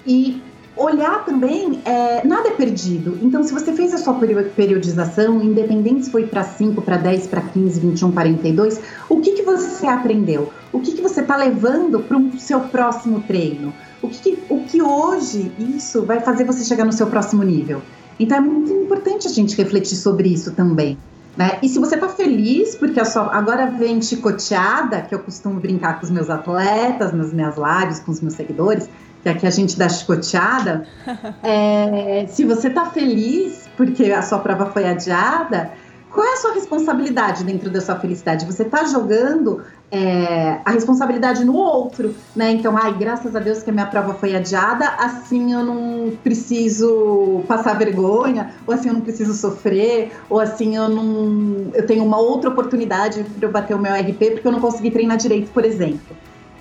E 0.06 0.42
olhar 0.78 1.26
também, 1.26 1.82
é, 1.86 2.26
nada 2.26 2.50
é 2.50 2.52
perdido. 2.52 3.18
Então, 3.22 3.44
se 3.44 3.54
você 3.54 3.74
fez 3.74 3.94
a 3.94 3.98
sua 3.98 4.16
periodização, 4.56 5.42
independente 5.42 6.06
se 6.06 6.12
foi 6.12 6.28
para 6.28 6.44
5, 6.44 6.82
para 6.82 6.98
10, 6.98 7.28
para 7.28 7.42
15, 7.42 7.80
21, 7.80 8.12
42, 8.12 8.82
o 9.10 9.20
que, 9.20 9.32
que 9.32 9.44
você 9.44 9.88
aprendeu? 9.88 10.52
O 10.72 10.80
que, 10.80 10.94
que 10.94 11.02
você 11.02 11.22
está 11.22 11.36
levando 11.36 12.00
para 12.00 12.18
o 12.18 12.40
seu 12.40 12.60
próximo 12.62 13.22
treino? 13.22 13.74
o 14.02 14.10
que, 14.10 14.40
o 14.50 14.64
que 14.64 14.82
hoje 14.82 15.52
isso 15.60 16.06
vai 16.06 16.20
fazer 16.20 16.44
você 16.44 16.64
chegar 16.64 16.86
no 16.86 16.94
seu 16.94 17.08
próximo 17.08 17.44
nível. 17.44 17.82
Então 18.20 18.38
é 18.38 18.42
muito 18.42 18.72
importante 18.72 19.28
a 19.28 19.32
gente 19.32 19.56
refletir 19.56 19.96
sobre 19.96 20.30
isso 20.30 20.52
também. 20.54 20.98
Né? 21.36 21.60
E 21.62 21.70
se 21.70 21.78
você 21.78 21.96
está 21.96 22.10
feliz, 22.10 22.76
porque 22.76 23.04
sua, 23.06 23.36
agora 23.36 23.68
vem 23.68 24.02
chicoteada, 24.02 25.02
que 25.02 25.14
eu 25.14 25.20
costumo 25.20 25.60
brincar 25.60 26.00
com 26.00 26.06
os 26.06 26.10
meus 26.10 26.30
atletas, 26.30 27.14
nas 27.14 27.32
minhas 27.32 27.56
lives, 27.56 28.00
com 28.00 28.12
os 28.12 28.22
meus 28.22 28.34
seguidores, 28.34 28.90
que 29.24 29.30
aqui 29.30 29.48
a 29.48 29.50
gente 29.50 29.78
dá 29.78 29.90
chicoteada. 29.90 30.86
é, 31.44 32.26
se 32.28 32.46
você 32.46 32.68
está 32.68 32.86
feliz 32.88 33.68
porque 33.76 34.12
a 34.12 34.22
sua 34.22 34.40
prova 34.40 34.68
foi 34.68 34.88
adiada, 34.88 35.72
qual 36.12 36.26
é 36.26 36.34
a 36.34 36.38
sua 36.38 36.54
responsabilidade 36.54 37.44
dentro 37.44 37.70
da 37.70 37.80
sua 37.80 37.96
felicidade? 37.96 38.46
Você 38.46 38.64
está 38.64 38.86
jogando 38.86 39.62
é, 39.92 40.60
a 40.66 40.72
responsabilidade 40.72 41.46
no 41.46 41.56
outro, 41.56 42.16
né? 42.36 42.52
Então, 42.52 42.76
ai, 42.78 42.94
graças 42.98 43.36
a 43.36 43.40
Deus 43.40 43.62
que 43.62 43.70
a 43.70 43.74
minha 43.74 43.86
prova 43.86 44.14
foi 44.16 44.36
adiada, 44.36 44.88
assim 44.98 45.54
eu 45.54 45.64
não 45.64 46.12
preciso 46.24 47.44
passar 47.48 47.78
vergonha, 47.78 48.52
ou 48.66 48.74
assim 48.74 48.88
eu 48.88 48.96
não 48.96 49.02
preciso 49.02 49.34
sofrer, 49.34 50.12
ou 50.30 50.40
assim 50.40 50.76
eu 50.76 50.90
não. 50.90 51.72
Eu 51.74 51.86
tenho 51.86 52.04
uma 52.04 52.18
outra 52.18 52.50
oportunidade 52.50 53.24
para 53.24 53.48
eu 53.48 53.52
bater 53.52 53.76
o 53.76 53.80
meu 53.80 53.94
RP 53.94 54.32
porque 54.32 54.48
eu 54.48 54.52
não 54.52 54.60
consegui 54.60 54.90
treinar 54.90 55.18
direito, 55.18 55.52
por 55.52 55.64
exemplo. 55.64 56.18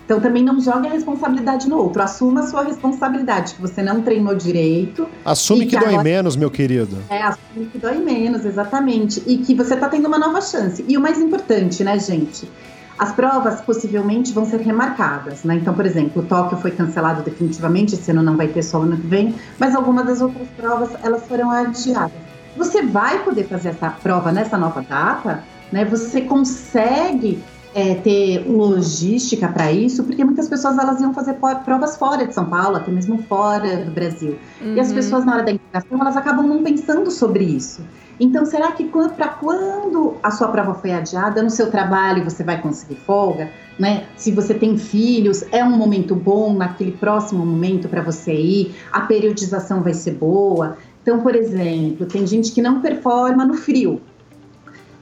Então 0.06 0.20
também 0.20 0.42
não 0.42 0.60
jogue 0.60 0.86
a 0.86 0.90
responsabilidade 0.90 1.68
no 1.68 1.76
outro. 1.76 2.00
Assuma 2.00 2.40
a 2.40 2.46
sua 2.46 2.62
responsabilidade, 2.62 3.54
que 3.54 3.60
você 3.60 3.82
não 3.82 4.02
treinou 4.02 4.36
direito. 4.36 5.06
Assume 5.24 5.66
que, 5.66 5.70
que, 5.70 5.76
dói 5.76 5.88
agora... 5.88 6.04
menos, 6.04 6.36
meu 6.36 6.48
querido. 6.48 6.96
É, 7.10 7.22
assume 7.22 7.66
que 7.66 7.76
dói 7.76 7.98
menos, 7.98 8.44
exatamente. 8.44 9.20
E 9.26 9.38
que 9.38 9.52
você 9.52 9.74
está 9.74 9.88
tendo 9.88 10.06
uma 10.06 10.16
nova 10.16 10.40
chance. 10.40 10.84
E 10.86 10.96
o 10.96 11.00
mais 11.00 11.20
importante, 11.20 11.82
né, 11.82 11.98
gente? 11.98 12.48
As 12.96 13.12
provas 13.12 13.60
possivelmente 13.60 14.32
vão 14.32 14.46
ser 14.46 14.60
remarcadas, 14.60 15.42
né? 15.42 15.56
Então, 15.56 15.74
por 15.74 15.84
exemplo, 15.84 16.22
o 16.22 16.24
Tóquio 16.24 16.56
foi 16.56 16.70
cancelado 16.70 17.22
definitivamente, 17.22 17.94
esse 17.94 18.10
ano 18.10 18.22
não 18.22 18.36
vai 18.36 18.46
ter 18.46 18.62
só 18.62 18.80
ano 18.82 18.96
que 18.96 19.06
vem, 19.06 19.34
mas 19.58 19.74
algumas 19.74 20.06
das 20.06 20.20
outras 20.22 20.48
provas 20.56 20.90
elas 21.02 21.26
foram 21.26 21.50
adiadas. 21.50 22.12
Você 22.56 22.80
vai 22.82 23.22
poder 23.22 23.44
fazer 23.48 23.70
essa 23.70 23.90
prova 23.90 24.32
nessa 24.32 24.56
nova 24.56 24.80
data, 24.80 25.44
né? 25.70 25.84
Você 25.84 26.22
consegue 26.22 27.42
é, 27.76 27.94
ter 27.96 28.50
logística 28.50 29.46
para 29.48 29.70
isso, 29.70 30.02
porque 30.02 30.24
muitas 30.24 30.48
pessoas 30.48 30.78
elas 30.78 30.98
iam 31.02 31.12
fazer 31.12 31.34
provas 31.62 31.94
fora 31.98 32.26
de 32.26 32.32
São 32.32 32.46
Paulo, 32.46 32.76
até 32.76 32.90
mesmo 32.90 33.18
fora 33.24 33.84
do 33.84 33.90
Brasil. 33.90 34.38
Uhum. 34.62 34.76
E 34.76 34.80
as 34.80 34.88
uhum. 34.88 34.94
pessoas 34.94 35.26
na 35.26 35.34
hora 35.34 35.42
da 35.42 35.52
integração 35.52 36.00
elas 36.00 36.16
acabam 36.16 36.46
não 36.46 36.62
pensando 36.62 37.10
sobre 37.10 37.44
isso. 37.44 37.82
Então, 38.18 38.46
será 38.46 38.72
que 38.72 38.90
para 39.14 39.28
quando 39.28 40.14
a 40.22 40.30
sua 40.30 40.48
prova 40.48 40.72
foi 40.72 40.90
adiada, 40.90 41.42
no 41.42 41.50
seu 41.50 41.70
trabalho 41.70 42.24
você 42.24 42.42
vai 42.42 42.58
conseguir 42.62 42.94
folga? 42.94 43.50
Né? 43.78 44.04
Se 44.16 44.32
você 44.32 44.54
tem 44.54 44.78
filhos, 44.78 45.44
é 45.52 45.62
um 45.62 45.76
momento 45.76 46.14
bom 46.14 46.54
naquele 46.54 46.92
próximo 46.92 47.44
momento 47.44 47.90
para 47.90 48.00
você 48.00 48.32
ir, 48.32 48.74
a 48.90 49.02
periodização 49.02 49.82
vai 49.82 49.92
ser 49.92 50.12
boa. 50.12 50.78
Então, 51.02 51.20
por 51.20 51.36
exemplo, 51.36 52.06
tem 52.06 52.26
gente 52.26 52.52
que 52.52 52.62
não 52.62 52.80
performa 52.80 53.44
no 53.44 53.52
frio, 53.52 54.00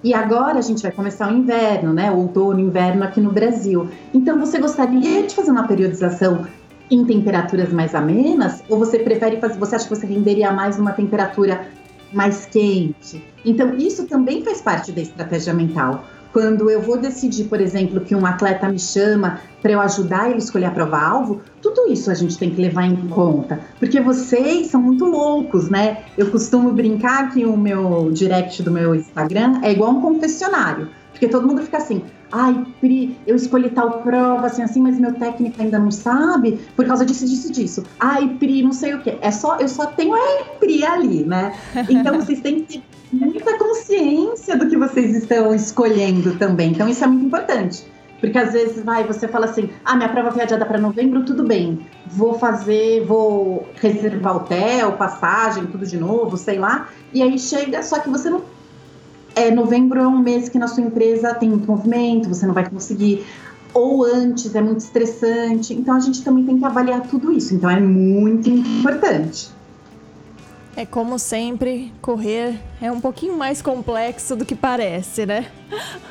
e 0.05 0.13
agora 0.13 0.59
a 0.59 0.63
gente 0.63 0.83
vai 0.83 0.93
começar 0.93 1.33
o 1.33 1.35
inverno, 1.35 1.95
né? 1.95 2.13
Outono, 2.13 2.61
inverno 2.61 3.03
aqui 3.03 3.21
no 3.23 3.33
Brasil. 3.33 3.89
Então 4.13 4.39
você 4.39 4.59
gostaria 4.59 5.23
de 5.23 5.35
fazer 5.35 5.51
uma 5.51 5.67
periodização 5.67 6.47
em 6.91 7.05
temperaturas 7.07 7.73
mais 7.73 7.95
amenas? 7.95 8.63
Ou 8.69 8.79
você 8.79 8.99
prefere 8.99 9.39
fazer, 9.39 9.59
você 9.59 9.77
acha 9.77 9.89
que 9.89 9.95
você 9.95 10.07
renderia 10.07 10.53
mais 10.53 10.77
numa 10.77 10.93
temperatura 10.93 11.67
mais 12.13 12.45
quente? 12.45 13.25
Então, 13.45 13.75
isso 13.77 14.07
também 14.07 14.45
faz 14.45 14.61
parte 14.61 14.93
da 14.93 15.01
estratégia 15.01 15.55
mental. 15.55 16.05
Quando 16.35 16.69
eu 16.69 16.83
vou 16.83 16.99
decidir, 16.99 17.45
por 17.45 17.61
exemplo, 17.61 18.01
que 18.01 18.13
um 18.13 18.27
atleta 18.27 18.69
me 18.69 18.77
chama 18.77 19.39
para 19.63 19.71
eu 19.71 19.81
ajudar 19.81 20.27
ele 20.27 20.35
a 20.35 20.39
escolher 20.39 20.65
a 20.65 20.71
prova-alvo, 20.73 21.41
tudo 21.63 21.87
isso 21.93 22.11
a 22.11 22.15
gente 22.15 22.37
tem 22.37 22.51
que 22.51 22.61
levar 22.61 22.85
em 22.85 22.97
conta. 23.07 23.61
Porque 23.79 24.01
vocês 24.01 24.67
são 24.67 24.83
muito 24.83 25.05
loucos, 25.05 25.71
né? 25.71 25.99
Eu 26.19 26.33
costumo 26.33 26.73
brincar 26.73 27.33
que 27.33 27.47
o 27.47 27.57
meu 27.57 28.11
direct 28.13 28.65
do 28.65 28.73
meu 28.73 28.97
Instagram 28.97 29.61
é 29.63 29.71
igual 29.71 29.93
um 29.93 30.01
confessionário. 30.01 30.89
Porque 31.13 31.29
todo 31.29 31.47
mundo 31.47 31.63
fica 31.63 31.77
assim, 31.77 32.03
ai, 32.33 32.67
Pri, 32.81 33.17
eu 33.29 33.37
escolhi 33.37 33.71
tal 33.71 34.03
prova, 34.03 34.49
assim, 34.49 34.65
assim, 34.65 34.83
mas 34.83 34.99
meu 34.99 35.13
técnico 35.13 35.63
ainda 35.63 35.79
não 35.79 35.93
sabe, 35.93 36.59
por 36.75 36.85
causa 36.85 37.07
disso, 37.07 37.25
disso, 37.25 37.53
disso. 37.53 37.85
Ai, 38.01 38.29
Pri, 38.41 38.61
não 38.61 38.73
sei 38.73 38.95
o 38.95 39.01
quê. 39.01 39.19
É 39.21 39.31
só, 39.31 39.57
eu 39.59 39.69
só 39.69 39.87
tenho 39.87 40.17
a 40.17 40.45
Pri 40.59 40.85
ali, 40.85 41.25
né? 41.25 41.55
Então 41.89 42.17
vocês 42.17 42.41
têm 42.41 42.65
que 42.65 42.79
ter 42.79 42.94
muita 43.15 43.59
consciência 43.59 44.57
do 44.57 44.69
que 44.69 44.77
vocês 44.77 45.15
estão 45.15 45.55
escolhendo 45.55 46.37
também. 46.37 46.71
Então 46.71 46.89
isso 46.89 47.05
é 47.05 47.07
muito 47.07 47.27
importante. 47.27 47.85
Porque 48.21 48.39
às 48.39 48.53
vezes 48.53 48.83
vai, 48.83 49.05
você 49.05 49.29
fala 49.29 49.45
assim: 49.45 49.69
ah, 49.85 49.97
minha 49.97 50.09
prova 50.09 50.33
foi 50.33 50.43
adiada 50.43 50.65
para 50.65 50.79
novembro, 50.79 51.25
tudo 51.25 51.45
bem. 51.45 51.87
Vou 52.07 52.39
fazer, 52.39 53.05
vou 53.05 53.69
reservar 53.75 54.37
hotel, 54.37 54.93
passagem, 54.93 55.67
tudo 55.67 55.87
de 55.87 55.99
novo, 55.99 56.37
sei 56.37 56.59
lá. 56.59 56.89
E 57.13 57.23
aí 57.23 57.39
chega, 57.39 57.83
só 57.83 57.99
que 57.99 58.09
você 58.09 58.31
não 58.31 58.43
é, 59.37 59.51
novembro 59.51 60.01
é 60.01 60.07
um 60.07 60.19
mês 60.19 60.49
que 60.49 60.59
na 60.59 60.69
sua 60.69 60.85
empresa 60.85 61.35
tem 61.35 61.49
muito 61.49 61.67
movimento, 61.67 62.29
você 62.29 62.47
não 62.47 62.55
vai 62.55 62.69
conseguir. 62.69 63.27
Ou 63.73 64.05
antes, 64.05 64.55
é 64.55 64.61
muito 64.61 64.79
estressante. 64.79 65.75
Então 65.75 65.95
a 65.97 66.01
gente 66.01 66.23
também 66.23 66.45
tem 66.45 66.59
que 66.59 66.65
avaliar 66.65 67.03
tudo 67.03 67.33
isso. 67.33 67.55
Então 67.55 67.69
é 67.69 67.81
muito 67.81 68.49
importante. 68.49 69.54
É 70.77 70.85
como 70.85 71.19
sempre, 71.21 71.93
correr 72.03 72.59
é 72.81 72.91
um 72.91 73.01
pouquinho 73.01 73.37
mais 73.37 73.63
complexo 73.63 74.35
do 74.35 74.45
que 74.45 74.57
parece, 74.57 75.25
né? 75.25 75.47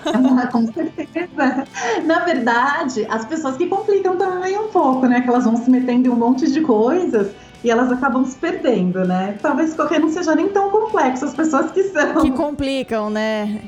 Ah, 0.05 0.47
com 0.47 0.71
certeza. 0.71 1.67
Na 2.05 2.19
verdade, 2.23 3.05
as 3.09 3.25
pessoas 3.25 3.57
que 3.57 3.67
complicam 3.67 4.15
também 4.15 4.57
um 4.57 4.69
pouco, 4.69 5.05
né? 5.05 5.19
Que 5.21 5.29
elas 5.29 5.43
vão 5.43 5.57
se 5.57 5.69
metendo 5.69 6.07
em 6.07 6.11
um 6.11 6.15
monte 6.15 6.49
de 6.49 6.61
coisas 6.61 7.31
e 7.61 7.69
elas 7.69 7.91
acabam 7.91 8.23
se 8.25 8.37
perdendo, 8.37 9.05
né? 9.05 9.37
Talvez 9.41 9.73
correr 9.73 9.99
não 9.99 10.09
seja 10.09 10.33
nem 10.33 10.47
tão 10.47 10.69
complexo, 10.69 11.25
as 11.25 11.33
pessoas 11.33 11.71
que 11.71 11.83
são. 11.83 12.21
Que 12.21 12.31
complicam, 12.31 13.09
né? 13.09 13.61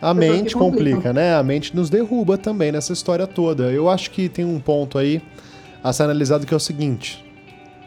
A 0.00 0.14
mente 0.14 0.54
complica, 0.54 1.12
né? 1.12 1.34
A 1.34 1.42
mente 1.42 1.74
nos 1.74 1.90
derruba 1.90 2.38
também 2.38 2.70
nessa 2.72 2.92
história 2.92 3.26
toda. 3.26 3.70
Eu 3.70 3.88
acho 3.88 4.10
que 4.10 4.28
tem 4.28 4.44
um 4.44 4.60
ponto 4.60 4.98
aí 4.98 5.22
a 5.82 5.92
ser 5.92 6.04
analisado 6.04 6.46
que 6.46 6.52
é 6.52 6.56
o 6.56 6.60
seguinte: 6.60 7.25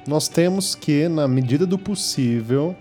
nós 0.07 0.27
temos 0.27 0.75
que, 0.75 1.07
na 1.07 1.27
medida 1.27 1.65
do 1.65 1.77
possível, 1.77 2.75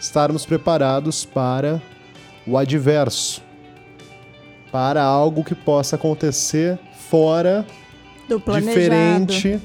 estarmos 0.00 0.46
preparados 0.46 1.24
para 1.24 1.82
o 2.46 2.56
adverso, 2.56 3.42
para 4.70 5.02
algo 5.02 5.44
que 5.44 5.54
possa 5.54 5.96
acontecer 5.96 6.78
fora 7.08 7.66
do 8.28 8.38
diferente 8.38 9.60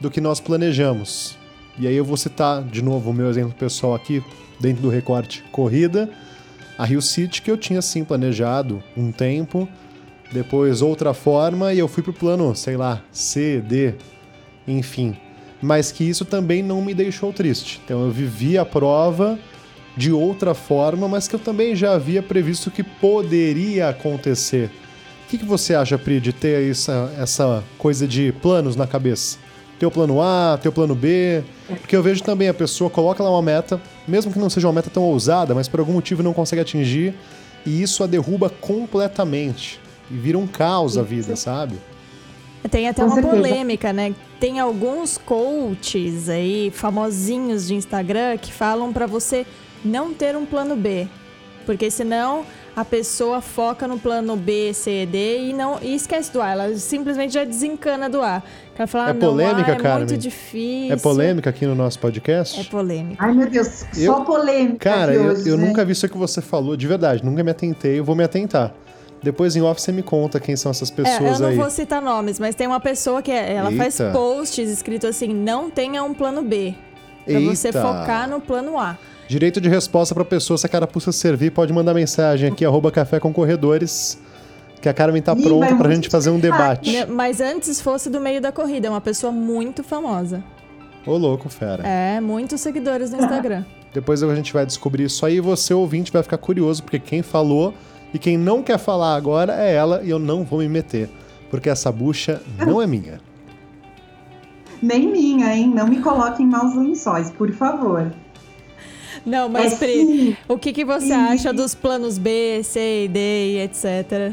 do 0.00 0.10
que 0.10 0.20
nós 0.20 0.40
planejamos. 0.40 1.36
E 1.78 1.86
aí 1.86 1.94
eu 1.94 2.04
vou 2.04 2.16
citar 2.16 2.62
de 2.62 2.82
novo 2.82 3.10
o 3.10 3.14
meu 3.14 3.28
exemplo 3.28 3.54
pessoal 3.54 3.94
aqui, 3.94 4.22
dentro 4.58 4.82
do 4.82 4.88
recorte 4.88 5.44
corrida, 5.52 6.10
a 6.76 6.84
Rio 6.84 7.02
City, 7.02 7.42
que 7.42 7.50
eu 7.50 7.56
tinha 7.56 7.82
sim 7.82 8.04
planejado 8.04 8.82
um 8.96 9.12
tempo, 9.12 9.68
depois 10.32 10.82
outra 10.82 11.12
forma, 11.12 11.72
e 11.72 11.78
eu 11.78 11.88
fui 11.88 12.02
pro 12.02 12.12
plano, 12.12 12.54
sei 12.54 12.76
lá, 12.76 13.02
C, 13.10 13.60
D, 13.60 13.94
enfim. 14.66 15.16
Mas 15.60 15.90
que 15.90 16.04
isso 16.04 16.24
também 16.24 16.62
não 16.62 16.80
me 16.82 16.94
deixou 16.94 17.32
triste. 17.32 17.80
Então 17.84 18.04
eu 18.04 18.10
vivi 18.10 18.56
a 18.56 18.64
prova 18.64 19.38
de 19.96 20.12
outra 20.12 20.54
forma, 20.54 21.08
mas 21.08 21.26
que 21.26 21.34
eu 21.34 21.40
também 21.40 21.74
já 21.74 21.94
havia 21.94 22.22
previsto 22.22 22.70
que 22.70 22.84
poderia 22.84 23.88
acontecer. 23.88 24.70
O 25.24 25.28
que, 25.28 25.38
que 25.38 25.44
você 25.44 25.74
acha, 25.74 25.98
Pri, 25.98 26.20
de 26.20 26.32
ter 26.32 26.70
essa, 26.70 27.12
essa 27.18 27.64
coisa 27.76 28.06
de 28.06 28.32
planos 28.40 28.76
na 28.76 28.86
cabeça? 28.86 29.36
Teu 29.78 29.90
plano 29.90 30.22
A, 30.22 30.58
teu 30.60 30.72
plano 30.72 30.94
B. 30.94 31.42
Porque 31.66 31.94
eu 31.94 32.02
vejo 32.02 32.22
também 32.22 32.48
a 32.48 32.54
pessoa 32.54 32.88
coloca 32.88 33.22
lá 33.22 33.30
uma 33.30 33.42
meta, 33.42 33.80
mesmo 34.06 34.32
que 34.32 34.38
não 34.38 34.48
seja 34.48 34.68
uma 34.68 34.72
meta 34.72 34.88
tão 34.88 35.02
ousada, 35.02 35.54
mas 35.54 35.68
por 35.68 35.80
algum 35.80 35.92
motivo 35.92 36.22
não 36.22 36.32
consegue 36.32 36.62
atingir, 36.62 37.14
e 37.66 37.82
isso 37.82 38.02
a 38.02 38.06
derruba 38.06 38.48
completamente. 38.48 39.80
E 40.10 40.14
vira 40.16 40.38
um 40.38 40.46
caos 40.46 40.96
a 40.96 41.02
vida, 41.02 41.36
sabe? 41.36 41.76
Tem 42.70 42.88
até 42.88 43.04
uma 43.04 43.20
polêmica, 43.20 43.92
né? 43.92 44.14
Tem 44.38 44.60
alguns 44.60 45.18
coaches 45.18 46.28
aí, 46.28 46.70
famosinhos 46.74 47.66
de 47.66 47.74
Instagram, 47.74 48.36
que 48.38 48.52
falam 48.52 48.92
para 48.92 49.06
você 49.06 49.46
não 49.84 50.12
ter 50.12 50.36
um 50.36 50.44
plano 50.44 50.76
B. 50.76 51.08
Porque 51.64 51.90
senão 51.90 52.44
a 52.74 52.84
pessoa 52.84 53.40
foca 53.40 53.88
no 53.88 53.98
plano 53.98 54.36
B, 54.36 54.72
C, 54.72 55.04
D 55.04 55.48
e 55.48 55.52
não 55.52 55.78
e 55.82 55.94
esquece 55.94 56.32
do 56.32 56.40
A. 56.40 56.50
Ela 56.50 56.76
simplesmente 56.76 57.34
já 57.34 57.44
desencana 57.44 58.08
do 58.08 58.22
A. 58.22 58.42
Ela 58.78 58.86
fala, 58.86 59.10
é 59.10 59.14
polêmica, 59.14 59.74
não, 59.74 59.80
cara. 59.80 59.96
É 59.96 60.06
muito 60.06 60.16
difícil. 60.16 60.92
É 60.92 60.96
polêmica 60.96 61.50
aqui 61.50 61.66
no 61.66 61.74
nosso 61.74 61.98
podcast? 61.98 62.60
É 62.60 62.64
polêmica. 62.64 63.22
Ai, 63.22 63.34
meu 63.34 63.50
Deus, 63.50 63.84
eu, 63.96 64.12
só 64.12 64.20
polêmica. 64.24 64.78
Cara, 64.78 65.12
eu, 65.12 65.24
hoje, 65.24 65.48
eu 65.48 65.58
né? 65.58 65.66
nunca 65.66 65.84
vi 65.84 65.92
isso 65.92 66.08
que 66.08 66.16
você 66.16 66.40
falou, 66.40 66.76
de 66.76 66.86
verdade. 66.86 67.24
Nunca 67.24 67.42
me 67.42 67.50
atentei, 67.50 67.98
eu 67.98 68.04
vou 68.04 68.14
me 68.14 68.22
atentar. 68.22 68.72
Depois 69.22 69.56
em 69.56 69.62
off 69.62 69.80
você 69.80 69.92
me 69.92 70.02
conta 70.02 70.38
quem 70.38 70.56
são 70.56 70.70
essas 70.70 70.90
pessoas 70.90 71.18
aí. 71.18 71.26
É, 71.26 71.34
eu 71.34 71.38
não 71.40 71.48
aí. 71.48 71.56
vou 71.56 71.70
citar 71.70 72.00
nomes, 72.00 72.38
mas 72.38 72.54
tem 72.54 72.66
uma 72.66 72.80
pessoa 72.80 73.20
que 73.20 73.30
é, 73.30 73.54
ela 73.54 73.70
Eita. 73.70 73.82
faz 73.82 74.12
posts 74.12 74.70
escrito 74.70 75.06
assim: 75.06 75.34
não 75.34 75.70
tenha 75.70 76.02
um 76.02 76.14
plano 76.14 76.42
B. 76.42 76.74
Pra 77.24 77.40
você 77.40 77.68
Eita. 77.68 77.82
focar 77.82 78.28
no 78.28 78.40
plano 78.40 78.78
A. 78.78 78.96
Direito 79.28 79.60
de 79.60 79.68
resposta 79.68 80.14
pra 80.14 80.24
pessoa, 80.24 80.56
se 80.56 80.64
a 80.64 80.68
carapuça 80.68 81.12
servir, 81.12 81.50
pode 81.50 81.70
mandar 81.72 81.92
mensagem 81.92 82.50
aqui, 82.50 82.64
arroba 82.64 82.90
café 82.90 83.20
com 83.20 83.30
corredores, 83.30 84.18
que 84.80 84.88
a 84.88 84.94
Carmen 84.94 85.20
tá 85.20 85.34
Ih, 85.36 85.42
pronta 85.42 85.76
pra 85.76 85.90
gente 85.92 86.08
fazer 86.08 86.30
um 86.30 86.38
debate. 86.38 87.04
Mas 87.06 87.38
antes 87.40 87.78
fosse 87.78 88.08
do 88.08 88.20
meio 88.20 88.40
da 88.40 88.50
corrida, 88.50 88.86
é 88.86 88.90
uma 88.90 89.02
pessoa 89.02 89.30
muito 89.30 89.84
famosa. 89.84 90.42
Ô 91.04 91.16
louco, 91.18 91.50
fera. 91.50 91.86
É, 91.86 92.20
muitos 92.20 92.60
seguidores 92.62 93.10
no 93.10 93.18
Instagram. 93.18 93.64
Depois 93.92 94.22
a 94.22 94.34
gente 94.34 94.52
vai 94.52 94.64
descobrir 94.64 95.04
isso 95.04 95.24
aí 95.26 95.36
e 95.36 95.40
você, 95.40 95.74
ouvinte, 95.74 96.10
vai 96.10 96.22
ficar 96.22 96.38
curioso, 96.38 96.82
porque 96.82 96.98
quem 96.98 97.22
falou 97.22 97.74
e 98.12 98.18
quem 98.18 98.36
não 98.38 98.62
quer 98.62 98.78
falar 98.78 99.14
agora 99.14 99.54
é 99.54 99.74
ela 99.74 100.02
e 100.02 100.10
eu 100.10 100.18
não 100.18 100.44
vou 100.44 100.60
me 100.60 100.68
meter. 100.68 101.08
Porque 101.50 101.68
essa 101.68 101.90
bucha 101.90 102.42
não 102.58 102.80
é 102.80 102.86
minha. 102.86 103.20
Nem 104.82 105.10
minha, 105.10 105.54
hein? 105.56 105.72
Não 105.74 105.86
me 105.88 106.00
coloquem 106.00 106.46
em 106.46 106.48
maus 106.48 106.74
lençóis, 106.74 107.30
por 107.30 107.50
favor. 107.52 108.12
Não, 109.26 109.48
mas 109.48 109.72
É 109.72 109.76
Pri, 109.76 110.06
sim. 110.06 110.36
o 110.46 110.56
que, 110.58 110.72
que 110.72 110.84
você 110.84 111.06
Sim. 111.08 111.12
acha 111.12 111.52
dos 111.52 111.74
planos 111.74 112.18
B, 112.18 112.62
C 112.62 113.04
e 113.04 113.08
D 113.08 113.18
e 113.54 113.58
etc? 113.60 114.32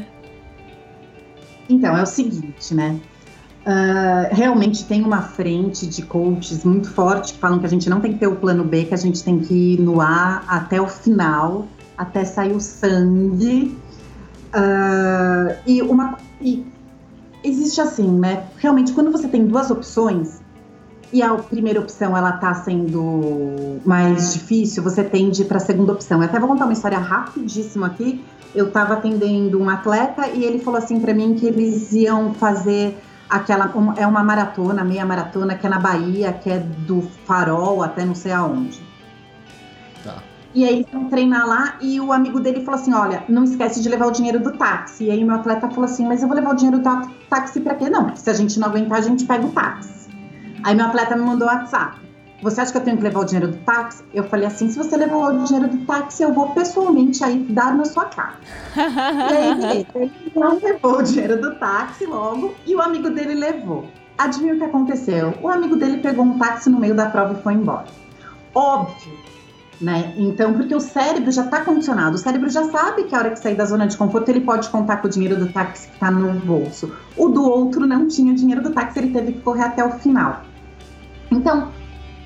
Então, 1.68 1.96
é 1.96 2.02
o 2.02 2.06
seguinte, 2.06 2.72
né? 2.74 2.98
Ah, 3.64 4.28
realmente 4.30 4.84
tem 4.84 5.02
uma 5.02 5.22
frente 5.22 5.88
de 5.88 6.02
coaches 6.02 6.62
muito 6.64 6.88
forte 6.88 7.32
que 7.32 7.38
falam 7.40 7.58
que 7.58 7.66
a 7.66 7.68
gente 7.68 7.90
não 7.90 8.00
tem 8.00 8.12
que 8.12 8.18
ter 8.20 8.28
o 8.28 8.36
plano 8.36 8.62
B, 8.62 8.84
que 8.84 8.94
a 8.94 8.96
gente 8.96 9.24
tem 9.24 9.40
que 9.40 9.52
ir 9.74 9.80
no 9.80 10.00
A 10.00 10.42
até 10.46 10.80
o 10.80 10.86
final, 10.86 11.66
até 11.96 12.24
sair 12.24 12.52
o 12.52 12.60
sangue. 12.60 13.76
Ah, 14.52 15.56
e 15.66 15.82
uma. 15.82 16.18
E 16.40 16.66
existe 17.42 17.80
assim, 17.80 18.10
né? 18.10 18.44
Realmente, 18.58 18.92
quando 18.92 19.10
você 19.10 19.28
tem 19.28 19.46
duas 19.46 19.70
opções 19.70 20.40
e 21.12 21.22
a 21.22 21.34
primeira 21.34 21.80
opção 21.80 22.16
ela 22.16 22.32
tá 22.32 22.52
sendo 22.54 23.80
mais 23.84 24.32
difícil, 24.32 24.82
você 24.82 25.04
tende 25.04 25.44
para 25.44 25.58
a 25.58 25.60
segunda 25.60 25.92
opção. 25.92 26.18
Eu 26.18 26.28
até 26.28 26.38
vou 26.38 26.48
contar 26.48 26.64
uma 26.64 26.72
história 26.72 26.98
rapidíssima 26.98 27.86
aqui. 27.86 28.24
Eu 28.54 28.68
estava 28.68 28.94
atendendo 28.94 29.60
um 29.60 29.68
atleta 29.68 30.28
e 30.28 30.44
ele 30.44 30.58
falou 30.58 30.78
assim 30.78 30.98
para 30.98 31.12
mim 31.12 31.34
que 31.34 31.46
eles 31.46 31.92
iam 31.92 32.32
fazer 32.34 32.98
aquela 33.28 33.72
é 33.96 34.06
uma 34.06 34.22
maratona, 34.22 34.84
meia 34.84 35.04
maratona 35.04 35.54
que 35.54 35.66
é 35.66 35.70
na 35.70 35.78
Bahia, 35.78 36.32
que 36.32 36.48
é 36.48 36.58
do 36.58 37.02
Farol 37.26 37.82
até 37.82 38.04
não 38.04 38.14
sei 38.14 38.32
aonde. 38.32 38.80
E 40.56 40.64
aí 40.64 40.86
vão 40.90 41.04
treinar 41.10 41.46
lá 41.46 41.76
e 41.82 42.00
o 42.00 42.10
amigo 42.10 42.40
dele 42.40 42.64
falou 42.64 42.80
assim: 42.80 42.94
olha, 42.94 43.22
não 43.28 43.44
esquece 43.44 43.82
de 43.82 43.90
levar 43.90 44.06
o 44.06 44.10
dinheiro 44.10 44.40
do 44.40 44.52
táxi. 44.52 45.04
E 45.04 45.10
aí 45.10 45.22
o 45.22 45.26
meu 45.26 45.36
atleta 45.36 45.68
falou 45.68 45.84
assim: 45.84 46.06
mas 46.06 46.22
eu 46.22 46.28
vou 46.28 46.34
levar 46.34 46.52
o 46.52 46.56
dinheiro 46.56 46.78
do 46.78 46.82
tá- 46.82 47.10
táxi 47.28 47.60
pra 47.60 47.74
quê? 47.74 47.90
Não, 47.90 48.06
porque 48.06 48.20
se 48.20 48.30
a 48.30 48.32
gente 48.32 48.58
não 48.58 48.68
aguentar, 48.68 48.96
a 48.96 49.02
gente 49.02 49.26
pega 49.26 49.44
o 49.44 49.52
táxi. 49.52 50.08
Aí 50.64 50.74
meu 50.74 50.86
atleta 50.86 51.14
me 51.14 51.24
mandou 51.24 51.46
WhatsApp. 51.46 52.00
Você 52.42 52.62
acha 52.62 52.72
que 52.72 52.78
eu 52.78 52.82
tenho 52.84 52.96
que 52.96 53.02
levar 53.02 53.20
o 53.20 53.24
dinheiro 53.26 53.48
do 53.48 53.58
táxi? 53.58 54.02
Eu 54.14 54.24
falei 54.24 54.46
assim: 54.46 54.70
se 54.70 54.78
você 54.78 54.96
levar 54.96 55.16
o 55.18 55.44
dinheiro 55.44 55.68
do 55.68 55.84
táxi, 55.84 56.22
eu 56.22 56.32
vou 56.32 56.48
pessoalmente 56.48 57.22
aí 57.22 57.38
dar 57.50 57.74
na 57.74 57.84
sua 57.84 58.06
cara. 58.06 58.36
E 58.74 58.80
aí, 58.80 59.54
beleza. 59.60 59.86
ele 59.94 60.32
não 60.34 60.58
levou 60.58 61.00
o 61.00 61.02
dinheiro 61.02 61.38
do 61.38 61.54
táxi 61.56 62.06
logo 62.06 62.54
e 62.66 62.74
o 62.74 62.80
amigo 62.80 63.10
dele 63.10 63.34
levou. 63.34 63.84
Adivinha 64.16 64.54
o 64.54 64.56
que 64.56 64.64
aconteceu? 64.64 65.34
O 65.42 65.50
amigo 65.50 65.76
dele 65.76 65.98
pegou 65.98 66.24
um 66.24 66.38
táxi 66.38 66.70
no 66.70 66.80
meio 66.80 66.94
da 66.94 67.10
prova 67.10 67.34
e 67.38 67.42
foi 67.42 67.52
embora. 67.52 67.84
Óbvio 68.54 69.25
Né? 69.78 70.14
Então, 70.16 70.54
porque 70.54 70.74
o 70.74 70.80
cérebro 70.80 71.30
já 71.30 71.44
está 71.44 71.60
condicionado, 71.60 72.16
o 72.16 72.18
cérebro 72.18 72.48
já 72.48 72.64
sabe 72.70 73.04
que 73.04 73.14
a 73.14 73.18
hora 73.18 73.30
que 73.30 73.38
sair 73.38 73.54
da 73.54 73.66
zona 73.66 73.86
de 73.86 73.94
conforto 73.94 74.30
ele 74.30 74.40
pode 74.40 74.70
contar 74.70 74.96
com 74.98 75.06
o 75.06 75.10
dinheiro 75.10 75.36
do 75.36 75.52
táxi 75.52 75.88
que 75.88 75.94
está 75.94 76.10
no 76.10 76.32
bolso. 76.40 76.92
O 77.14 77.28
do 77.28 77.44
outro 77.44 77.86
não 77.86 78.08
tinha 78.08 78.32
o 78.32 78.34
dinheiro 78.34 78.62
do 78.62 78.70
táxi, 78.70 79.00
ele 79.00 79.10
teve 79.12 79.32
que 79.32 79.40
correr 79.40 79.64
até 79.64 79.84
o 79.84 79.90
final. 79.98 80.44
Então, 81.30 81.72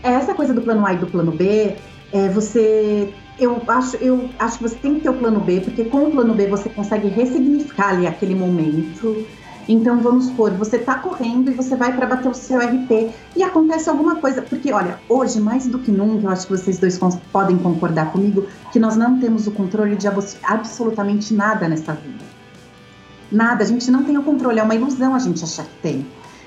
essa 0.01 0.33
coisa 0.33 0.55
do 0.55 0.63
plano 0.63 0.87
A 0.87 0.95
e 0.95 0.99
do 0.99 1.09
plano 1.09 1.33
B, 1.33 1.77
é, 2.13 2.29
você 2.29 3.13
eu 3.41 3.63
acho, 3.67 3.97
eu 3.97 4.29
acho 4.39 4.59
que 4.59 4.63
você 4.63 4.77
tem 4.77 4.97
que 4.97 5.01
ter 5.01 5.09
o 5.09 5.15
plano 5.15 5.41
B, 5.41 5.61
porque 5.61 5.85
com 5.85 6.05
o 6.05 6.11
plano 6.11 6.35
B 6.35 6.47
você 6.47 6.69
consegue 6.69 7.09
ressignificar 7.09 7.89
ali 7.89 8.07
aquele 8.07 8.35
momento. 8.35 9.27
Então, 9.73 10.01
vamos 10.01 10.25
supor, 10.25 10.51
você 10.55 10.79
está 10.79 10.97
correndo 10.97 11.49
e 11.49 11.55
você 11.55 11.77
vai 11.77 11.95
para 11.95 12.05
bater 12.05 12.29
o 12.29 12.35
seu 12.35 12.59
RP 12.59 13.14
e 13.37 13.43
acontece 13.45 13.89
alguma 13.89 14.16
coisa. 14.16 14.43
Porque, 14.43 14.73
olha, 14.73 14.99
hoje, 15.09 15.41
mais 15.41 15.68
do 15.68 15.79
que 15.79 15.93
nunca, 15.93 16.27
eu 16.27 16.31
acho 16.31 16.49
que 16.49 16.57
vocês 16.57 16.77
dois 16.81 16.99
podem 17.33 17.57
concordar 17.57 18.11
comigo, 18.11 18.49
que 18.73 18.81
nós 18.81 18.97
não 18.97 19.21
temos 19.21 19.47
o 19.47 19.53
controle 19.53 19.95
de 19.95 20.09
absolutamente 20.43 21.33
nada 21.33 21.68
nessa 21.68 21.93
vida. 21.93 22.25
Nada, 23.31 23.62
a 23.62 23.66
gente 23.66 23.89
não 23.93 24.03
tem 24.03 24.18
o 24.18 24.25
controle, 24.25 24.59
é 24.59 24.62
uma 24.64 24.75
ilusão 24.75 25.14
a 25.14 25.21
gente 25.21 25.45
achar 25.45 25.64
que 25.64 25.79
tem. 25.81 26.05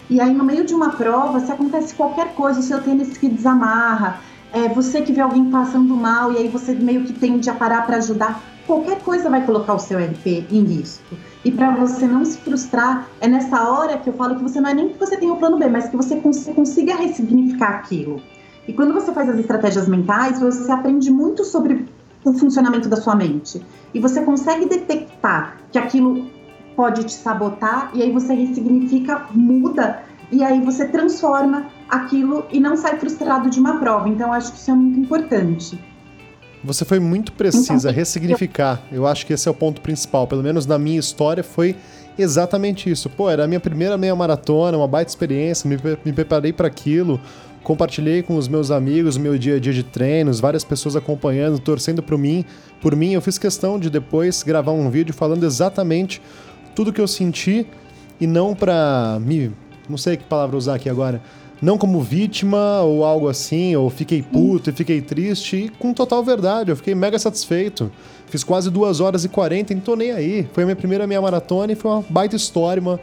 E 0.09 0.19
aí, 0.19 0.33
no 0.33 0.43
meio 0.43 0.65
de 0.65 0.73
uma 0.73 0.89
prova, 0.89 1.39
se 1.39 1.49
acontece 1.49 1.95
qualquer 1.95 2.35
coisa, 2.35 2.59
o 2.59 2.63
seu 2.63 2.81
tênis 2.81 3.17
que 3.17 3.29
desamarra, 3.29 4.19
é, 4.51 4.67
você 4.67 5.01
que 5.01 5.13
vê 5.13 5.21
alguém 5.21 5.49
passando 5.49 5.95
mal 5.95 6.33
e 6.33 6.39
aí 6.39 6.49
você 6.49 6.73
meio 6.73 7.05
que 7.05 7.13
tende 7.13 7.49
a 7.49 7.53
parar 7.53 7.85
para 7.85 7.97
ajudar, 7.97 8.43
qualquer 8.65 9.01
coisa 9.01 9.29
vai 9.29 9.45
colocar 9.45 9.73
o 9.73 9.79
seu 9.79 9.99
RP 9.99 10.45
em 10.51 10.63
risco. 10.63 11.15
E 11.43 11.51
para 11.51 11.71
você 11.75 12.07
não 12.07 12.23
se 12.23 12.37
frustrar, 12.37 13.07
é 13.19 13.27
nessa 13.27 13.69
hora 13.69 13.97
que 13.97 14.09
eu 14.09 14.13
falo 14.13 14.35
que 14.35 14.43
você 14.43 14.61
não 14.61 14.69
é 14.69 14.73
nem 14.73 14.89
que 14.89 14.99
você 14.99 15.17
tenha 15.17 15.33
o 15.33 15.37
plano 15.37 15.57
B, 15.57 15.67
mas 15.67 15.89
que 15.89 15.97
você 15.97 16.15
consiga 16.55 16.95
ressignificar 16.95 17.69
aquilo. 17.69 18.21
E 18.67 18.73
quando 18.73 18.93
você 18.93 19.11
faz 19.11 19.29
as 19.29 19.37
estratégias 19.37 19.87
mentais, 19.87 20.39
você 20.39 20.71
aprende 20.71 21.11
muito 21.11 21.43
sobre 21.43 21.85
o 22.23 22.33
funcionamento 22.33 22.87
da 22.87 22.95
sua 22.95 23.15
mente. 23.15 23.61
E 23.93 23.99
você 23.99 24.21
consegue 24.21 24.65
detectar 24.65 25.57
que 25.71 25.77
aquilo 25.77 26.27
pode 26.75 27.03
te 27.03 27.13
sabotar, 27.13 27.91
e 27.93 28.01
aí 28.01 28.11
você 28.11 28.33
ressignifica, 28.33 29.27
muda, 29.31 30.01
e 30.31 30.43
aí 30.43 30.61
você 30.61 30.87
transforma 30.87 31.67
aquilo 31.89 32.45
e 32.51 32.59
não 32.59 32.75
sai 32.75 32.97
frustrado 32.97 33.49
de 33.49 33.59
uma 33.59 33.77
prova. 33.77 34.09
Então, 34.09 34.33
acho 34.33 34.51
que 34.53 34.57
isso 34.57 34.71
é 34.71 34.73
muito 34.73 34.99
importante. 34.99 35.92
Você 36.63 36.85
foi 36.85 36.99
muito 36.99 37.33
precisa, 37.33 37.89
então, 37.89 37.91
ressignificar. 37.91 38.81
Eu 38.91 39.05
acho 39.05 39.25
que 39.25 39.33
esse 39.33 39.47
é 39.47 39.51
o 39.51 39.53
ponto 39.53 39.81
principal. 39.81 40.25
Pelo 40.27 40.41
menos 40.41 40.65
na 40.65 40.79
minha 40.79 40.99
história 40.99 41.43
foi 41.43 41.75
exatamente 42.17 42.89
isso. 42.89 43.09
Pô, 43.09 43.29
era 43.29 43.43
a 43.43 43.47
minha 43.47 43.59
primeira 43.59 43.97
meia 43.97 44.15
maratona, 44.15 44.77
uma 44.77 44.87
baita 44.87 45.11
experiência, 45.11 45.69
me, 45.69 45.77
me 46.05 46.13
preparei 46.13 46.53
para 46.53 46.67
aquilo, 46.67 47.19
compartilhei 47.63 48.23
com 48.23 48.37
os 48.37 48.47
meus 48.47 48.71
amigos 48.71 49.17
o 49.17 49.19
meu 49.19 49.37
dia 49.37 49.55
a 49.55 49.59
dia 49.59 49.73
de 49.73 49.83
treinos, 49.83 50.39
várias 50.39 50.63
pessoas 50.63 50.95
acompanhando, 50.95 51.59
torcendo 51.59 52.01
por 52.01 52.17
mim. 52.17 52.45
Por 52.81 52.95
mim, 52.95 53.11
eu 53.11 53.21
fiz 53.21 53.37
questão 53.37 53.77
de 53.77 53.89
depois 53.89 54.41
gravar 54.41 54.71
um 54.71 54.89
vídeo 54.89 55.13
falando 55.13 55.45
exatamente 55.45 56.21
tudo 56.73 56.93
que 56.93 57.01
eu 57.01 57.07
senti 57.07 57.67
e 58.21 58.27
não 58.27 58.55
para 58.55 59.19
me, 59.21 59.51
não 59.89 59.97
sei 59.97 60.15
que 60.15 60.23
palavra 60.23 60.55
usar 60.55 60.75
aqui 60.75 60.89
agora, 60.89 61.21
não 61.63 61.77
como 61.77 62.01
vítima 62.01 62.81
ou 62.81 63.05
algo 63.05 63.29
assim, 63.29 63.73
ou 63.73 63.89
fiquei 63.89 64.21
puto 64.21 64.69
e 64.69 64.73
fiquei 64.73 64.99
triste, 64.99 65.55
e 65.55 65.69
com 65.69 65.93
total 65.93 66.21
verdade, 66.21 66.69
eu 66.69 66.75
fiquei 66.75 66.93
mega 66.93 67.17
satisfeito. 67.17 67.89
Fiz 68.27 68.43
quase 68.43 68.69
2 68.69 68.99
horas 68.99 69.23
e 69.23 69.29
40 69.29 69.71
e 69.71 69.75
não 69.77 69.81
tô 69.81 69.95
nem 69.95 70.11
aí. 70.11 70.45
Foi 70.51 70.63
a 70.63 70.65
minha 70.65 70.75
primeira 70.75 71.07
meia 71.07 71.21
maratona 71.21 71.71
e 71.71 71.75
foi 71.75 71.89
uma 71.89 72.03
baita 72.09 72.35
história, 72.35 72.81
uma 72.81 72.99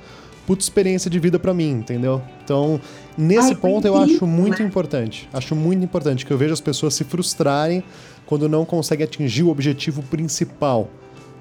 puta 0.46 0.62
experiência 0.62 1.10
de 1.10 1.18
vida 1.18 1.38
para 1.38 1.54
mim, 1.54 1.70
entendeu? 1.70 2.20
Então, 2.44 2.78
nesse 3.16 3.52
Ai, 3.52 3.54
ponto 3.54 3.86
eu 3.86 3.96
acho 3.96 4.26
muito 4.26 4.60
né? 4.60 4.68
importante. 4.68 5.26
Acho 5.32 5.56
muito 5.56 5.82
importante 5.82 6.26
que 6.26 6.30
eu 6.32 6.36
veja 6.36 6.52
as 6.52 6.60
pessoas 6.60 6.92
se 6.92 7.02
frustrarem 7.02 7.82
quando 8.26 8.46
não 8.46 8.66
conseguem 8.66 9.04
atingir 9.04 9.42
o 9.42 9.48
objetivo 9.48 10.02
principal. 10.02 10.90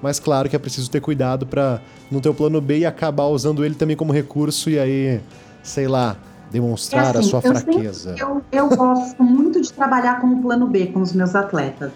Mas 0.00 0.18
claro 0.18 0.48
que 0.48 0.56
é 0.56 0.58
preciso 0.58 0.90
ter 0.90 1.02
cuidado 1.02 1.44
para 1.44 1.82
não 2.10 2.18
ter 2.18 2.30
o 2.30 2.34
plano 2.34 2.62
B 2.62 2.78
e 2.78 2.86
acabar 2.86 3.26
usando 3.26 3.62
ele 3.62 3.74
também 3.74 3.94
como 3.94 4.10
recurso 4.10 4.70
e 4.70 4.78
aí, 4.78 5.20
sei 5.62 5.86
lá, 5.86 6.16
demonstrar 6.50 7.14
é 7.14 7.18
assim, 7.18 7.18
a 7.18 7.22
sua 7.22 7.40
eu 7.44 7.54
fraqueza? 7.54 8.16
Sempre, 8.16 8.22
eu, 8.22 8.42
eu 8.52 8.68
gosto 8.68 9.22
muito 9.22 9.60
de 9.60 9.72
trabalhar 9.72 10.20
com 10.20 10.28
o 10.28 10.42
plano 10.42 10.66
B 10.66 10.86
com 10.86 11.00
os 11.00 11.12
meus 11.12 11.34
atletas. 11.34 11.92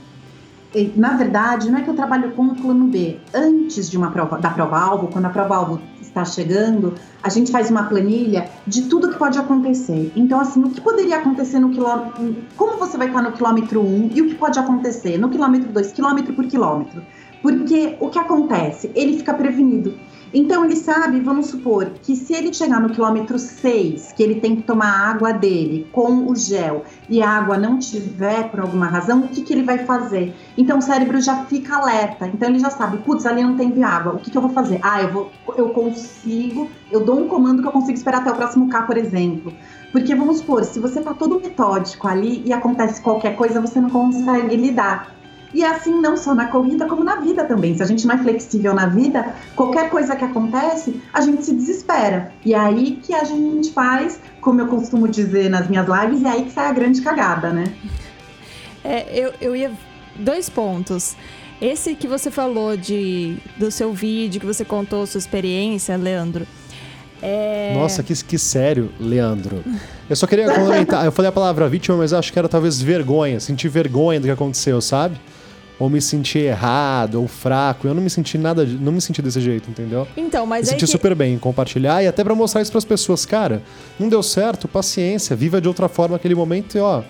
E, 0.74 0.92
na 0.96 1.16
verdade, 1.16 1.70
não 1.70 1.78
é 1.78 1.82
que 1.82 1.88
eu 1.88 1.94
trabalho 1.94 2.32
com 2.32 2.46
o 2.46 2.55
plano 2.57 2.86
B. 2.86 3.18
Antes 3.32 3.88
de 3.88 3.96
uma 3.96 4.11
prova, 4.11 4.38
da 4.38 4.50
prova-alvo, 4.50 5.07
quando 5.07 5.26
a 5.26 5.30
prova-alvo 5.30 5.80
está 6.00 6.24
chegando, 6.24 6.94
a 7.22 7.28
gente 7.28 7.52
faz 7.52 7.70
uma 7.70 7.84
planilha 7.84 8.48
de 8.66 8.82
tudo 8.82 9.09
que 9.09 9.16
pode 9.16 9.38
acontecer. 9.38 10.12
Então, 10.16 10.40
assim, 10.40 10.64
o 10.64 10.70
que 10.70 10.80
poderia 10.80 11.18
acontecer 11.18 11.61
no 11.61 11.70
quilômetro. 11.70 12.36
Como 12.57 12.76
você 12.76 12.96
vai 12.96 13.07
estar 13.07 13.22
no 13.22 13.30
quilômetro 13.30 13.80
1 13.80 14.11
e 14.14 14.22
o 14.22 14.28
que 14.28 14.34
pode 14.34 14.59
acontecer 14.59 15.16
no 15.16 15.28
quilômetro 15.28 15.70
2, 15.70 15.92
quilômetro 15.92 16.34
por 16.34 16.44
quilômetro. 16.46 17.02
Porque 17.40 17.96
o 18.00 18.09
que 18.09 18.18
acontece? 18.18 18.90
Ele 18.96 19.16
fica 19.16 19.32
prevenido. 19.32 19.94
Então 20.35 20.64
ele 20.64 20.74
sabe, 20.74 21.20
vamos 21.20 21.47
supor, 21.47 21.93
que 22.03 22.16
se 22.16 22.35
ele 22.35 22.53
chegar 22.53 22.80
no 22.80 22.91
quilômetro 22.91 23.39
6, 23.39 24.14
que 24.16 24.20
ele 24.20 24.41
tem 24.41 24.57
que 24.57 24.62
tomar 24.62 24.89
a 24.89 25.11
água 25.11 25.32
dele 25.32 25.87
com 25.93 26.26
o 26.26 26.35
gel 26.35 26.82
e 27.09 27.22
a 27.22 27.30
água 27.30 27.57
não 27.57 27.78
tiver 27.78 28.51
por 28.51 28.59
alguma 28.59 28.87
razão, 28.87 29.20
o 29.20 29.28
que, 29.28 29.43
que 29.43 29.53
ele 29.53 29.62
vai 29.62 29.78
fazer? 29.85 30.35
Então 30.59 30.78
o 30.78 30.82
cérebro 30.82 31.20
já 31.20 31.45
fica 31.45 31.76
alerta. 31.76 32.26
Então 32.26 32.49
ele 32.49 32.59
já 32.59 32.68
sabe, 32.68 32.99
putz, 32.99 33.24
ali 33.26 33.45
não 33.45 33.57
tem 33.57 33.85
água. 33.85 34.14
O 34.14 34.18
que, 34.18 34.28
que 34.28 34.37
eu 34.37 34.43
vou 34.43 34.51
fazer? 34.51 34.80
Ah, 34.82 35.01
eu 35.03 35.12
vou, 35.12 35.30
eu 35.57 35.68
consigo, 35.68 36.68
eu 36.91 37.05
dou 37.05 37.20
um 37.20 37.28
comando 37.28 37.62
que 37.62 37.68
eu 37.68 37.72
consigo 37.72 37.97
esperar 37.97 38.22
até 38.22 38.32
o 38.32 38.35
próximo 38.35 38.68
K, 38.68 38.82
por 38.82 38.97
exemplo. 38.97 39.53
Porque 39.93 40.16
vamos 40.16 40.39
supor, 40.39 40.64
se 40.64 40.80
você 40.80 41.01
tá 41.01 41.14
todo 41.14 41.39
metódico 41.39 42.09
ali 42.09 42.43
e 42.45 42.53
acontece 42.53 43.01
qualquer 43.01 43.37
coisa, 43.37 43.61
você 43.61 43.80
não 43.80 43.89
consegue 43.89 44.57
lidar. 44.57 45.14
E 45.55 45.64
assim, 45.64 46.00
não 46.00 46.16
só 46.16 46.34
na 46.34 46.48
corrida, 46.48 46.86
como 46.86 47.05
na 47.05 47.20
vida 47.20 47.44
também. 47.44 47.76
Se 47.76 47.82
a 47.82 47.86
gente 47.86 48.05
não 48.09 48.16
é 48.16 48.18
flexível 48.18 48.74
na 48.74 48.86
vida, 48.86 49.34
qualquer 49.55 49.88
coisa 49.88 50.16
que 50.16 50.24
acontece, 50.24 51.00
a 51.12 51.20
gente 51.20 51.44
se 51.44 51.55
desespera. 51.55 52.32
E 52.44 52.52
é 52.52 52.59
aí 52.59 52.98
que 53.00 53.14
a 53.14 53.22
gente 53.22 53.70
faz, 53.70 54.18
como 54.40 54.61
eu 54.61 54.66
costumo 54.66 55.07
dizer 55.07 55.48
nas 55.48 55.68
minhas 55.68 55.86
lives, 55.86 56.24
é 56.24 56.28
aí 56.28 56.44
que 56.44 56.50
sai 56.50 56.66
a 56.66 56.72
grande 56.72 57.00
cagada, 57.00 57.50
né? 57.50 57.72
É, 58.82 59.07
eu, 59.16 59.32
eu 59.40 59.55
ia. 59.55 59.70
Dois 60.16 60.48
pontos. 60.48 61.16
Esse 61.61 61.94
que 61.94 62.09
você 62.09 62.32
falou 62.32 62.76
de, 62.76 63.36
do 63.57 63.70
seu 63.70 63.92
vídeo, 63.92 64.40
que 64.40 64.46
você 64.46 64.64
contou 64.64 65.07
sua 65.07 65.18
experiência, 65.18 65.96
Leandro. 65.96 66.46
É... 67.22 67.74
Nossa, 67.74 68.02
que, 68.02 68.12
que 68.24 68.38
sério, 68.38 68.90
Leandro. 68.98 69.64
Eu 70.11 70.16
só 70.16 70.26
queria 70.26 70.52
comentar. 70.52 71.05
Eu 71.05 71.12
falei 71.12 71.28
a 71.28 71.32
palavra 71.32 71.68
vítima, 71.68 71.96
mas 71.96 72.12
acho 72.12 72.32
que 72.32 72.38
era 72.38 72.48
talvez 72.48 72.82
vergonha. 72.82 73.38
Sentir 73.38 73.68
vergonha 73.68 74.18
do 74.18 74.24
que 74.24 74.32
aconteceu, 74.32 74.80
sabe? 74.80 75.16
Ou 75.79 75.91
me 75.91 76.01
senti 76.01 76.39
errado 76.39 77.20
ou 77.20 77.29
fraco. 77.29 77.87
Eu 77.87 77.95
não 77.95 78.03
me 78.03 78.11
senti 78.11 78.39
nada, 78.39 78.64
não 78.64 78.93
me 78.93 79.01
senti 79.01 79.20
desse 79.20 79.41
jeito, 79.41 79.70
entendeu? 79.70 80.07
Então, 80.16 80.47
mas 80.47 80.62
me 80.62 80.70
senti 80.70 80.85
que... 80.85 80.91
super 80.91 81.14
bem 81.14 81.35
em 81.35 81.39
compartilhar 81.39 82.03
e 82.03 82.07
até 82.07 82.22
para 82.22 82.35
mostrar 82.35 82.62
isso 82.62 82.70
para 82.70 82.79
as 82.79 82.85
pessoas, 82.85 83.27
cara, 83.27 83.62
não 83.99 84.09
deu 84.09 84.22
certo, 84.22 84.68
paciência, 84.68 85.35
viva 85.35 85.61
de 85.61 85.68
outra 85.68 85.89
forma 85.89 86.16
aquele 86.16 86.35
momento 86.35 86.77
e 86.77 86.81
ó, 86.81 87.03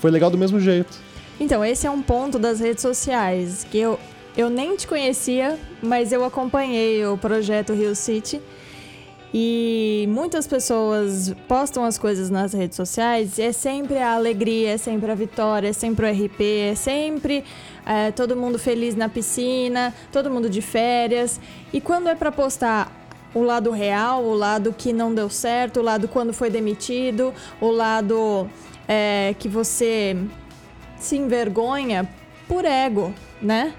foi 0.00 0.10
legal 0.10 0.30
do 0.30 0.38
mesmo 0.38 0.60
jeito. 0.60 0.98
Então, 1.38 1.64
esse 1.64 1.86
é 1.86 1.90
um 1.90 2.02
ponto 2.02 2.38
das 2.38 2.60
redes 2.60 2.82
sociais 2.82 3.66
que 3.70 3.78
eu 3.78 3.98
eu 4.36 4.48
nem 4.48 4.76
te 4.76 4.86
conhecia, 4.86 5.58
mas 5.82 6.12
eu 6.12 6.24
acompanhei 6.24 7.04
o 7.04 7.18
projeto 7.18 7.72
Rio 7.72 7.94
City. 7.94 8.40
E 9.32 10.06
muitas 10.08 10.46
pessoas 10.46 11.32
postam 11.46 11.84
as 11.84 11.96
coisas 11.96 12.30
nas 12.30 12.52
redes 12.52 12.76
sociais 12.76 13.38
e 13.38 13.42
é 13.42 13.52
sempre 13.52 13.98
a 13.98 14.14
alegria, 14.14 14.70
é 14.70 14.76
sempre 14.76 15.10
a 15.10 15.14
vitória, 15.14 15.68
é 15.68 15.72
sempre 15.72 16.06
o 16.06 16.10
RP, 16.10 16.40
é 16.70 16.74
sempre 16.74 17.44
é, 17.90 18.12
todo 18.12 18.36
mundo 18.36 18.56
feliz 18.56 18.94
na 18.94 19.08
piscina, 19.08 19.92
todo 20.12 20.30
mundo 20.30 20.48
de 20.48 20.62
férias. 20.62 21.40
E 21.72 21.80
quando 21.80 22.08
é 22.08 22.14
para 22.14 22.30
postar 22.30 22.88
o 23.34 23.42
lado 23.42 23.72
real, 23.72 24.22
o 24.22 24.32
lado 24.32 24.72
que 24.72 24.92
não 24.92 25.12
deu 25.12 25.28
certo, 25.28 25.80
o 25.80 25.82
lado 25.82 26.06
quando 26.06 26.32
foi 26.32 26.50
demitido, 26.50 27.34
o 27.60 27.68
lado 27.68 28.48
é, 28.86 29.34
que 29.40 29.48
você 29.48 30.16
se 31.00 31.16
envergonha 31.16 32.08
por 32.46 32.64
ego, 32.64 33.12
né? 33.42 33.74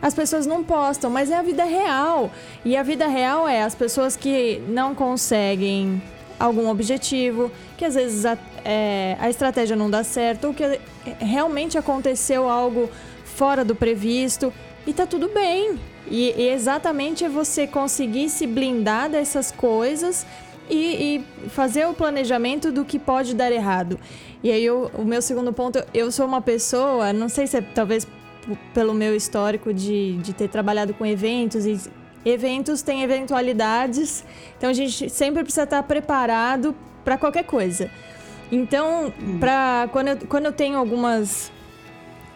As 0.00 0.14
pessoas 0.14 0.46
não 0.46 0.64
postam, 0.64 1.10
mas 1.10 1.30
é 1.30 1.36
a 1.36 1.42
vida 1.42 1.64
real. 1.64 2.30
E 2.64 2.78
a 2.78 2.82
vida 2.82 3.06
real 3.08 3.46
é 3.46 3.62
as 3.62 3.74
pessoas 3.74 4.16
que 4.16 4.62
não 4.68 4.94
conseguem 4.94 6.02
algum 6.38 6.70
objetivo, 6.70 7.52
que 7.76 7.84
às 7.84 7.94
vezes 7.94 8.24
a, 8.24 8.38
é, 8.64 9.18
a 9.20 9.28
estratégia 9.28 9.76
não 9.76 9.90
dá 9.90 10.02
certo, 10.02 10.46
ou 10.46 10.54
que 10.54 10.80
realmente 11.18 11.76
aconteceu 11.76 12.48
algo 12.48 12.88
fora 13.40 13.64
do 13.64 13.74
previsto 13.74 14.52
e 14.86 14.92
tá 14.92 15.06
tudo 15.06 15.30
bem. 15.30 15.80
E, 16.06 16.34
e 16.36 16.48
exatamente 16.48 17.24
é 17.24 17.28
você 17.28 17.66
conseguir 17.66 18.28
se 18.28 18.46
blindar 18.46 19.08
dessas 19.08 19.50
coisas 19.50 20.26
e, 20.68 21.22
e, 21.46 21.48
fazer 21.48 21.86
o 21.86 21.94
planejamento 21.94 22.70
do 22.70 22.84
que 22.84 22.98
pode 22.98 23.34
dar 23.34 23.50
errado. 23.50 23.98
E 24.42 24.52
aí, 24.52 24.62
eu, 24.62 24.90
o 24.94 25.06
meu 25.06 25.22
segundo 25.22 25.54
ponto, 25.54 25.82
eu 25.94 26.12
sou 26.12 26.26
uma 26.26 26.42
pessoa, 26.42 27.14
não 27.14 27.30
sei 27.30 27.46
se 27.46 27.56
é 27.56 27.62
talvez 27.62 28.06
pelo 28.74 28.92
meu 28.92 29.16
histórico 29.16 29.72
de, 29.72 30.18
de 30.18 30.34
ter 30.34 30.48
trabalhado 30.48 30.92
com 30.92 31.06
eventos 31.06 31.64
e 31.64 31.80
eventos 32.26 32.82
têm 32.82 33.02
eventualidades, 33.02 34.22
então 34.58 34.68
a 34.68 34.74
gente 34.74 35.08
sempre 35.08 35.42
precisa 35.42 35.64
estar 35.64 35.82
preparado 35.84 36.76
para 37.02 37.16
qualquer 37.16 37.44
coisa. 37.44 37.90
Então, 38.52 39.10
pra, 39.38 39.88
quando, 39.92 40.08
eu, 40.08 40.16
quando 40.28 40.46
eu 40.46 40.52
tenho 40.52 40.76
algumas 40.76 41.50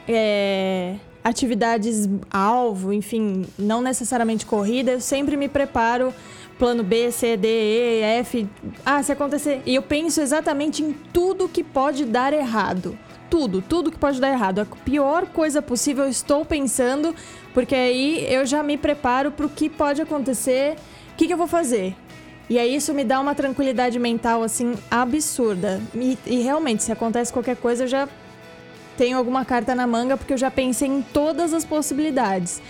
é, 0.08 0.96
atividades 1.22 2.08
alvo, 2.30 2.92
enfim, 2.92 3.46
não 3.58 3.80
necessariamente 3.80 4.44
corrida, 4.44 4.92
eu 4.92 5.00
sempre 5.00 5.36
me 5.36 5.48
preparo 5.48 6.12
plano 6.58 6.82
B, 6.82 7.10
C, 7.10 7.36
D, 7.36 7.48
E, 7.48 8.02
F. 8.20 8.48
Ah, 8.84 9.02
se 9.02 9.12
acontecer. 9.12 9.62
E 9.66 9.74
eu 9.74 9.82
penso 9.82 10.20
exatamente 10.20 10.82
em 10.82 10.92
tudo 11.12 11.48
que 11.48 11.64
pode 11.64 12.04
dar 12.04 12.32
errado. 12.32 12.98
Tudo, 13.28 13.60
tudo 13.60 13.90
que 13.90 13.98
pode 13.98 14.20
dar 14.20 14.30
errado. 14.30 14.60
A 14.60 14.64
pior 14.64 15.26
coisa 15.26 15.60
possível 15.60 16.04
eu 16.04 16.10
estou 16.10 16.44
pensando, 16.44 17.14
porque 17.52 17.74
aí 17.74 18.26
eu 18.32 18.46
já 18.46 18.62
me 18.62 18.76
preparo 18.76 19.32
para 19.32 19.46
o 19.46 19.48
que 19.48 19.68
pode 19.68 20.00
acontecer, 20.00 20.76
o 21.12 21.16
que, 21.16 21.26
que 21.26 21.32
eu 21.32 21.38
vou 21.38 21.48
fazer. 21.48 21.96
E 22.48 22.58
aí 22.58 22.76
isso 22.76 22.92
me 22.92 23.04
dá 23.04 23.18
uma 23.20 23.34
tranquilidade 23.34 23.98
mental 23.98 24.42
assim 24.42 24.74
absurda. 24.90 25.80
E, 25.94 26.18
e, 26.26 26.42
realmente, 26.42 26.82
se 26.82 26.92
acontece 26.92 27.32
qualquer 27.32 27.56
coisa, 27.56 27.84
eu 27.84 27.88
já 27.88 28.08
tenho 28.96 29.16
alguma 29.18 29.44
carta 29.44 29.74
na 29.74 29.86
manga 29.86 30.16
porque 30.16 30.32
eu 30.32 30.38
já 30.38 30.50
pensei 30.50 30.88
em 30.88 31.02
todas 31.02 31.52
as 31.52 31.64
possibilidades. 31.64 32.60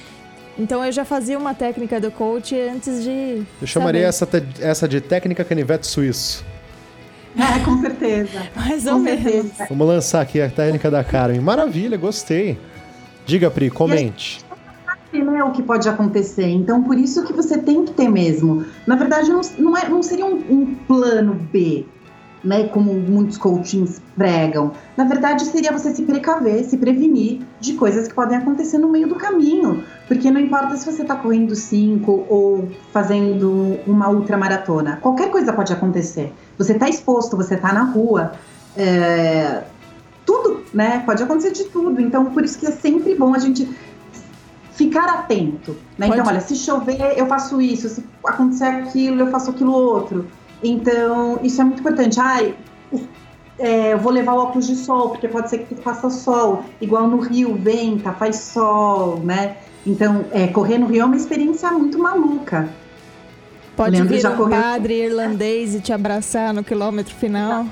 Então 0.58 0.84
eu 0.84 0.92
já 0.92 1.04
fazia 1.04 1.36
uma 1.38 1.54
técnica 1.54 2.00
do 2.00 2.10
coach 2.10 2.58
antes 2.58 3.02
de. 3.02 3.42
Eu 3.60 3.66
chamaria 3.66 4.06
essa, 4.06 4.28
essa 4.60 4.86
de 4.86 5.00
técnica 5.00 5.44
canivete 5.44 5.86
suíço. 5.86 6.44
É, 7.36 7.58
com 7.64 7.80
certeza. 7.80 8.42
Mais 8.54 8.86
ou 8.86 8.98
menos. 8.98 9.52
Vamos 9.68 9.86
lançar 9.88 10.20
aqui 10.20 10.40
a 10.40 10.48
técnica 10.48 10.90
da 10.90 11.02
Karen. 11.02 11.40
Maravilha, 11.40 11.96
gostei. 11.96 12.58
Diga, 13.26 13.50
Pri, 13.50 13.70
comente. 13.70 14.44
Né, 15.12 15.42
o 15.44 15.52
que 15.52 15.62
pode 15.62 15.88
acontecer. 15.88 16.48
Então, 16.48 16.82
por 16.82 16.98
isso 16.98 17.24
que 17.24 17.32
você 17.32 17.58
tem 17.58 17.84
que 17.84 17.92
ter 17.92 18.08
mesmo. 18.08 18.64
Na 18.86 18.96
verdade, 18.96 19.30
não, 19.30 19.40
não, 19.58 19.76
é, 19.76 19.88
não 19.88 20.02
seria 20.02 20.26
um, 20.26 20.36
um 20.50 20.74
plano 20.86 21.34
B 21.34 21.86
né, 22.44 22.68
como 22.68 22.92
muitos 22.92 23.38
coachings 23.38 24.00
pregam. 24.16 24.72
Na 24.96 25.04
verdade, 25.04 25.44
seria 25.46 25.72
você 25.72 25.94
se 25.94 26.02
precaver, 26.02 26.64
se 26.64 26.76
prevenir 26.76 27.40
de 27.58 27.74
coisas 27.74 28.06
que 28.06 28.14
podem 28.14 28.36
acontecer 28.36 28.78
no 28.78 28.88
meio 28.88 29.08
do 29.08 29.14
caminho. 29.14 29.82
Porque 30.06 30.30
não 30.30 30.40
importa 30.40 30.76
se 30.76 30.84
você 30.84 31.02
está 31.02 31.16
correndo 31.16 31.54
5 31.54 32.26
ou 32.28 32.68
fazendo 32.92 33.78
uma 33.86 34.10
ultramaratona, 34.10 34.98
qualquer 34.98 35.30
coisa 35.30 35.52
pode 35.52 35.72
acontecer. 35.72 36.32
Você 36.58 36.72
está 36.72 36.88
exposto, 36.88 37.36
você 37.36 37.54
está 37.54 37.72
na 37.72 37.84
rua, 37.84 38.32
é... 38.76 39.64
tudo, 40.26 40.62
né? 40.72 41.02
Pode 41.06 41.22
acontecer 41.22 41.52
de 41.52 41.64
tudo. 41.64 42.00
Então, 42.00 42.26
por 42.26 42.44
isso 42.44 42.58
que 42.58 42.66
é 42.66 42.70
sempre 42.70 43.14
bom 43.14 43.34
a 43.34 43.38
gente 43.38 43.68
ficar 44.74 45.08
atento. 45.08 45.76
Né? 45.96 46.08
Então, 46.08 46.26
olha, 46.26 46.40
se 46.40 46.56
chover, 46.56 47.14
eu 47.16 47.26
faço 47.26 47.60
isso, 47.60 47.88
se 47.88 48.04
acontecer 48.26 48.64
aquilo, 48.64 49.20
eu 49.20 49.26
faço 49.28 49.50
aquilo 49.50 49.72
outro. 49.72 50.26
Então, 50.64 51.38
isso 51.42 51.60
é 51.60 51.64
muito 51.64 51.80
importante. 51.80 52.18
Ai, 52.18 52.54
é, 53.58 53.92
eu 53.92 53.98
vou 53.98 54.10
levar 54.10 54.32
o 54.32 54.38
óculos 54.38 54.66
de 54.66 54.74
sol, 54.74 55.10
porque 55.10 55.28
pode 55.28 55.50
ser 55.50 55.58
que 55.58 55.74
faça 55.74 56.08
sol. 56.10 56.64
Igual 56.80 57.06
no 57.06 57.18
Rio, 57.18 57.54
venta, 57.54 58.12
faz 58.12 58.36
sol, 58.36 59.20
né? 59.20 59.58
Então, 59.86 60.24
é, 60.32 60.46
correr 60.46 60.78
no 60.78 60.86
Rio 60.86 61.02
é 61.02 61.04
uma 61.04 61.16
experiência 61.16 61.70
muito 61.70 61.98
maluca. 61.98 62.68
Pode 63.76 63.90
Leandro 63.90 64.16
vir 64.16 64.26
um 64.26 64.36
correu... 64.36 64.60
padre 64.60 65.04
irlandês 65.04 65.74
e 65.74 65.80
te 65.80 65.92
abraçar 65.92 66.54
no 66.54 66.64
quilômetro 66.64 67.14
final. 67.14 67.66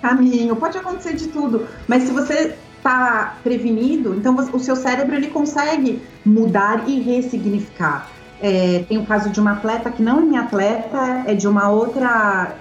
Caminho, 0.00 0.54
pode 0.54 0.78
acontecer 0.78 1.14
de 1.14 1.28
tudo. 1.28 1.66
Mas 1.88 2.04
se 2.04 2.12
você 2.12 2.54
está 2.76 3.38
prevenido, 3.42 4.14
então 4.14 4.36
o 4.52 4.58
seu 4.58 4.76
cérebro 4.76 5.14
ele 5.16 5.28
consegue 5.28 6.02
mudar 6.24 6.86
e 6.86 7.00
ressignificar. 7.00 8.10
É, 8.40 8.84
tem 8.88 8.98
o 8.98 9.06
caso 9.06 9.30
de 9.30 9.40
uma 9.40 9.52
atleta 9.52 9.90
que 9.90 10.02
não 10.02 10.18
é 10.18 10.20
minha 10.22 10.40
atleta, 10.42 11.22
é 11.26 11.34
de 11.34 11.48
uma 11.48 11.70
outra 11.70 12.56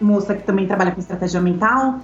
moça 0.00 0.34
que 0.34 0.42
também 0.42 0.66
trabalha 0.66 0.92
com 0.92 1.00
estratégia 1.00 1.40
mental, 1.40 2.00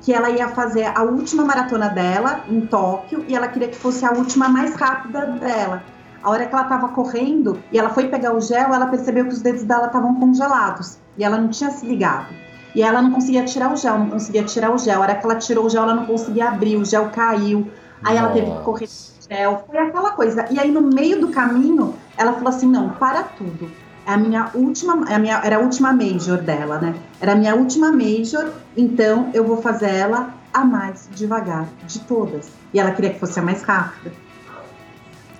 que 0.00 0.12
ela 0.12 0.30
ia 0.30 0.48
fazer 0.48 0.84
a 0.84 1.02
última 1.02 1.44
maratona 1.44 1.88
dela 1.88 2.40
em 2.48 2.60
Tóquio 2.62 3.24
e 3.28 3.36
ela 3.36 3.48
queria 3.48 3.68
que 3.68 3.76
fosse 3.76 4.04
a 4.04 4.12
última 4.12 4.48
mais 4.48 4.74
rápida 4.74 5.26
dela. 5.26 5.82
A 6.22 6.30
hora 6.30 6.46
que 6.46 6.52
ela 6.52 6.62
estava 6.62 6.88
correndo 6.88 7.60
e 7.70 7.78
ela 7.78 7.90
foi 7.90 8.08
pegar 8.08 8.34
o 8.34 8.40
gel, 8.40 8.72
ela 8.72 8.86
percebeu 8.86 9.24
que 9.24 9.32
os 9.32 9.42
dedos 9.42 9.64
dela 9.64 9.86
estavam 9.86 10.14
congelados 10.16 10.98
e 11.16 11.24
ela 11.24 11.36
não 11.36 11.48
tinha 11.48 11.70
se 11.70 11.86
ligado. 11.86 12.32
E 12.74 12.82
ela 12.82 13.02
não 13.02 13.10
conseguia 13.12 13.44
tirar 13.44 13.72
o 13.72 13.76
gel, 13.76 13.98
não 13.98 14.10
conseguia 14.10 14.44
tirar 14.44 14.72
o 14.72 14.78
gel. 14.78 14.98
A 14.98 15.02
hora 15.02 15.14
que 15.14 15.24
ela 15.24 15.36
tirou 15.36 15.66
o 15.66 15.70
gel, 15.70 15.82
ela 15.82 15.94
não 15.94 16.06
conseguia 16.06 16.48
abrir, 16.48 16.76
o 16.76 16.84
gel 16.84 17.10
caiu. 17.10 17.68
Aí 18.02 18.14
Nossa. 18.14 18.26
ela 18.26 18.32
teve 18.32 18.50
que 18.50 18.62
correr 18.62 18.88
gel, 19.28 19.64
foi 19.66 19.78
aquela 19.78 20.12
coisa. 20.12 20.46
E 20.50 20.58
aí 20.58 20.70
no 20.70 20.80
meio 20.80 21.20
do 21.20 21.28
caminho, 21.28 21.94
ela 22.16 22.32
falou 22.32 22.48
assim: 22.48 22.66
não, 22.66 22.90
para 22.90 23.22
tudo. 23.22 23.70
É 24.04 24.14
a 24.14 24.16
minha 24.16 24.50
última, 24.54 25.08
é 25.08 25.14
a 25.14 25.18
minha, 25.18 25.40
era 25.44 25.56
a 25.56 25.60
última 25.60 25.92
major 25.92 26.38
dela, 26.38 26.78
né? 26.78 26.94
Era 27.20 27.32
a 27.32 27.36
minha 27.36 27.54
última 27.54 27.92
major, 27.92 28.52
então 28.76 29.30
eu 29.32 29.44
vou 29.44 29.62
fazer 29.62 29.90
ela 29.90 30.34
a 30.52 30.64
mais 30.64 31.08
devagar 31.14 31.68
de 31.86 32.00
todas. 32.00 32.50
E 32.74 32.80
ela 32.80 32.90
queria 32.90 33.12
que 33.12 33.20
fosse 33.20 33.38
a 33.38 33.42
mais 33.42 33.62
rápida. 33.62 34.12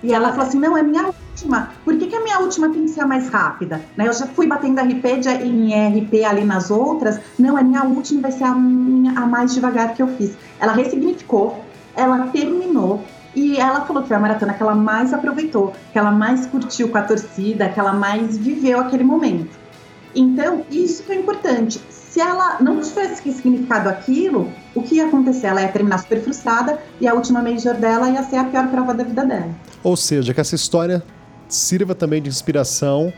E 0.01 0.13
ela 0.13 0.31
falou 0.31 0.47
assim: 0.47 0.59
não, 0.59 0.77
é 0.77 0.83
minha 0.83 1.07
última. 1.07 1.71
Por 1.83 1.97
que, 1.97 2.07
que 2.07 2.15
a 2.15 2.21
minha 2.21 2.39
última 2.39 2.69
tem 2.69 2.83
que 2.83 2.89
ser 2.89 3.01
a 3.01 3.07
mais 3.07 3.29
rápida? 3.29 3.81
Né? 3.95 4.07
Eu 4.07 4.13
já 4.13 4.27
fui 4.27 4.47
batendo 4.47 4.79
RP 4.81 5.05
em 5.43 5.73
RP 5.73 6.25
ali 6.25 6.43
nas 6.43 6.69
outras. 6.69 7.19
Não, 7.39 7.57
é 7.57 7.63
minha 7.63 7.83
última, 7.83 8.21
vai 8.21 8.31
ser 8.31 8.43
a, 8.43 8.53
minha, 8.53 9.11
a 9.11 9.25
mais 9.25 9.53
devagar 9.53 9.93
que 9.93 10.01
eu 10.01 10.07
fiz. 10.07 10.35
Ela 10.59 10.73
ressignificou, 10.73 11.63
ela 11.95 12.27
terminou, 12.27 13.03
e 13.35 13.57
ela 13.57 13.81
falou 13.81 14.01
que 14.01 14.07
foi 14.07 14.17
a 14.17 14.19
maratona 14.19 14.53
que 14.53 14.61
ela 14.61 14.75
mais 14.75 15.13
aproveitou, 15.13 15.73
que 15.91 15.97
ela 15.97 16.11
mais 16.11 16.45
curtiu 16.45 16.89
com 16.89 16.97
a 16.97 17.01
torcida, 17.01 17.69
que 17.69 17.79
ela 17.79 17.93
mais 17.93 18.37
viveu 18.37 18.79
aquele 18.79 19.03
momento. 19.03 19.57
Então, 20.15 20.63
isso 20.69 21.03
que 21.03 21.11
é 21.11 21.15
importante. 21.15 21.81
Se 21.89 22.21
ela 22.21 22.57
não 22.61 22.79
tivesse 22.79 23.31
significado 23.31 23.89
aquilo, 23.89 24.51
o 24.75 24.83
que 24.83 24.95
ia 24.95 25.07
acontecer? 25.07 25.47
Ela 25.47 25.63
ia 25.63 25.67
terminar 25.69 25.97
super 25.97 26.21
frustrada 26.21 26.79
e 27.01 27.07
a 27.07 27.13
última 27.15 27.41
major 27.41 27.73
dela 27.73 28.09
ia 28.09 28.21
ser 28.21 28.35
a 28.35 28.43
pior 28.43 28.67
prova 28.67 28.93
da 28.93 29.03
vida 29.03 29.25
dela. 29.25 29.49
Ou 29.83 29.97
seja, 29.97 30.31
que 30.31 30.39
essa 30.39 30.53
história 30.53 31.03
sirva 31.47 31.95
também 31.95 32.21
de 32.21 32.29
inspiração 32.29 33.11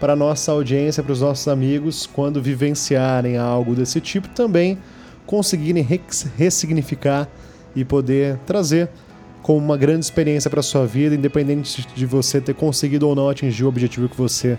para 0.00 0.14
a 0.14 0.16
nossa 0.16 0.52
audiência, 0.52 1.02
para 1.02 1.12
os 1.12 1.20
nossos 1.20 1.46
amigos, 1.48 2.06
quando 2.06 2.40
vivenciarem 2.40 3.36
algo 3.36 3.74
desse 3.74 4.00
tipo, 4.00 4.28
também 4.28 4.78
conseguirem 5.26 5.86
ressignificar 6.36 7.28
e 7.76 7.84
poder 7.84 8.38
trazer 8.46 8.88
como 9.42 9.58
uma 9.58 9.76
grande 9.76 10.04
experiência 10.04 10.50
para 10.50 10.62
sua 10.62 10.86
vida, 10.86 11.14
independente 11.14 11.86
de 11.94 12.06
você 12.06 12.40
ter 12.40 12.54
conseguido 12.54 13.08
ou 13.08 13.14
não 13.14 13.28
atingir 13.28 13.64
o 13.64 13.68
objetivo 13.68 14.08
que 14.08 14.16
você 14.16 14.58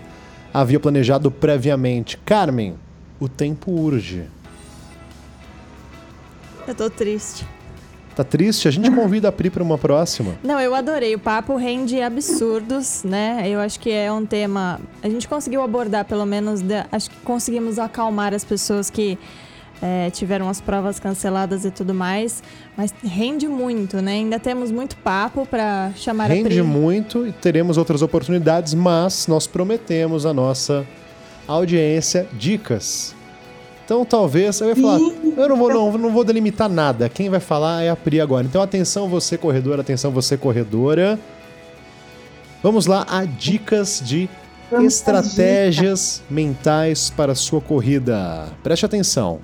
havia 0.52 0.80
planejado 0.80 1.30
previamente. 1.30 2.16
Carmen, 2.18 2.74
o 3.18 3.28
tempo 3.28 3.70
urge. 3.70 4.24
Eu 6.66 6.74
tô 6.74 6.88
triste. 6.90 7.46
Tá 8.14 8.24
triste? 8.24 8.66
A 8.66 8.70
gente 8.70 8.90
convida 8.90 9.28
a 9.28 9.32
Pri 9.32 9.50
para 9.50 9.62
uma 9.62 9.78
próxima. 9.78 10.34
Não, 10.42 10.60
eu 10.60 10.74
adorei. 10.74 11.14
O 11.14 11.18
papo 11.18 11.56
rende 11.56 12.00
absurdos, 12.02 13.02
né? 13.04 13.42
Eu 13.46 13.60
acho 13.60 13.78
que 13.78 13.90
é 13.90 14.12
um 14.12 14.26
tema. 14.26 14.80
A 15.02 15.08
gente 15.08 15.28
conseguiu 15.28 15.62
abordar, 15.62 16.04
pelo 16.04 16.26
menos, 16.26 16.60
acho 16.90 17.10
que 17.10 17.16
conseguimos 17.24 17.78
acalmar 17.78 18.34
as 18.34 18.44
pessoas 18.44 18.90
que 18.90 19.18
é, 19.82 20.10
tiveram 20.10 20.48
as 20.48 20.60
provas 20.60 21.00
canceladas 21.00 21.64
e 21.64 21.70
tudo 21.70 21.94
mais, 21.94 22.42
mas 22.76 22.92
rende 23.02 23.48
muito, 23.48 24.00
né? 24.00 24.12
Ainda 24.12 24.38
temos 24.38 24.70
muito 24.70 24.96
papo 24.96 25.46
para 25.46 25.92
chamar 25.96 26.26
rende 26.26 26.46
a 26.46 26.50
Rende 26.50 26.62
muito 26.62 27.26
e 27.26 27.32
teremos 27.32 27.78
outras 27.78 28.02
oportunidades, 28.02 28.74
mas 28.74 29.26
nós 29.26 29.46
prometemos 29.46 30.26
a 30.26 30.34
nossa 30.34 30.86
audiência 31.46 32.28
dicas. 32.32 33.14
Então 33.84 34.04
talvez 34.04 34.60
eu 34.60 34.68
ia 34.68 34.76
falar, 34.76 35.00
eu 35.00 35.48
não 35.48 35.56
vou, 35.56 35.68
não, 35.68 35.98
não 35.98 36.10
vou 36.12 36.22
delimitar 36.22 36.68
nada. 36.68 37.08
Quem 37.08 37.28
vai 37.28 37.40
falar 37.40 37.82
é 37.82 37.90
a 37.90 37.96
Pri 37.96 38.20
agora. 38.20 38.46
Então 38.46 38.62
atenção 38.62 39.08
você 39.08 39.36
corredora, 39.36 39.80
atenção 39.80 40.12
você 40.12 40.36
corredora. 40.36 41.18
Vamos 42.62 42.86
lá 42.86 43.06
a 43.08 43.24
dicas 43.24 44.00
de 44.04 44.28
estratégias 44.84 46.22
mentais 46.30 47.10
para 47.10 47.32
a 47.32 47.34
sua 47.34 47.60
corrida. 47.60 48.48
Preste 48.62 48.86
atenção. 48.86 49.40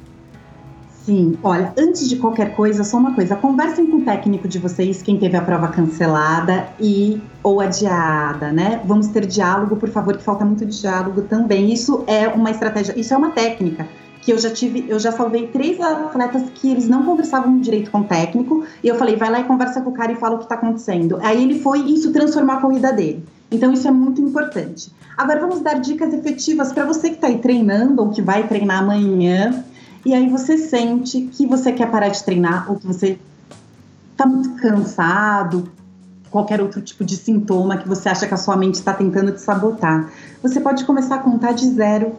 Sim, 1.07 1.39
olha, 1.41 1.73
antes 1.79 2.09
de 2.09 2.17
qualquer 2.17 2.57
coisa, 2.57 2.83
só 2.83 2.97
uma 2.97 3.15
coisa, 3.15 3.37
conversem 3.37 3.87
com 3.87 3.99
o 3.99 4.03
técnico 4.03 4.49
de 4.49 4.59
vocês, 4.59 5.03
quem 5.03 5.17
teve 5.17 5.37
a 5.37 5.41
prova 5.41 5.69
cancelada 5.69 6.67
e 6.81 7.23
ou 7.45 7.61
adiada, 7.61 8.51
né? 8.51 8.81
Vamos 8.85 9.07
ter 9.07 9.25
diálogo, 9.25 9.77
por 9.77 9.89
favor, 9.89 10.17
que 10.17 10.25
falta 10.25 10.45
muito 10.45 10.67
diálogo 10.67 11.23
também. 11.23 11.73
Isso 11.73 12.03
é 12.09 12.27
uma 12.27 12.51
estratégia, 12.51 12.99
isso 12.99 13.15
é 13.15 13.17
uma 13.17 13.31
técnica 13.31 13.87
que 14.21 14.33
eu 14.33 14.39
já 14.39 14.51
tive, 14.51 14.85
eu 14.89 14.99
já 14.99 15.13
salvei 15.13 15.47
três 15.47 15.81
atletas 15.81 16.43
que 16.57 16.73
eles 16.73 16.89
não 16.89 17.05
conversavam 17.05 17.61
direito 17.61 17.93
com 17.93 18.01
o 18.01 18.05
técnico, 18.05 18.65
e 18.83 18.89
eu 18.89 18.97
falei, 18.97 19.15
vai 19.15 19.31
lá 19.31 19.39
e 19.39 19.45
conversa 19.45 19.81
com 19.83 19.91
o 19.91 19.95
cara 19.95 20.11
e 20.11 20.17
fala 20.17 20.35
o 20.35 20.39
que 20.39 20.45
está 20.47 20.57
acontecendo. 20.57 21.21
Aí 21.23 21.41
ele 21.41 21.61
foi 21.61 21.83
isso 21.83 22.13
transformou 22.13 22.57
a 22.57 22.61
corrida 22.61 22.93
dele. 22.93 23.25
Então 23.49 23.73
isso 23.73 23.87
é 23.87 23.93
muito 23.93 24.21
importante. 24.21 24.91
Agora 25.17 25.39
vamos 25.39 25.61
dar 25.61 25.75
dicas 25.75 26.13
efetivas 26.13 26.73
para 26.73 26.85
você 26.85 27.11
que 27.11 27.15
está 27.15 27.29
aí 27.29 27.39
treinando 27.39 28.03
ou 28.03 28.11
que 28.11 28.21
vai 28.21 28.49
treinar 28.49 28.83
amanhã 28.83 29.65
e 30.05 30.14
aí 30.14 30.28
você 30.28 30.59
sente 30.59 31.22
que 31.32 31.47
você 31.47 31.72
quer 31.72 31.90
parar 31.90 32.09
de 32.09 32.22
treinar 32.22 32.70
ou 32.70 32.76
que 32.76 32.86
você 32.86 33.18
está 34.12 34.26
muito 34.26 34.51
cansado, 34.61 35.68
qualquer 36.30 36.61
outro 36.61 36.80
tipo 36.80 37.05
de 37.05 37.16
sintoma 37.16 37.76
que 37.76 37.88
você 37.88 38.09
acha 38.09 38.26
que 38.26 38.34
a 38.34 38.36
sua 38.36 38.57
mente 38.57 38.74
está 38.74 38.92
tentando 38.92 39.32
te 39.32 39.40
sabotar. 39.40 40.11
Você 40.42 40.61
pode 40.61 40.84
começar 40.84 41.16
a 41.16 41.18
contar 41.18 41.53
de 41.53 41.66
zero 41.68 42.12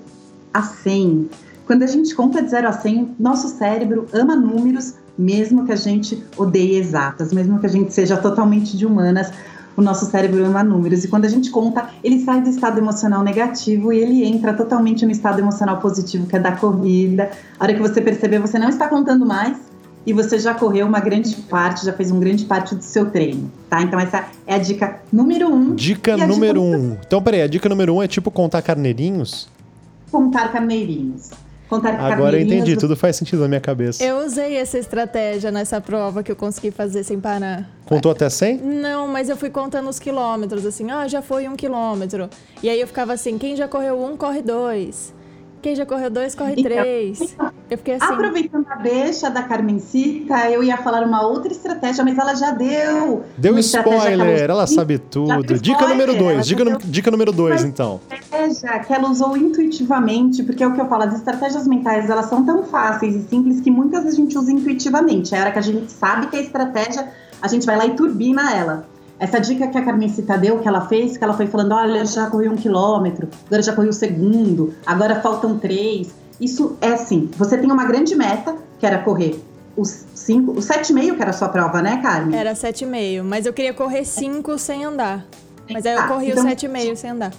a 0.53 0.61
100. 0.61 1.29
Quando 1.65 1.83
a 1.83 1.87
gente 1.87 2.15
conta 2.15 2.41
de 2.41 2.49
zero 2.49 2.67
a 2.67 2.73
100, 2.73 3.15
nosso 3.19 3.47
cérebro 3.49 4.07
ama 4.13 4.35
números, 4.35 4.95
mesmo 5.17 5.65
que 5.65 5.71
a 5.71 5.75
gente 5.75 6.23
odeie 6.37 6.77
exatas, 6.77 7.33
mesmo 7.33 7.59
que 7.59 7.65
a 7.65 7.69
gente 7.69 7.93
seja 7.93 8.15
totalmente 8.17 8.77
de 8.77 8.85
humanas, 8.85 9.31
o 9.77 9.81
nosso 9.81 10.07
cérebro 10.07 10.43
ama 10.43 10.63
números. 10.63 11.03
E 11.03 11.07
quando 11.07 11.25
a 11.25 11.29
gente 11.29 11.51
conta, 11.51 11.87
ele 12.03 12.19
sai 12.19 12.41
do 12.41 12.49
estado 12.49 12.79
emocional 12.79 13.23
negativo 13.23 13.93
e 13.93 13.99
ele 13.99 14.25
entra 14.25 14.51
totalmente 14.53 15.05
no 15.05 15.11
estado 15.11 15.39
emocional 15.39 15.77
positivo, 15.77 16.25
que 16.25 16.35
é 16.35 16.39
da 16.39 16.53
corrida. 16.53 17.29
A 17.59 17.63
hora 17.63 17.73
que 17.75 17.79
você 17.79 18.01
perceber, 18.01 18.39
você 18.39 18.57
não 18.57 18.69
está 18.69 18.87
contando 18.87 19.23
mais 19.25 19.55
e 20.03 20.13
você 20.13 20.39
já 20.39 20.53
correu 20.53 20.87
uma 20.87 20.99
grande 20.99 21.35
parte, 21.43 21.85
já 21.85 21.93
fez 21.93 22.09
uma 22.09 22.19
grande 22.19 22.45
parte 22.45 22.73
do 22.73 22.81
seu 22.81 23.11
treino, 23.11 23.51
tá? 23.69 23.81
Então 23.81 23.99
essa 23.99 24.25
é 24.47 24.55
a 24.55 24.57
dica 24.57 24.99
número 25.11 25.47
um. 25.47 25.75
Dica 25.75 26.17
número 26.17 26.61
dica... 26.61 26.77
um. 26.77 26.97
Então, 27.05 27.21
peraí, 27.21 27.41
a 27.41 27.47
dica 27.47 27.69
número 27.69 27.93
um 27.93 28.01
é 28.01 28.07
tipo 28.07 28.31
contar 28.31 28.61
carneirinhos? 28.61 29.47
Contar 30.09 30.51
carneirinhos. 30.51 31.29
Contar 31.69 31.99
Agora 31.99 32.37
eu 32.37 32.41
entendi, 32.41 32.77
tudo 32.77 32.95
faz 32.95 33.17
sentido 33.17 33.41
na 33.41 33.47
minha 33.47 33.61
cabeça. 33.61 34.03
Eu 34.03 34.25
usei 34.25 34.55
essa 34.55 34.77
estratégia 34.77 35.51
nessa 35.51 35.81
prova 35.81 36.23
que 36.23 36.31
eu 36.31 36.35
consegui 36.35 36.71
fazer 36.71 37.03
sem 37.03 37.19
parar. 37.19 37.69
Contou 37.85 38.11
até 38.11 38.29
100? 38.29 38.57
Não, 38.57 39.07
mas 39.07 39.27
eu 39.29 39.35
fui 39.35 39.49
contando 39.49 39.89
os 39.89 39.99
quilômetros, 39.99 40.65
assim, 40.65 40.89
ah, 40.91 41.07
já 41.07 41.21
foi 41.21 41.47
um 41.47 41.55
quilômetro. 41.55 42.29
E 42.63 42.69
aí 42.69 42.79
eu 42.79 42.87
ficava 42.87 43.13
assim, 43.13 43.37
quem 43.37 43.55
já 43.55 43.67
correu 43.67 44.01
um, 44.01 44.15
corre 44.15 44.41
dois. 44.41 45.13
Quem 45.61 45.75
já 45.75 45.85
correu 45.85 46.09
dois, 46.09 46.35
corre 46.35 46.53
então, 46.53 46.63
três. 46.63 47.35
Eu 47.69 47.77
fiquei 47.77 47.95
assim. 47.95 48.05
Aproveitando 48.05 48.65
a 48.69 48.75
deixa 48.75 49.29
da 49.29 49.43
Carmencita, 49.43 50.49
eu 50.49 50.63
ia 50.63 50.77
falar 50.77 51.03
uma 51.03 51.25
outra 51.25 51.51
estratégia, 51.51 52.03
mas 52.03 52.17
ela 52.17 52.35
já 52.35 52.51
deu. 52.51 53.23
Deu 53.37 53.57
spoiler, 53.59 54.49
ela, 54.49 54.67
sabe 54.67 54.97
tudo. 54.97 55.59
Dica 55.59 55.87
número 55.87 56.15
dois, 56.15 56.45
dica, 56.45 56.63
deu... 56.63 56.77
dica 56.77 57.11
número 57.11 57.31
dois, 57.31 57.63
então. 57.63 57.99
Estratégia 58.09 58.79
que 58.79 58.93
ela 58.93 59.09
usou 59.09 59.35
intuitivamente, 59.35 60.43
porque 60.43 60.63
é 60.63 60.67
o 60.67 60.73
que 60.73 60.79
eu 60.79 60.87
falo, 60.87 61.03
as 61.03 61.15
estratégias 61.15 61.67
mentais 61.67 62.09
elas 62.09 62.27
são 62.27 62.45
tão 62.45 62.63
fáceis 62.63 63.15
e 63.15 63.27
simples 63.27 63.59
que 63.59 63.71
muitas 63.71 64.05
a 64.05 64.11
gente 64.11 64.37
usa 64.37 64.51
intuitivamente. 64.51 65.33
É 65.33 65.39
a 65.39 65.41
hora 65.41 65.51
que 65.51 65.59
a 65.59 65.63
gente 65.63 65.91
sabe 65.91 66.27
que 66.27 66.37
a 66.37 66.41
estratégia, 66.41 67.11
a 67.41 67.47
gente 67.47 67.65
vai 67.65 67.75
lá 67.75 67.85
e 67.85 67.95
turbina 67.95 68.53
ela. 68.53 68.85
Essa 69.19 69.39
dica 69.39 69.67
que 69.67 69.77
a 69.77 69.83
Carmencita 69.83 70.37
deu, 70.37 70.59
que 70.59 70.67
ela 70.67 70.81
fez, 70.81 71.17
que 71.17 71.23
ela 71.23 71.33
foi 71.33 71.47
falando, 71.47 71.73
olha, 71.73 72.05
já 72.05 72.29
corri 72.29 72.47
um 72.47 72.55
quilômetro, 72.55 73.27
agora 73.47 73.61
já 73.63 73.73
corri 73.73 73.89
o 73.89 73.93
segundo, 73.93 74.73
agora 74.85 75.19
faltam 75.21 75.57
três. 75.57 76.13
Isso 76.39 76.77
é 76.81 76.89
assim, 76.89 77.29
você 77.35 77.57
tem 77.57 77.71
uma 77.71 77.85
grande 77.85 78.13
meta, 78.15 78.55
que 78.77 78.85
era 78.85 78.99
correr 78.99 79.41
os 79.75 80.05
cinco, 80.15 80.51
os 80.51 80.65
sete 80.65 80.89
e 80.89 80.93
meio 80.93 81.15
que 81.15 81.21
era 81.21 81.31
a 81.31 81.33
sua 81.33 81.49
prova, 81.49 81.81
né, 81.81 82.01
Carmen? 82.01 82.37
Era 82.37 82.53
sete 82.55 82.83
e 82.83 82.87
meio, 82.87 83.23
mas 83.23 83.45
eu 83.45 83.53
queria 83.53 83.73
correr 83.73 84.05
cinco 84.05 84.57
sem 84.57 84.83
andar. 84.83 85.25
Mas 85.69 85.85
aí 85.85 85.93
eu 85.93 85.99
ah, 85.99 86.07
corri 86.07 86.29
então, 86.29 86.43
os 86.43 86.49
sete 86.49 86.65
e 86.65 86.69
meio 86.69 86.97
sem 86.97 87.11
andar. 87.11 87.33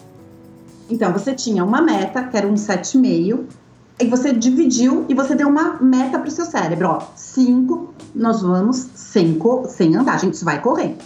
Então, 0.91 1.12
você 1.12 1.35
tinha 1.35 1.64
uma 1.64 1.83
meta, 1.83 2.22
que 2.24 2.37
era 2.37 2.47
um 2.47 2.57
sete 2.57 2.97
e 2.97 3.01
meio, 3.01 3.47
e 4.01 4.07
você 4.07 4.33
dividiu 4.33 5.05
e 5.09 5.14
você 5.14 5.35
deu 5.35 5.49
uma 5.49 5.79
meta 5.81 6.18
para 6.18 6.29
o 6.29 6.31
seu 6.31 6.45
cérebro. 6.45 6.89
Ó, 6.89 7.03
cinco, 7.16 7.93
nós 8.14 8.43
vamos 8.43 8.87
sem, 8.95 9.39
sem 9.68 9.97
andar, 9.97 10.14
a 10.14 10.18
gente 10.18 10.43
vai 10.45 10.61
correr. 10.61 10.97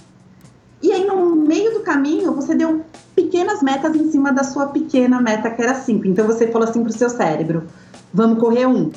E 0.82 0.90
aí, 0.92 1.06
no 1.06 1.36
meio 1.36 1.74
do 1.74 1.80
caminho, 1.80 2.32
você 2.34 2.54
deu 2.54 2.82
pequenas 3.14 3.62
metas 3.62 3.94
em 3.94 4.10
cima 4.10 4.32
da 4.32 4.42
sua 4.42 4.66
pequena 4.66 5.20
meta, 5.20 5.50
que 5.50 5.62
era 5.62 5.74
5. 5.74 6.06
Então, 6.06 6.26
você 6.26 6.48
falou 6.48 6.68
assim 6.68 6.82
pro 6.82 6.92
seu 6.92 7.08
cérebro: 7.08 7.64
vamos 8.12 8.38
correr 8.38 8.66
um. 8.66 8.90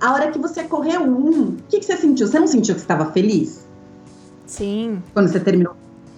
A 0.00 0.14
hora 0.14 0.30
que 0.30 0.38
você 0.38 0.64
correu 0.64 1.02
um, 1.02 1.42
o 1.42 1.56
que, 1.68 1.78
que 1.78 1.84
você 1.84 1.96
sentiu? 1.96 2.26
Você 2.26 2.40
não 2.40 2.46
sentiu 2.46 2.74
que 2.74 2.80
estava 2.80 3.12
feliz? 3.12 3.66
Sim. 4.46 5.02
Quando 5.12 5.28
você 5.28 5.38
terminou? 5.38 5.76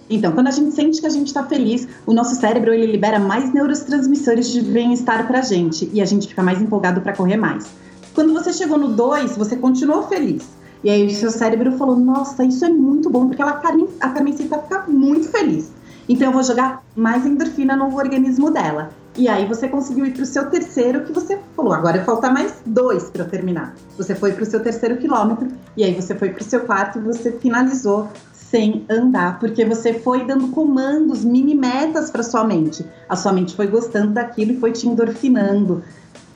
Então, 0.09 0.31
quando 0.31 0.47
a 0.47 0.51
gente 0.51 0.73
sente 0.73 1.01
que 1.01 1.07
a 1.07 1.09
gente 1.09 1.27
está 1.27 1.43
feliz, 1.43 1.87
o 2.05 2.13
nosso 2.13 2.35
cérebro 2.35 2.73
ele 2.73 2.91
libera 2.91 3.19
mais 3.19 3.53
neurotransmissores 3.53 4.49
de 4.49 4.61
bem-estar 4.61 5.27
para 5.27 5.39
a 5.39 5.41
gente 5.41 5.89
e 5.93 6.01
a 6.01 6.05
gente 6.05 6.27
fica 6.27 6.43
mais 6.43 6.61
empolgado 6.61 7.01
para 7.01 7.13
correr 7.13 7.37
mais. 7.37 7.67
Quando 8.13 8.33
você 8.33 8.53
chegou 8.53 8.77
no 8.77 8.89
2, 8.89 9.37
você 9.37 9.55
continuou 9.55 10.03
feliz. 10.03 10.43
E 10.83 10.89
aí 10.89 11.05
o 11.05 11.09
seu 11.11 11.31
cérebro 11.31 11.71
falou: 11.77 11.95
Nossa, 11.95 12.43
isso 12.43 12.65
é 12.65 12.69
muito 12.69 13.09
bom, 13.09 13.27
porque 13.27 13.41
ela, 13.41 13.61
a 13.99 14.09
Carmencita 14.09 14.59
fica 14.59 14.83
muito 14.87 15.29
feliz. 15.29 15.71
Então 16.07 16.27
eu 16.27 16.33
vou 16.33 16.43
jogar 16.43 16.83
mais 16.95 17.25
endorfina 17.25 17.75
no 17.75 17.95
organismo 17.95 18.51
dela. 18.51 18.89
E 19.15 19.27
aí 19.29 19.45
você 19.45 19.67
conseguiu 19.67 20.05
ir 20.07 20.13
para 20.13 20.23
o 20.23 20.25
seu 20.25 20.49
terceiro, 20.49 21.03
que 21.03 21.13
você 21.13 21.39
falou, 21.55 21.71
agora 21.71 22.03
falta 22.03 22.31
mais 22.31 22.55
dois 22.65 23.09
para 23.11 23.23
eu 23.23 23.29
terminar. 23.29 23.75
Você 23.95 24.15
foi 24.15 24.33
para 24.33 24.43
o 24.43 24.45
seu 24.45 24.59
terceiro 24.59 24.97
quilômetro, 24.97 25.47
e 25.77 25.83
aí 25.83 25.93
você 25.93 26.15
foi 26.15 26.29
para 26.29 26.41
o 26.41 26.43
seu 26.43 26.61
quarto 26.61 26.97
e 26.97 27.01
você 27.01 27.31
finalizou 27.31 28.09
sem 28.33 28.85
andar, 28.89 29.39
porque 29.39 29.63
você 29.65 29.93
foi 29.93 30.25
dando 30.25 30.47
comandos, 30.49 31.23
mini 31.23 31.55
metas 31.55 32.09
para 32.09 32.23
sua 32.23 32.43
mente. 32.43 32.85
A 33.07 33.15
sua 33.15 33.31
mente 33.31 33.55
foi 33.55 33.67
gostando 33.67 34.13
daquilo 34.13 34.51
e 34.53 34.59
foi 34.59 34.71
te 34.71 34.87
endorfinando. 34.87 35.83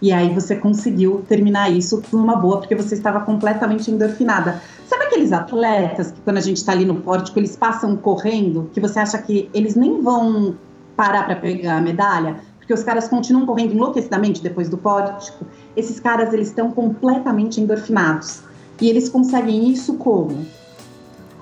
E 0.02 0.12
aí 0.12 0.34
você 0.34 0.56
conseguiu 0.56 1.24
terminar 1.28 1.72
isso 1.72 2.02
numa 2.12 2.36
boa, 2.36 2.60
porque 2.60 2.76
você 2.76 2.93
estava 2.93 3.22
completamente 3.22 3.89
endorfinada. 3.89 4.62
Sabe 4.86 5.06
aqueles 5.06 5.34
atletas 5.34 6.12
que 6.12 6.22
quando 6.22 6.38
a 6.38 6.41
gente 6.41 6.58
está 6.58 6.72
ali 6.72 6.86
no 6.86 6.95
pórtico, 6.95 7.39
eles 7.39 7.56
passam 7.56 7.95
correndo, 7.95 8.70
que 8.74 8.80
você 8.80 9.00
acha 9.00 9.18
que 9.18 9.50
eles 9.54 9.76
nem 9.76 10.02
vão 10.02 10.56
parar 10.95 11.26
para 11.26 11.36
pegar 11.36 11.78
a 11.78 11.82
medalha? 11.82 12.38
Porque 12.60 12.74
os 12.74 12.84
caras 12.84 13.08
continuam 13.08 13.45
correndo 13.45 13.74
enlouquecidamente 13.74 14.43
depois 14.43 14.70
do 14.70 14.78
pórtico. 14.78 15.45
Esses 15.76 16.00
caras, 16.00 16.34
eles 16.34 16.50
estão 16.50 16.70
completamente 16.72 17.60
endorfinados. 17.60 18.41
E 18.80 18.89
eles 18.89 19.10
conseguem 19.10 19.70
isso 19.70 19.95
como? 19.95 20.45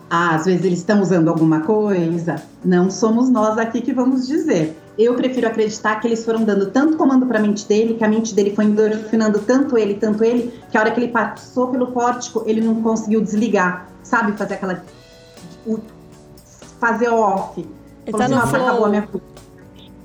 Ah, 0.10 0.36
às 0.36 0.46
vezes 0.46 0.64
eles 0.64 0.80
estão 0.80 1.02
usando 1.02 1.28
alguma 1.28 1.62
coisa. 1.62 2.42
Não 2.64 2.90
somos 2.90 3.30
nós 3.30 3.58
aqui 3.58 3.82
que 3.82 3.92
vamos 3.92 4.28
dizer 4.28 4.78
eu 4.98 5.14
prefiro 5.16 5.48
acreditar 5.48 6.00
que 6.00 6.08
eles 6.08 6.24
foram 6.24 6.44
dando 6.44 6.68
tanto 6.68 6.98
comando 6.98 7.26
para 7.26 7.40
a 7.40 7.42
mente 7.42 7.68
dele, 7.68 7.96
que 7.96 8.04
a 8.04 8.08
mente 8.08 8.34
dele 8.34 8.56
foi 8.56 8.66
endorfinando 8.66 9.40
tanto 9.40 9.78
ele, 9.78 9.96
tanto 9.96 10.24
ele, 10.24 10.54
que 10.72 10.78
a 10.78 10.82
hora 10.82 10.92
que 10.92 11.00
ele 11.00 11.12
passou 11.12 11.68
pelo 11.68 11.88
pórtico, 11.88 12.44
ele 12.46 12.62
não 12.62 12.82
conseguiu 12.82 13.22
desligar, 13.22 13.90
sabe? 14.04 14.32
Fazer 14.38 14.56
aquela. 14.56 14.84
O, 15.66 15.80
fazer 16.80 17.10
off. 17.10 17.66
Ele 18.06 18.18
tá 18.18 18.28
no 18.28 18.38
assim, 18.38 18.56
acabou 18.56 18.86
a 18.86 18.90
minha 18.90 19.08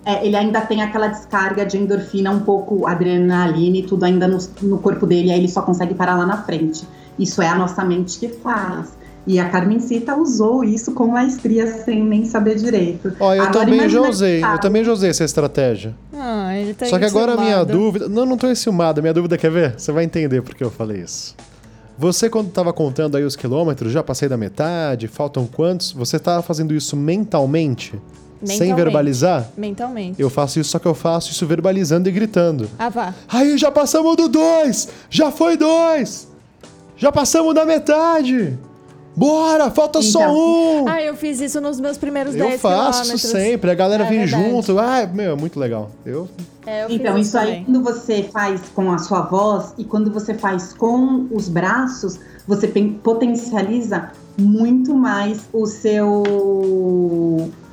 é, 0.05 0.27
ele 0.27 0.35
ainda 0.35 0.61
tem 0.63 0.83
aquela 0.83 1.09
descarga 1.09 1.65
de 1.65 1.77
endorfina, 1.77 2.31
um 2.31 2.41
pouco 2.41 2.87
adrenalina 2.87 3.77
e 3.77 3.83
tudo 3.83 4.05
ainda 4.05 4.27
no, 4.27 4.39
no 4.63 4.79
corpo 4.79 5.07
dele, 5.07 5.31
aí 5.31 5.39
ele 5.39 5.49
só 5.49 5.63
consegue 5.63 5.95
parar 5.95 6.17
lá 6.17 6.25
na 6.25 6.43
frente. 6.43 6.87
Isso 7.19 7.43
é 7.43 7.49
a 7.49 7.55
nossa 7.55 7.85
mente 7.85 8.19
que 8.19 8.29
faz. 8.29 8.97
E 9.31 9.39
a 9.39 9.49
Carmencita 9.49 10.17
usou 10.17 10.65
isso 10.65 10.91
com 10.91 11.07
maestria 11.07 11.65
sem 11.85 12.03
nem 12.03 12.25
saber 12.25 12.57
direito. 12.57 13.15
Ó, 13.21 13.33
eu 13.33 13.45
agora, 13.45 13.65
também 13.65 13.89
já 13.89 14.01
usei, 14.01 14.43
eu 14.43 14.59
também 14.59 14.83
já 14.83 14.93
usei 14.93 15.11
essa 15.11 15.23
estratégia. 15.23 15.95
Ah, 16.13 16.59
ele 16.59 16.75
tá 16.75 16.87
Só 16.87 16.99
que 16.99 17.05
agora 17.05 17.35
a 17.35 17.37
minha 17.37 17.65
dúvida. 17.65 18.09
Não, 18.09 18.27
não 18.27 18.37
tô 18.37 18.49
enciumado. 18.49 19.01
Minha 19.01 19.15
dúvida 19.15 19.39
quer 19.39 19.53
ver? 19.53 19.79
Você 19.79 19.93
vai 19.93 20.03
entender 20.03 20.43
por 20.43 20.53
que 20.53 20.65
eu 20.65 20.71
falei 20.71 21.03
isso. 21.03 21.37
Você, 21.97 22.29
quando 22.29 22.49
estava 22.49 22.73
contando 22.73 23.17
aí 23.17 23.23
os 23.23 23.37
quilômetros, 23.37 23.93
já 23.93 24.03
passei 24.03 24.29
da 24.29 24.37
metade, 24.37 25.07
faltam 25.07 25.47
quantos? 25.47 25.93
Você 25.93 26.17
estava 26.17 26.43
fazendo 26.43 26.75
isso 26.75 26.97
mentalmente? 26.97 27.93
Mentalmente. 28.43 28.59
Sem 28.59 28.75
verbalizar? 28.75 29.49
Mentalmente. 29.57 30.21
Eu 30.21 30.29
faço 30.29 30.59
isso, 30.59 30.71
só 30.71 30.81
que 30.81 30.89
eu 30.89 30.95
faço 30.95 31.31
isso 31.31 31.47
verbalizando 31.47 32.09
e 32.09 32.13
gritando. 32.13 32.69
Ah, 32.77 32.89
vá. 32.89 33.15
Aí 33.29 33.57
já 33.57 33.71
passamos 33.71 34.17
do 34.17 34.29
dois! 34.29 34.89
Já 35.09 35.31
foi 35.31 35.57
dois! 35.57 36.27
Já 36.97 37.13
passamos 37.13 37.55
da 37.55 37.65
metade! 37.65 38.59
Bora, 39.17 39.71
falta 39.71 39.99
então, 39.99 40.11
só 40.11 40.33
um! 40.33 40.89
Ah, 40.89 41.03
eu 41.03 41.17
fiz 41.17 41.41
isso 41.41 41.61
nos 41.61 41.81
meus 41.81 41.99
primeiros 41.99 42.35
10 42.35 42.53
Eu 42.53 42.59
faço 42.59 43.03
quilômetros. 43.03 43.31
sempre, 43.31 43.71
a 43.71 43.75
galera 43.75 44.05
é 44.05 44.09
vem 44.09 44.21
verdade. 44.21 44.51
junto. 44.51 44.79
Ah, 44.79 45.07
meu, 45.13 45.33
é 45.33 45.37
muito 45.37 45.59
legal. 45.59 45.91
Eu... 46.07 46.29
É, 46.67 46.85
eu 46.85 46.91
então, 46.91 47.19
isso, 47.19 47.31
isso 47.31 47.39
aí, 47.39 47.65
quando 47.65 47.83
você 47.83 48.23
faz 48.25 48.61
com 48.75 48.93
a 48.93 48.99
sua 48.99 49.23
voz 49.23 49.75
e 49.79 49.85
quando 49.85 50.11
você 50.13 50.35
faz 50.35 50.73
com 50.73 51.27
os 51.33 51.49
braços, 51.49 52.21
você 52.47 52.69
potencializa 53.03 54.11
muito 54.39 54.95
mais 54.95 55.41
o 55.53 55.67
seu 55.67 56.23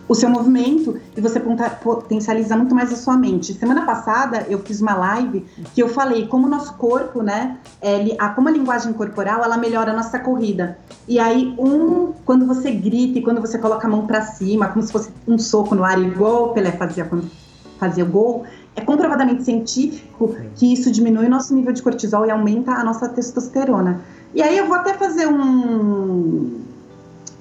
o 0.07 0.15
seu 0.15 0.29
movimento 0.29 0.99
e 1.15 1.21
você 1.21 1.39
potencializa 1.39 2.55
muito 2.55 2.73
mais 2.73 2.91
a 2.91 2.95
sua 2.95 3.17
mente. 3.17 3.53
Semana 3.53 3.85
passada 3.85 4.45
eu 4.49 4.59
fiz 4.59 4.81
uma 4.81 4.95
live 4.95 5.45
que 5.73 5.81
eu 5.81 5.89
falei 5.89 6.27
como 6.27 6.47
o 6.47 6.49
nosso 6.49 6.73
corpo, 6.75 7.21
né, 7.21 7.57
ele, 7.81 8.15
a, 8.17 8.29
como 8.29 8.47
a 8.47 8.51
linguagem 8.51 8.93
corporal, 8.93 9.43
ela 9.43 9.57
melhora 9.57 9.91
a 9.91 9.95
nossa 9.95 10.19
corrida. 10.19 10.77
E 11.07 11.19
aí, 11.19 11.53
um, 11.57 12.13
quando 12.25 12.45
você 12.45 12.71
grita 12.71 13.19
e 13.19 13.21
quando 13.21 13.41
você 13.41 13.57
coloca 13.57 13.87
a 13.87 13.89
mão 13.89 14.05
para 14.05 14.21
cima, 14.21 14.67
como 14.67 14.85
se 14.85 14.91
fosse 14.91 15.09
um 15.27 15.37
soco 15.37 15.75
no 15.75 15.83
ar, 15.83 15.99
igual 16.01 16.45
o 16.45 16.53
Pelé 16.53 16.71
fazia 16.71 17.05
quando 17.05 17.29
fazia 17.77 18.03
o 18.03 18.07
gol, 18.07 18.43
é 18.75 18.81
comprovadamente 18.81 19.43
científico 19.43 20.35
que 20.55 20.71
isso 20.71 20.91
diminui 20.91 21.25
o 21.25 21.29
nosso 21.29 21.53
nível 21.53 21.73
de 21.73 21.81
cortisol 21.81 22.25
e 22.25 22.31
aumenta 22.31 22.71
a 22.71 22.83
nossa 22.83 23.07
testosterona. 23.09 24.01
E 24.33 24.41
aí 24.41 24.57
eu 24.57 24.67
vou 24.67 24.75
até 24.75 24.93
fazer 24.93 25.27
um 25.27 26.61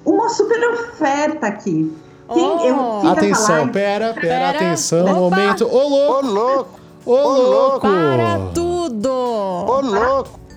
uma 0.05 0.29
super 0.29 0.57
oferta 0.71 1.47
aqui. 1.47 1.91
Quem, 2.33 2.73
oh. 2.73 3.07
atenção, 3.07 3.69
pera, 3.69 4.13
pera, 4.13 4.21
pera, 4.21 4.49
atenção, 4.49 5.05
Opa. 5.05 5.13
momento. 5.13 5.65
Ô 5.65 5.87
louco! 5.87 6.19
Ô 6.19 6.21
louco! 6.21 6.79
Ô 7.05 7.37
louco! 7.37 7.87
Para 7.87 8.51
tudo! 8.53 9.09
Ô 9.09 9.81
louco! 9.81 10.47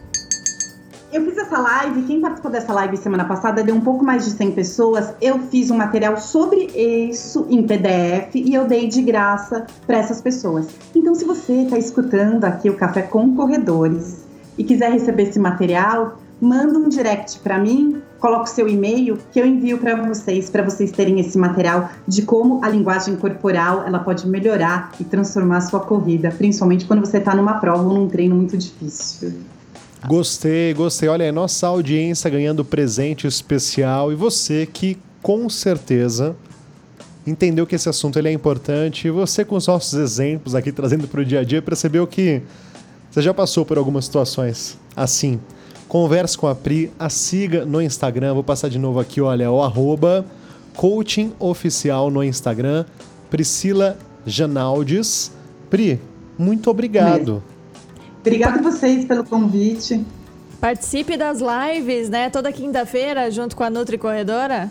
Eu 1.13 1.25
fiz 1.25 1.39
essa 1.39 1.59
live, 1.59 2.03
quem 2.03 2.21
participou 2.21 2.53
dessa 2.53 2.73
live 2.73 2.97
semana 2.97 3.25
passada 3.25 3.65
deu 3.65 3.75
um 3.75 3.81
pouco 3.81 4.05
mais 4.05 4.25
de 4.25 4.31
100 4.31 4.53
pessoas. 4.53 5.13
Eu 5.21 5.41
fiz 5.41 5.69
um 5.69 5.77
material 5.77 6.17
sobre 6.17 6.67
isso 6.67 7.47
em 7.51 7.67
PDF 7.67 8.35
e 8.35 8.55
eu 8.55 8.65
dei 8.65 8.87
de 8.87 9.03
graça 9.03 9.67
para 9.87 9.99
essas 9.99 10.21
pessoas. 10.21 10.69
Então, 10.95 11.13
se 11.15 11.25
você 11.25 11.63
está 11.63 11.77
escutando 11.77 12.45
aqui 12.45 12.71
o 12.71 12.77
Café 12.77 13.03
com 13.03 13.35
Corredores 13.35 14.25
e 14.57 14.63
quiser 14.63 14.93
receber 14.93 15.25
esse 15.25 15.39
material, 15.41 16.19
manda 16.41 16.79
um 16.79 16.89
direct 16.89 17.41
para 17.41 17.59
mim, 17.59 18.01
coloca 18.21 18.45
o 18.45 18.47
seu 18.47 18.69
e-mail 18.69 19.19
que 19.33 19.41
eu 19.41 19.47
envio 19.47 19.79
para 19.79 19.97
vocês, 19.97 20.51
para 20.51 20.63
vocês 20.63 20.93
terem 20.93 21.19
esse 21.19 21.39
material 21.39 21.91
de 22.07 22.23
como 22.23 22.63
a 22.63 22.69
linguagem 22.69 23.17
corporal 23.17 23.85
ela 23.87 23.99
pode 23.99 24.29
melhorar 24.29 24.93
e 25.01 25.05
transformar 25.05 25.57
a 25.57 25.61
sua 25.63 25.81
corrida, 25.81 26.31
principalmente 26.31 26.85
quando 26.85 27.01
você 27.01 27.17
está 27.17 27.35
numa 27.35 27.55
prova 27.55 27.83
ou 27.83 27.95
num 27.95 28.09
treino 28.09 28.37
muito 28.37 28.57
difícil. 28.57 29.33
Gostei, 30.07 30.73
gostei. 30.75 31.09
Olha 31.09 31.25
aí, 31.25 31.33
nossa 31.33 31.67
audiência 31.67 32.31
ganhando 32.31 32.65
presente 32.65 33.27
especial 33.27 34.13
e 34.13 34.15
você 34.15 34.67
que 34.67 34.99
com 35.23 35.49
certeza 35.49 36.37
entendeu 37.27 37.67
que 37.67 37.75
esse 37.75 37.89
assunto 37.89 38.19
ele 38.19 38.29
é 38.29 38.33
importante 38.33 39.09
e 39.09 39.11
você 39.11 39.45
com 39.45 39.57
os 39.57 39.67
nossos 39.67 39.95
exemplos 39.95 40.55
aqui 40.55 40.73
trazendo 40.73 41.07
para 41.07 41.21
o 41.21 41.25
dia 41.25 41.41
a 41.41 41.45
dia 41.45 41.61
percebeu 41.61 42.07
que 42.07 42.43
você 43.11 43.21
já 43.21 43.35
passou 43.35 43.65
por 43.65 43.77
algumas 43.77 44.05
situações 44.07 44.79
assim. 44.97 45.39
Converse 45.91 46.39
com 46.39 46.47
a 46.47 46.55
Pri, 46.55 46.93
a 46.97 47.11
siga 47.11 47.67
no 47.67 47.83
Instagram. 47.83 48.35
Vou 48.35 48.45
passar 48.45 48.69
de 48.69 48.79
novo 48.79 49.01
aqui, 49.01 49.21
olha, 49.21 49.51
o 49.51 49.61
arroba 49.61 50.25
coaching 50.77 51.33
oficial 51.37 52.13
no 52.13 52.23
Instagram. 52.23 52.85
Priscila 53.29 53.99
Janaldes. 54.25 55.33
Pri, 55.69 56.01
muito 56.39 56.71
obrigado. 56.71 57.43
Obrigada 58.21 58.61
a 58.61 58.63
vocês 58.63 59.05
pelo 59.05 59.25
convite. 59.25 60.07
Participe 60.61 61.17
das 61.17 61.41
lives, 61.41 62.09
né? 62.09 62.31
Toda 62.31 62.53
quinta-feira, 62.53 63.29
junto 63.29 63.57
com 63.57 63.65
a 63.65 63.69
Nutri 63.69 63.99
Corredora. 63.99 64.71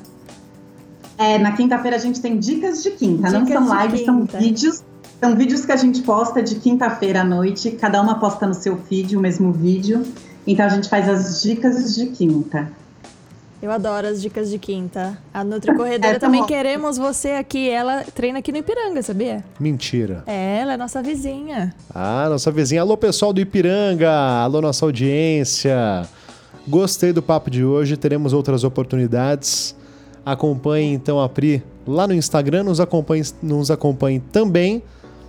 É, 1.17 1.37
na 1.37 1.51
quinta-feira 1.51 1.97
a 1.97 1.99
gente 1.99 2.21
tem 2.21 2.39
dicas 2.39 2.81
de 2.81 2.91
quinta. 2.91 3.27
Dicas 3.27 3.59
Não 3.59 3.67
são 3.67 3.81
lives, 3.81 4.05
são 4.05 4.23
vídeos. 4.23 4.83
São 5.19 5.35
vídeos 5.35 5.65
que 5.65 5.71
a 5.73 5.75
gente 5.75 6.01
posta 6.01 6.41
de 6.41 6.55
quinta-feira 6.55 7.19
à 7.19 7.23
noite. 7.25 7.71
Cada 7.71 8.01
uma 8.01 8.17
posta 8.21 8.47
no 8.47 8.53
seu 8.53 8.77
feed 8.77 9.17
o 9.17 9.19
mesmo 9.19 9.51
vídeo. 9.51 10.01
Então 10.49 10.65
a 10.65 10.69
gente 10.69 10.89
faz 10.89 11.07
as 11.07 11.43
dicas 11.43 11.93
de 11.93 12.07
quinta. 12.07 12.71
Eu 13.61 13.69
adoro 13.71 14.07
as 14.07 14.19
dicas 14.19 14.49
de 14.49 14.57
quinta. 14.57 15.15
A 15.31 15.43
Nutri 15.43 15.75
Corredora 15.75 16.15
é, 16.17 16.19
também 16.19 16.41
bom. 16.41 16.47
queremos 16.47 16.97
você 16.97 17.33
aqui. 17.33 17.69
Ela 17.69 18.03
treina 18.15 18.39
aqui 18.39 18.51
no 18.51 18.57
Ipiranga, 18.57 19.03
sabia? 19.03 19.45
Mentira. 19.59 20.23
É, 20.25 20.61
ela 20.61 20.73
é 20.73 20.77
nossa 20.77 21.03
vizinha. 21.03 21.75
Ah, 21.93 22.25
nossa 22.27 22.49
vizinha. 22.49 22.81
Alô, 22.81 22.97
pessoal 22.97 23.31
do 23.31 23.39
Ipiranga. 23.39 24.09
Alô, 24.09 24.59
nossa 24.59 24.83
audiência. 24.83 26.09
Gostei 26.67 27.13
do 27.13 27.21
papo 27.21 27.51
de 27.51 27.63
hoje. 27.63 27.95
Teremos 27.95 28.33
outras 28.33 28.63
oportunidades. 28.63 29.75
Acompanhe 30.25 30.93
então 30.93 31.21
a 31.21 31.29
Pri 31.29 31.61
lá 31.85 32.07
no 32.07 32.13
Instagram. 32.15 32.63
Nos 32.63 32.79
acompanhe, 32.79 33.23
nos 33.43 33.69
acompanhe 33.69 34.19
também. 34.31 34.81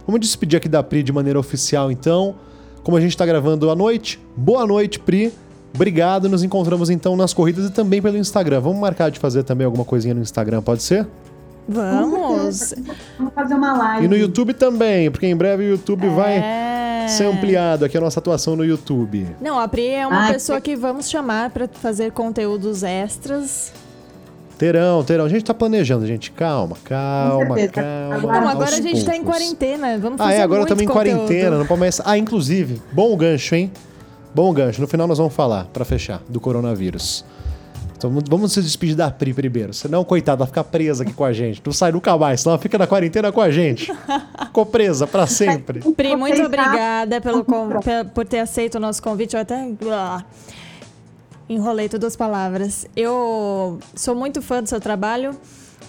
Vamos 0.07 0.23
despedir 0.23 0.57
aqui 0.57 0.68
da 0.68 0.83
Pri 0.83 1.03
de 1.03 1.12
maneira 1.12 1.39
oficial, 1.39 1.93
então. 1.93 2.37
Como 2.83 2.97
a 2.97 3.01
gente 3.01 3.11
está 3.11 3.26
gravando 3.26 3.70
à 3.70 3.76
noite, 3.76 4.18
boa 4.37 4.66
noite, 4.66 4.99
Pri. 4.99 5.33
Obrigado, 5.74 6.28
nos 6.28 6.43
encontramos 6.43 6.91
então 6.91 7.16
nas 7.16 7.33
corridas 7.33 7.66
e 7.66 7.70
também 7.70 8.03
pelo 8.03 8.16
Instagram. 8.16 8.61
Vamos 8.61 8.81
marcar 8.81 9.11
de 9.11 9.18
fazer 9.18 9.45
também 9.45 9.64
alguma 9.64 9.85
coisinha 9.85 10.14
no 10.14 10.20
Instagram, 10.20 10.62
pode 10.62 10.83
ser? 10.83 11.07
Vamos! 11.68 12.74
Vamos 13.16 13.35
fazer 13.35 13.55
uma 13.55 13.72
live. 13.76 14.07
E 14.07 14.09
no 14.09 14.16
YouTube 14.16 14.55
também, 14.55 15.11
porque 15.11 15.26
em 15.26 15.37
breve 15.37 15.64
o 15.64 15.68
YouTube 15.70 16.07
é... 16.07 16.11
vai 16.11 17.09
ser 17.09 17.24
ampliado 17.26 17.85
aqui 17.85 17.97
a 17.97 18.01
nossa 18.01 18.18
atuação 18.18 18.57
no 18.57 18.64
YouTube. 18.64 19.26
Não, 19.41 19.59
a 19.59 19.68
Pri 19.68 19.87
é 19.89 20.07
uma 20.07 20.24
Ai, 20.24 20.33
pessoa 20.33 20.61
que 20.61 20.74
vamos 20.74 21.09
chamar 21.09 21.51
para 21.51 21.68
fazer 21.68 22.11
conteúdos 22.12 22.83
extras. 22.83 23.72
Terão, 24.61 25.03
terão. 25.03 25.25
A 25.25 25.29
gente 25.31 25.43
tá 25.43 25.55
planejando, 25.55 26.07
gente. 26.07 26.31
Calma, 26.33 26.77
calma, 26.85 27.57
calma. 27.73 28.41
Não, 28.41 28.49
agora 28.49 28.77
a 28.77 28.81
gente 28.83 29.03
tá 29.07 29.17
em 29.17 29.25
quarentena. 29.25 29.97
Vamos 29.97 30.19
fazer 30.19 30.35
Ah, 30.35 30.37
é, 30.37 30.43
agora 30.43 30.65
estamos 30.65 30.83
em 30.83 30.87
conteúdo. 30.87 31.17
quarentena. 31.17 31.57
Não 31.57 31.67
começa. 31.67 32.03
Ah, 32.05 32.19
inclusive, 32.19 32.79
bom 32.93 33.17
gancho, 33.17 33.55
hein? 33.55 33.73
Bom 34.35 34.53
gancho. 34.53 34.79
No 34.79 34.87
final 34.87 35.09
nós 35.09 35.17
vamos 35.17 35.33
falar, 35.33 35.65
para 35.73 35.83
fechar, 35.83 36.21
do 36.29 36.39
coronavírus. 36.39 37.25
Então 37.97 38.13
vamos 38.29 38.53
se 38.53 38.61
despedir 38.61 38.95
da 38.95 39.11
Pri 39.11 39.33
primeiro. 39.33 39.73
Senão, 39.73 40.05
coitada, 40.05 40.41
ela 40.43 40.47
fica 40.47 40.63
presa 40.63 41.05
aqui 41.05 41.15
com 41.15 41.25
a 41.25 41.33
gente. 41.33 41.63
Não 41.65 41.73
sai 41.73 41.91
nunca 41.93 42.15
mais, 42.19 42.43
senão 42.43 42.53
ela 42.53 42.63
fica 42.63 42.77
na 42.77 42.87
quarentena 42.87 43.33
com 43.33 43.41
a 43.41 43.51
gente. 43.51 43.91
Ficou 44.45 44.67
presa 44.67 45.07
para 45.07 45.27
sempre. 45.27 45.81
Pri, 45.95 46.17
muito 46.17 46.43
obrigada 46.43 47.19
pelo, 47.19 47.47
por 48.15 48.27
ter 48.27 48.41
aceito 48.41 48.75
o 48.75 48.81
nosso 48.81 49.03
convite. 49.03 49.37
Eu 49.37 49.41
até. 49.41 49.67
Enrolei 51.51 51.88
todas 51.88 52.12
as 52.12 52.16
palavras. 52.16 52.86
Eu 52.96 53.80
sou 53.94 54.14
muito 54.14 54.40
fã 54.40 54.62
do 54.62 54.68
seu 54.68 54.80
trabalho 54.80 55.36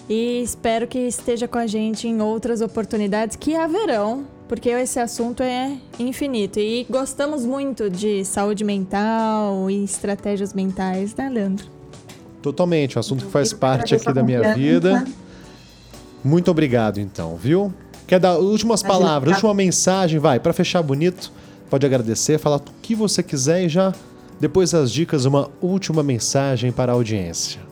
e 0.08 0.42
espero 0.42 0.86
que 0.88 0.98
esteja 0.98 1.48
com 1.48 1.56
a 1.56 1.66
gente 1.66 2.08
em 2.08 2.20
outras 2.20 2.60
oportunidades 2.60 3.36
que 3.36 3.54
haverão 3.54 4.26
porque 4.52 4.68
esse 4.68 5.00
assunto 5.00 5.42
é 5.42 5.78
infinito 5.98 6.60
e 6.60 6.86
gostamos 6.90 7.42
muito 7.42 7.88
de 7.88 8.22
saúde 8.22 8.62
mental 8.64 9.70
e 9.70 9.82
estratégias 9.82 10.52
mentais, 10.52 11.14
né, 11.14 11.30
Leandro? 11.30 11.66
Totalmente, 12.42 12.98
um 12.98 13.00
assunto 13.00 13.24
que 13.24 13.30
faz 13.30 13.54
parte 13.54 13.94
aqui 13.94 14.12
da 14.12 14.22
minha 14.22 14.52
vida. 14.52 15.06
Muito 16.22 16.50
obrigado, 16.50 17.00
então, 17.00 17.34
viu? 17.34 17.72
Quer 18.06 18.20
dar 18.20 18.36
últimas 18.36 18.82
palavras, 18.82 19.36
última 19.36 19.54
mensagem, 19.54 20.20
vai, 20.20 20.38
para 20.38 20.52
fechar 20.52 20.82
bonito, 20.82 21.32
pode 21.70 21.86
agradecer, 21.86 22.36
falar 22.36 22.56
o 22.56 22.62
que 22.82 22.94
você 22.94 23.22
quiser 23.22 23.64
e 23.64 23.70
já, 23.70 23.94
depois 24.42 24.72
das 24.72 24.90
dicas, 24.90 25.24
uma 25.24 25.48
última 25.62 26.02
mensagem 26.02 26.70
para 26.70 26.92
a 26.92 26.94
audiência. 26.94 27.62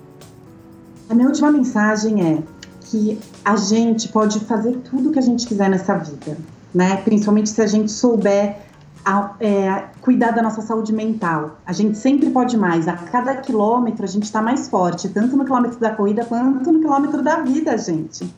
A 1.11 1.15
minha 1.15 1.29
última 1.29 1.51
mensagem 1.51 2.23
é 2.23 2.43
que 2.83 3.19
a 3.45 3.57
gente 3.57 4.09
pode 4.09 4.41
fazer 4.41 4.79
tudo 4.89 5.11
o 5.11 5.13
que 5.13 5.19
a 5.19 5.23
gente 5.23 5.47
quiser 5.47 5.69
nessa 5.69 5.99
vida 5.99 6.39
né? 6.75 6.97
Principalmente 6.99 7.51
se 7.51 7.61
a 7.61 7.67
gente 7.67 7.91
souber 7.91 8.57
a, 9.05 9.35
é, 9.41 9.85
cuidar 10.01 10.31
da 10.31 10.43
nossa 10.43 10.63
saúde 10.63 10.93
mental. 10.93 11.59
A 11.67 11.73
gente 11.73 11.99
sempre 11.99 12.31
pode 12.31 12.57
mais. 12.57 12.87
A 12.87 12.93
cada 12.95 13.37
quilômetro 13.37 14.05
a 14.05 14.09
gente 14.09 14.25
está 14.25 14.41
mais 14.41 14.69
forte, 14.69 15.09
tanto 15.09 15.37
no 15.37 15.45
quilômetro 15.45 15.79
da 15.79 15.91
corrida 15.91 16.25
quanto 16.25 16.73
no 16.73 16.81
quilômetro 16.81 17.23
da 17.23 17.41
vida, 17.41 17.77
gente. 17.77 18.33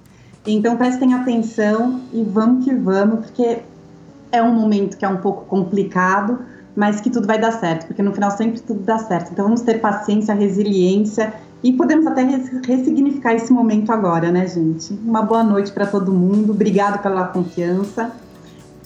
Então 0.46 0.76
prestem 0.76 1.14
atenção 1.14 2.00
e 2.12 2.22
vamos 2.22 2.64
que 2.64 2.74
vamos, 2.74 3.26
porque 3.26 3.62
é 4.30 4.42
um 4.42 4.52
momento 4.52 4.96
que 4.96 5.04
é 5.04 5.08
um 5.08 5.18
pouco 5.18 5.44
complicado, 5.44 6.38
mas 6.74 7.00
que 7.00 7.10
tudo 7.10 7.26
vai 7.26 7.38
dar 7.38 7.52
certo, 7.52 7.86
porque 7.86 8.02
no 8.02 8.12
final 8.12 8.30
sempre 8.30 8.60
tudo 8.60 8.80
dá 8.80 8.98
certo. 8.98 9.32
Então 9.32 9.44
vamos 9.44 9.60
ter 9.60 9.80
paciência, 9.80 10.34
resiliência 10.34 11.32
e 11.62 11.72
podemos 11.72 12.06
até 12.06 12.22
ressignificar 12.66 13.34
esse 13.34 13.52
momento 13.52 13.92
agora, 13.92 14.30
né, 14.32 14.46
gente? 14.48 14.92
Uma 15.04 15.22
boa 15.22 15.44
noite 15.44 15.70
para 15.70 15.86
todo 15.86 16.12
mundo. 16.12 16.52
Obrigado 16.52 17.02
pela 17.02 17.26
confiança. 17.26 18.10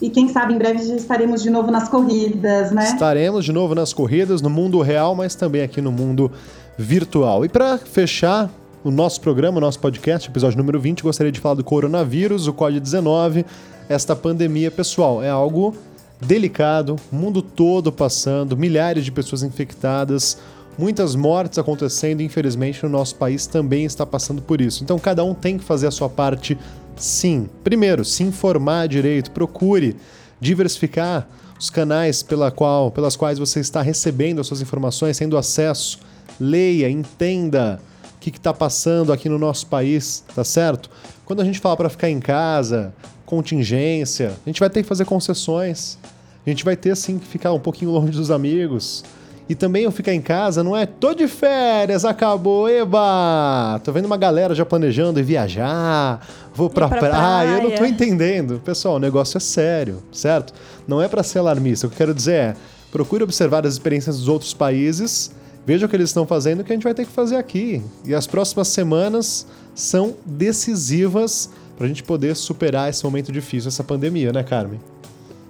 E 0.00 0.10
quem 0.10 0.28
sabe 0.28 0.52
em 0.52 0.58
breve 0.58 0.82
estaremos 0.94 1.42
de 1.42 1.48
novo 1.48 1.70
nas 1.70 1.88
corridas, 1.88 2.70
né? 2.70 2.84
Estaremos 2.84 3.44
de 3.44 3.52
novo 3.52 3.74
nas 3.74 3.94
corridas, 3.94 4.42
no 4.42 4.50
mundo 4.50 4.80
real, 4.82 5.14
mas 5.14 5.34
também 5.34 5.62
aqui 5.62 5.80
no 5.80 5.90
mundo 5.90 6.30
virtual. 6.76 7.46
E 7.46 7.48
para 7.48 7.78
fechar 7.78 8.50
o 8.84 8.90
nosso 8.90 9.22
programa, 9.22 9.56
o 9.56 9.60
nosso 9.60 9.80
podcast, 9.80 10.28
episódio 10.28 10.58
número 10.58 10.78
20, 10.78 11.02
gostaria 11.02 11.32
de 11.32 11.40
falar 11.40 11.54
do 11.54 11.64
coronavírus, 11.64 12.46
o 12.46 12.52
Covid-19, 12.52 13.46
esta 13.88 14.14
pandemia, 14.14 14.70
pessoal, 14.70 15.22
é 15.22 15.30
algo 15.30 15.74
delicado, 16.20 16.96
o 17.12 17.16
mundo 17.16 17.42
todo 17.42 17.92
passando, 17.92 18.56
milhares 18.56 19.04
de 19.04 19.12
pessoas 19.12 19.42
infectadas, 19.42 20.38
muitas 20.78 21.14
mortes 21.14 21.58
acontecendo, 21.58 22.22
infelizmente 22.22 22.82
no 22.82 22.88
nosso 22.88 23.16
país 23.16 23.46
também 23.46 23.84
está 23.84 24.04
passando 24.04 24.42
por 24.42 24.60
isso. 24.60 24.82
Então 24.82 24.98
cada 24.98 25.24
um 25.24 25.34
tem 25.34 25.58
que 25.58 25.64
fazer 25.64 25.86
a 25.86 25.90
sua 25.90 26.08
parte, 26.08 26.58
sim. 26.96 27.48
Primeiro, 27.62 28.04
se 28.04 28.22
informar 28.22 28.88
direito, 28.88 29.30
procure 29.30 29.96
diversificar 30.40 31.26
os 31.58 31.70
canais 31.70 32.22
pela 32.22 32.50
qual, 32.50 32.90
pelas 32.90 33.16
quais 33.16 33.38
você 33.38 33.60
está 33.60 33.80
recebendo 33.80 34.40
as 34.40 34.46
suas 34.46 34.60
informações, 34.60 35.18
tendo 35.18 35.38
acesso. 35.38 35.98
Leia, 36.38 36.90
entenda 36.90 37.80
o 38.16 38.18
que 38.18 38.28
está 38.28 38.52
passando 38.52 39.12
aqui 39.12 39.28
no 39.28 39.38
nosso 39.38 39.66
país, 39.66 40.22
tá 40.34 40.44
certo? 40.44 40.90
Quando 41.24 41.40
a 41.40 41.44
gente 41.44 41.58
fala 41.58 41.76
para 41.76 41.88
ficar 41.88 42.10
em 42.10 42.20
casa, 42.20 42.92
contingência, 43.26 44.32
a 44.46 44.48
gente 44.48 44.60
vai 44.60 44.70
ter 44.70 44.82
que 44.82 44.88
fazer 44.88 45.04
concessões. 45.04 45.98
A 46.46 46.48
gente 46.48 46.64
vai 46.64 46.76
ter 46.76 46.96
sim 46.96 47.18
que 47.18 47.26
ficar 47.26 47.52
um 47.52 47.58
pouquinho 47.58 47.90
longe 47.90 48.12
dos 48.12 48.30
amigos. 48.30 49.04
E 49.48 49.54
também 49.54 49.84
eu 49.84 49.92
ficar 49.92 50.12
em 50.12 50.20
casa, 50.20 50.62
não 50.62 50.76
é? 50.76 50.86
Tô 50.86 51.14
de 51.14 51.28
férias, 51.28 52.04
acabou, 52.04 52.68
eba! 52.68 53.80
Tô 53.84 53.92
vendo 53.92 54.06
uma 54.06 54.16
galera 54.16 54.54
já 54.54 54.64
planejando 54.64 55.20
e 55.20 55.22
viajar, 55.22 56.26
vou 56.52 56.68
pra, 56.68 56.88
pra 56.88 56.98
praia. 56.98 57.14
praia. 57.14 57.48
Eu 57.50 57.62
não 57.68 57.76
tô 57.76 57.84
entendendo. 57.84 58.60
Pessoal, 58.64 58.96
o 58.96 58.98
negócio 58.98 59.36
é 59.36 59.40
sério, 59.40 60.02
certo? 60.10 60.52
Não 60.86 61.00
é 61.00 61.06
para 61.06 61.22
ser 61.22 61.38
alarmista. 61.38 61.86
O 61.86 61.90
que 61.90 61.94
eu 61.94 61.98
quero 61.98 62.14
dizer 62.14 62.32
é, 62.32 62.56
procure 62.90 63.22
observar 63.22 63.64
as 63.66 63.74
experiências 63.74 64.18
dos 64.18 64.28
outros 64.28 64.52
países, 64.52 65.30
veja 65.64 65.86
o 65.86 65.88
que 65.88 65.94
eles 65.94 66.10
estão 66.10 66.26
fazendo 66.26 66.60
e 66.60 66.62
o 66.62 66.64
que 66.64 66.72
a 66.72 66.76
gente 66.76 66.84
vai 66.84 66.94
ter 66.94 67.06
que 67.06 67.12
fazer 67.12 67.36
aqui. 67.36 67.82
E 68.04 68.14
as 68.14 68.26
próximas 68.26 68.66
semanas 68.68 69.46
são 69.76 70.14
decisivas 70.24 71.50
pra 71.76 71.86
gente 71.86 72.02
poder 72.02 72.34
superar 72.34 72.88
esse 72.88 73.04
momento 73.04 73.30
difícil, 73.30 73.68
essa 73.68 73.84
pandemia, 73.84 74.32
né, 74.32 74.42
Carmen? 74.42 74.80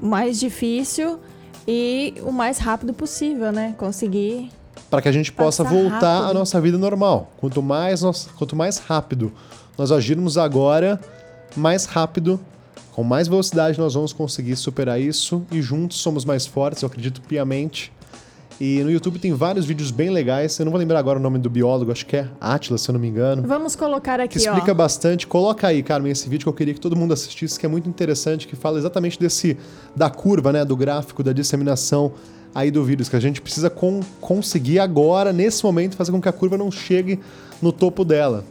Mais 0.01 0.39
difícil 0.39 1.19
e 1.67 2.15
o 2.23 2.33
mais 2.33 2.59
rápido 2.59 2.93
possível, 2.93 3.53
né? 3.53 3.75
Conseguir. 3.79 4.51
Para 4.91 5.03
que 5.03 5.09
a 5.09 5.13
gente 5.13 5.33
possa 5.33 5.65
voltar 5.65 6.21
rápido. 6.21 6.31
à 6.31 6.35
nossa 6.35 6.61
vida 6.61 6.79
normal. 6.79 7.31
Quanto 7.39 7.63
mais, 7.63 8.03
nós, 8.03 8.29
quanto 8.37 8.55
mais 8.55 8.79
rápido 8.79 9.33
nós 9.77 9.93
agirmos 9.93 10.39
agora, 10.39 11.01
mais 11.57 11.85
rápido, 11.85 12.41
com 12.93 13.03
mais 13.03 13.29
velocidade, 13.29 13.79
nós 13.79 13.95
vamos 13.95 14.13
conseguir 14.13 14.57
superar 14.57 15.01
isso 15.01 15.45
e 15.51 15.61
juntos 15.61 15.99
somos 15.99 16.25
mais 16.25 16.47
fortes, 16.47 16.83
eu 16.83 16.87
acredito 16.87 17.21
piamente. 17.21 17.93
E 18.59 18.83
no 18.83 18.91
YouTube 18.91 19.19
tem 19.19 19.33
vários 19.35 19.67
vídeos 19.67 19.91
bem 19.91 20.09
legais. 20.09 20.59
Eu 20.59 20.65
não 20.65 20.73
vou 20.73 20.79
lembrar 20.79 20.99
agora 20.99 21.19
o 21.19 21.23
nome 21.23 21.39
do 21.39 21.51
biólogo, 21.51 21.93
acho 21.93 22.07
que 22.07 22.17
é 22.17 22.29
Atlas, 22.41 22.81
se 22.81 22.89
eu 22.89 22.95
não 22.95 23.01
me 23.01 23.09
engano. 23.09 23.43
Vamos 23.47 23.77
colocar 23.77 24.19
aqui, 24.19 24.39
que 24.39 24.39
explica 24.39 24.73
ó. 24.73 24.75
bastante. 24.75 25.27
Coloca 25.27 25.67
aí, 25.67 25.83
Carmen, 25.83 26.11
esse 26.11 26.29
vídeo 26.29 26.45
que 26.45 26.49
eu 26.49 26.55
queria 26.55 26.73
que 26.73 26.81
todo 26.81 26.97
mundo 26.97 27.13
assistisse, 27.13 27.61
que 27.61 27.67
é 27.67 27.69
muito 27.69 27.89
interessante, 27.89 28.47
que 28.47 28.57
fala 28.57 28.79
exatamente 28.79 29.21
desse 29.21 29.59
da 29.95 30.09
curva, 30.09 30.53
né, 30.53 30.65
do 30.65 30.75
gráfico 30.75 31.23
da 31.23 31.33
disseminação 31.33 32.13
aí 32.55 32.71
do 32.71 32.83
vírus, 32.83 33.11
que 33.11 33.17
a 33.17 33.21
gente 33.21 33.43
precisa 33.43 33.69
com, 33.69 34.01
conseguir 34.19 34.79
agora, 34.79 35.31
nesse 35.31 35.63
momento, 35.63 35.95
fazer 35.95 36.11
com 36.11 36.21
que 36.23 36.29
a 36.29 36.33
curva 36.33 36.57
não 36.57 36.71
chegue 36.71 37.21
no 37.61 37.71
topo 37.71 38.03
dela. 38.03 38.43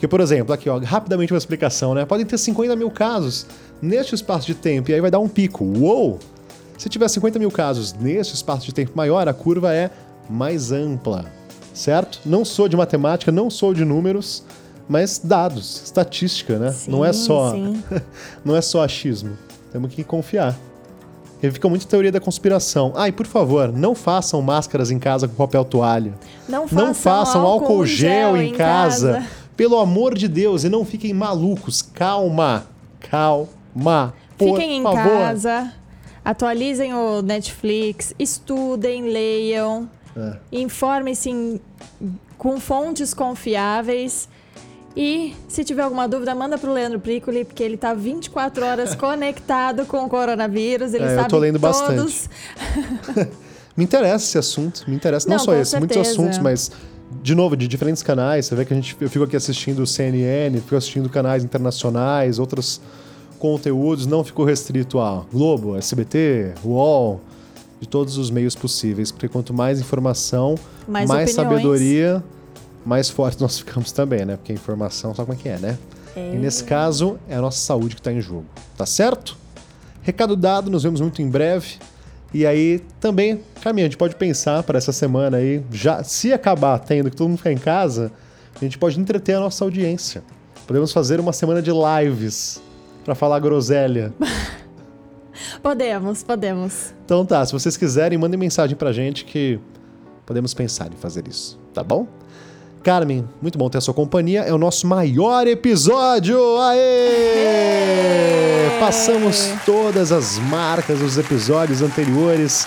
Que, 0.00 0.08
por 0.08 0.20
exemplo, 0.20 0.52
aqui, 0.52 0.68
ó, 0.68 0.78
rapidamente 0.80 1.32
uma 1.32 1.38
explicação, 1.38 1.94
né? 1.94 2.04
Podem 2.04 2.26
ter 2.26 2.36
50 2.36 2.74
mil 2.74 2.90
casos 2.90 3.46
neste 3.80 4.16
espaço 4.16 4.48
de 4.48 4.54
tempo, 4.56 4.90
e 4.90 4.94
aí 4.94 5.00
vai 5.00 5.12
dar 5.12 5.20
um 5.20 5.28
pico. 5.28 5.64
Uou! 5.64 6.18
Se 6.78 6.88
tiver 6.88 7.08
50 7.08 7.38
mil 7.38 7.50
casos 7.50 7.92
neste 7.94 8.34
espaço 8.34 8.66
de 8.66 8.74
tempo 8.74 8.92
maior, 8.94 9.28
a 9.28 9.32
curva 9.34 9.72
é 9.72 9.90
mais 10.28 10.72
ampla, 10.72 11.26
certo? 11.72 12.20
Não 12.24 12.44
sou 12.44 12.68
de 12.68 12.76
matemática, 12.76 13.30
não 13.30 13.48
sou 13.48 13.72
de 13.72 13.84
números, 13.84 14.42
mas 14.88 15.18
dados, 15.22 15.82
estatística, 15.84 16.58
né? 16.58 16.72
Sim, 16.72 16.90
não 16.90 17.04
é 17.04 17.12
só, 17.12 17.54
não 18.44 18.56
é 18.56 18.60
só 18.60 18.82
achismo. 18.82 19.36
Temos 19.72 19.94
que 19.94 20.04
confiar. 20.04 20.56
E 21.42 21.50
fica 21.50 21.68
muito 21.68 21.86
teoria 21.86 22.10
da 22.10 22.20
conspiração. 22.20 22.92
Ah, 22.96 23.06
e 23.08 23.12
por 23.12 23.26
favor, 23.26 23.70
não 23.70 23.94
façam 23.94 24.40
máscaras 24.40 24.90
em 24.90 24.98
casa 24.98 25.28
com 25.28 25.34
papel 25.34 25.64
toalha. 25.64 26.14
Não 26.48 26.66
façam, 26.66 26.86
Não 26.86 26.94
façam 26.94 27.42
álcool 27.42 27.84
gel 27.84 28.36
em 28.36 28.52
casa. 28.52 29.26
Pelo 29.56 29.78
amor 29.78 30.14
de 30.14 30.26
Deus, 30.26 30.64
e 30.64 30.68
não 30.68 30.84
fiquem 30.84 31.12
malucos. 31.12 31.82
Calma. 31.82 32.66
Calma. 33.10 34.14
Por 34.38 34.54
Fiquem 34.58 34.78
em 34.78 34.82
favor. 34.82 34.96
casa, 35.02 35.72
atualizem 36.24 36.94
o 36.94 37.20
Netflix, 37.22 38.14
estudem, 38.18 39.02
leiam, 39.12 39.88
É. 40.16 40.36
informem-se 40.52 41.30
em- 41.30 41.60
com 42.38 42.58
fontes 42.60 43.12
confiáveis. 43.14 44.28
E 44.96 45.34
se 45.48 45.64
tiver 45.64 45.82
alguma 45.82 46.06
dúvida, 46.06 46.34
manda 46.36 46.56
pro 46.56 46.72
Leandro 46.72 47.00
Pricoli, 47.00 47.44
porque 47.44 47.62
ele 47.64 47.76
tá 47.76 47.92
24 47.94 48.64
horas 48.64 48.94
conectado 48.96 49.84
com 49.86 50.04
o 50.04 50.08
coronavírus. 50.08 50.94
Ele 50.94 51.04
É, 51.04 51.12
eu 51.12 51.16
sabe 51.16 51.28
tô 51.28 51.38
lendo 51.38 51.58
todos. 51.58 51.80
bastante. 51.80 53.30
Me 53.76 53.82
interessa 53.82 54.24
esse 54.24 54.38
assunto, 54.38 54.84
me 54.88 54.94
interessa 54.94 55.28
não, 55.28 55.36
Não, 55.36 55.44
só 55.44 55.52
esse, 55.56 55.76
muitos 55.76 55.96
certeza. 55.96 56.12
assuntos, 56.14 56.38
mas 56.38 56.70
de 57.20 57.34
novo, 57.34 57.56
de 57.56 57.66
diferentes 57.66 58.04
canais. 58.04 58.46
Você 58.46 58.54
vê 58.54 58.64
que 58.64 58.72
a 58.72 58.76
gente, 58.76 58.96
eu 59.00 59.10
fico 59.10 59.24
aqui 59.24 59.34
assistindo 59.34 59.80
o 59.80 59.86
CNN, 59.86 60.60
fico 60.60 60.76
assistindo 60.76 61.08
canais 61.10 61.42
internacionais, 61.42 62.38
outros 62.38 62.80
conteúdos, 63.44 64.06
não 64.06 64.24
ficou 64.24 64.42
restrito 64.42 64.98
a 64.98 65.22
Globo, 65.30 65.76
SBT, 65.76 66.54
UOL, 66.64 67.20
de 67.78 67.86
todos 67.86 68.16
os 68.16 68.30
meios 68.30 68.54
possíveis, 68.54 69.12
porque 69.12 69.28
quanto 69.28 69.52
mais 69.52 69.78
informação, 69.78 70.54
Mais 70.88 71.06
mais, 71.06 71.32
sabedoria, 71.32 72.24
mais 72.86 73.10
fortes 73.10 73.38
nós 73.42 73.58
ficamos 73.58 73.92
também, 73.92 74.24
né? 74.24 74.38
Porque 74.38 74.52
a 74.52 74.54
informação, 74.54 75.14
sabe 75.14 75.26
como 75.26 75.38
é 75.38 75.42
que 75.42 75.48
é, 75.50 75.58
né? 75.58 75.78
E 76.16 76.36
nesse 76.38 76.64
caso, 76.64 77.18
é 77.28 77.34
a 77.34 77.40
nossa 77.42 77.58
saúde 77.58 77.96
que 77.96 78.00
está 78.00 78.10
em 78.10 78.20
jogo, 78.20 78.46
tá 78.78 78.86
certo? 78.86 79.36
Recado 80.00 80.36
dado, 80.36 80.70
nos 80.70 80.82
vemos 80.82 81.02
muito 81.02 81.20
em 81.20 81.28
breve. 81.28 81.74
E 82.32 82.46
aí, 82.46 82.82
também, 82.98 83.42
Carminha, 83.60 83.84
a 83.84 83.90
gente 83.90 83.98
pode 83.98 84.16
pensar 84.16 84.62
para 84.62 84.78
essa 84.78 84.90
semana 84.90 85.36
aí, 85.36 85.62
já 85.70 86.02
se 86.02 86.32
acabar 86.32 86.78
tendo 86.78 87.10
que 87.10 87.16
todo 87.16 87.28
mundo 87.28 87.36
ficar 87.36 87.52
em 87.52 87.58
casa, 87.58 88.10
a 88.56 88.64
gente 88.64 88.78
pode 88.78 88.98
entreter 88.98 89.36
a 89.36 89.40
nossa 89.40 89.62
audiência. 89.64 90.22
Podemos 90.66 90.94
fazer 90.94 91.20
uma 91.20 91.34
semana 91.34 91.60
de 91.60 91.70
lives 91.70 92.63
para 93.04 93.14
falar 93.14 93.38
groselha. 93.38 94.12
Podemos, 95.62 96.22
podemos. 96.22 96.94
Então 97.04 97.24
tá, 97.24 97.44
se 97.44 97.52
vocês 97.52 97.76
quiserem, 97.76 98.16
mandem 98.16 98.38
mensagem 98.38 98.76
pra 98.76 98.92
gente 98.92 99.24
que 99.24 99.58
podemos 100.24 100.54
pensar 100.54 100.92
em 100.92 100.96
fazer 100.96 101.26
isso, 101.26 101.58
tá 101.72 101.82
bom? 101.82 102.06
Carmen, 102.84 103.26
muito 103.40 103.58
bom 103.58 103.70
ter 103.70 103.78
a 103.78 103.80
sua 103.80 103.94
companhia. 103.94 104.42
É 104.42 104.52
o 104.52 104.58
nosso 104.58 104.86
maior 104.86 105.46
episódio! 105.46 106.38
Aê! 106.60 107.84
Passamos 108.78 109.48
todas 109.64 110.12
as 110.12 110.38
marcas 110.38 110.98
dos 110.98 111.16
episódios 111.16 111.80
anteriores. 111.80 112.66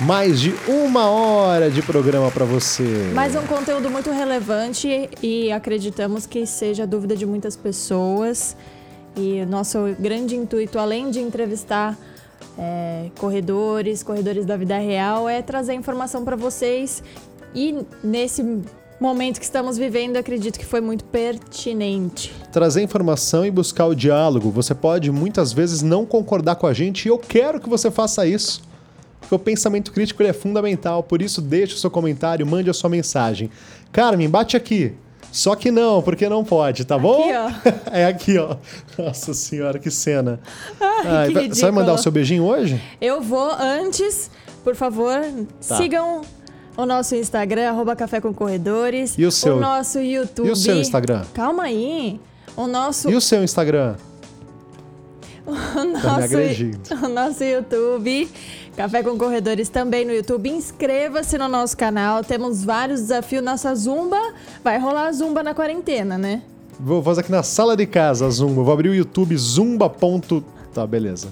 Mais 0.00 0.40
de 0.40 0.54
uma 0.66 1.10
hora 1.10 1.70
de 1.70 1.82
programa 1.82 2.30
pra 2.30 2.46
você. 2.46 3.12
Mais 3.14 3.36
um 3.36 3.42
conteúdo 3.42 3.90
muito 3.90 4.10
relevante 4.10 5.10
e 5.22 5.52
acreditamos 5.52 6.24
que 6.26 6.46
seja 6.46 6.84
a 6.84 6.86
dúvida 6.86 7.14
de 7.14 7.26
muitas 7.26 7.54
pessoas. 7.54 8.56
E 9.16 9.44
nosso 9.46 9.78
grande 9.98 10.34
intuito, 10.34 10.78
além 10.78 11.10
de 11.10 11.20
entrevistar 11.20 11.96
é, 12.58 13.10
corredores, 13.18 14.02
corredores 14.02 14.44
da 14.44 14.56
vida 14.56 14.76
real, 14.78 15.28
é 15.28 15.42
trazer 15.42 15.74
informação 15.74 16.24
para 16.24 16.36
vocês. 16.36 17.02
E 17.54 17.84
nesse 18.02 18.44
momento 19.00 19.38
que 19.38 19.44
estamos 19.44 19.76
vivendo, 19.76 20.16
acredito 20.16 20.58
que 20.58 20.64
foi 20.64 20.80
muito 20.80 21.04
pertinente. 21.04 22.32
trazer 22.52 22.82
informação 22.82 23.44
e 23.44 23.50
buscar 23.50 23.86
o 23.86 23.94
diálogo. 23.94 24.50
Você 24.50 24.74
pode 24.74 25.10
muitas 25.10 25.52
vezes 25.52 25.82
não 25.82 26.06
concordar 26.06 26.56
com 26.56 26.66
a 26.66 26.72
gente 26.72 27.06
e 27.06 27.08
eu 27.08 27.18
quero 27.18 27.60
que 27.60 27.68
você 27.68 27.90
faça 27.90 28.26
isso. 28.26 28.62
Porque 29.20 29.34
o 29.34 29.38
pensamento 29.38 29.90
crítico 29.90 30.22
é 30.22 30.32
fundamental, 30.32 31.02
por 31.02 31.22
isso 31.22 31.40
deixe 31.40 31.74
o 31.74 31.78
seu 31.78 31.90
comentário, 31.90 32.46
mande 32.46 32.68
a 32.68 32.74
sua 32.74 32.90
mensagem. 32.90 33.50
Carmen, 33.90 34.28
bate 34.28 34.56
aqui. 34.56 34.92
Só 35.34 35.56
que 35.56 35.68
não, 35.72 36.00
porque 36.00 36.28
não 36.28 36.44
pode, 36.44 36.84
tá 36.84 36.96
bom? 36.96 37.24
Aqui, 37.28 37.74
é 37.90 38.06
aqui, 38.06 38.38
ó. 38.38 38.54
Nossa 38.96 39.34
senhora, 39.34 39.80
que 39.80 39.90
cena. 39.90 40.38
Ai, 40.80 41.26
que 41.26 41.34
vai- 41.34 41.48
você 41.48 41.62
vai 41.62 41.70
mandar 41.72 41.94
o 41.94 41.98
seu 41.98 42.12
beijinho 42.12 42.44
hoje? 42.44 42.80
Eu 43.00 43.20
vou 43.20 43.50
antes, 43.58 44.30
por 44.62 44.76
favor, 44.76 45.20
Tá. 45.66 45.76
sigam 45.76 46.20
o 46.76 46.86
nosso 46.86 47.16
Instagram, 47.16 47.68
arroba 47.70 47.96
Café 47.96 48.20
com 48.20 48.32
Corredores. 48.32 49.16
E 49.18 49.24
o 49.26 49.32
seu? 49.32 49.58
nosso 49.58 49.98
YouTube. 49.98 50.46
E 50.46 50.52
o 50.52 50.56
seu 50.56 50.76
Instagram? 50.76 51.22
Calma 51.34 51.64
aí. 51.64 52.20
O 52.56 52.68
nosso, 52.68 53.10
E 53.10 53.16
o 53.16 53.20
seu 53.20 53.42
Instagram? 53.42 53.96
o 55.46 55.54
Tá 55.54 55.84
nosso, 55.84 57.04
o 57.04 57.08
nosso 57.08 57.44
YouTube. 57.44 58.28
Café 58.76 59.02
com 59.02 59.16
Corredores 59.16 59.68
também 59.68 60.04
no 60.04 60.12
YouTube. 60.12 60.50
Inscreva-se 60.50 61.36
no 61.38 61.48
nosso 61.48 61.76
canal. 61.76 62.24
Temos 62.24 62.64
vários 62.64 63.02
desafios. 63.02 63.44
Nossa 63.44 63.74
Zumba. 63.74 64.20
Vai 64.62 64.78
rolar 64.78 65.12
Zumba 65.12 65.42
na 65.42 65.54
quarentena, 65.54 66.18
né? 66.18 66.42
Vou 66.80 67.02
fazer 67.02 67.20
aqui 67.20 67.30
na 67.30 67.42
sala 67.42 67.76
de 67.76 67.86
casa, 67.86 68.28
Zumba. 68.30 68.62
Vou 68.62 68.72
abrir 68.72 68.88
o 68.88 68.94
YouTube 68.94 69.36
zumba. 69.36 69.92
Tá, 70.72 70.86
beleza. 70.86 71.28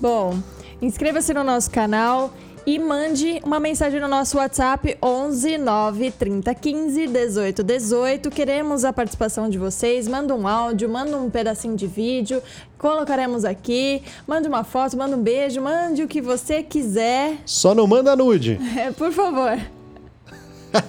Bom, 0.00 0.36
inscreva-se 0.82 1.32
no 1.32 1.44
nosso 1.44 1.70
canal 1.70 2.32
e 2.68 2.78
mande 2.78 3.40
uma 3.46 3.58
mensagem 3.58 3.98
no 3.98 4.06
nosso 4.06 4.36
WhatsApp 4.36 4.98
11 5.02 5.56
9 5.56 6.10
30 6.10 6.54
15 6.54 7.06
18 7.06 7.62
18. 7.62 8.30
Queremos 8.30 8.84
a 8.84 8.92
participação 8.92 9.48
de 9.48 9.56
vocês. 9.56 10.06
Manda 10.06 10.34
um 10.34 10.46
áudio, 10.46 10.86
manda 10.86 11.16
um 11.16 11.30
pedacinho 11.30 11.74
de 11.74 11.86
vídeo, 11.86 12.42
colocaremos 12.76 13.46
aqui. 13.46 14.02
Mande 14.26 14.48
uma 14.48 14.64
foto, 14.64 14.98
manda 14.98 15.16
um 15.16 15.22
beijo, 15.22 15.62
mande 15.62 16.02
o 16.02 16.06
que 16.06 16.20
você 16.20 16.62
quiser. 16.62 17.38
Só 17.46 17.74
não 17.74 17.86
manda 17.86 18.14
nude. 18.14 18.60
É, 18.78 18.92
por 18.92 19.10
favor. 19.12 19.58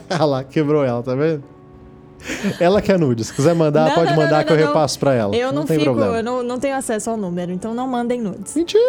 Olha 0.09 0.25
lá, 0.25 0.43
quebrou 0.43 0.83
ela, 0.83 1.01
tá 1.01 1.15
vendo? 1.15 1.41
Ela 2.59 2.81
que 2.81 2.91
é 2.91 2.97
nude. 2.97 3.23
Se 3.23 3.33
quiser 3.33 3.55
mandar, 3.55 3.87
Não, 3.87 3.95
pode 3.95 4.11
não, 4.11 4.17
mandar 4.17 4.39
não, 4.39 4.43
que 4.43 4.51
eu 4.51 4.57
repasso 4.57 4.99
pra 4.99 5.13
ela. 5.13 5.33
Eu 5.33 5.53
não, 5.53 5.65
fico, 5.65 5.85
problema. 5.85 6.17
eu 6.17 6.23
não, 6.23 6.43
não 6.43 6.59
tenho 6.59 6.75
acesso 6.75 7.09
ao 7.09 7.15
número, 7.15 7.53
então 7.53 7.73
não 7.73 7.87
mandem 7.87 8.19
nudes. 8.21 8.53
Mentira! 8.53 8.81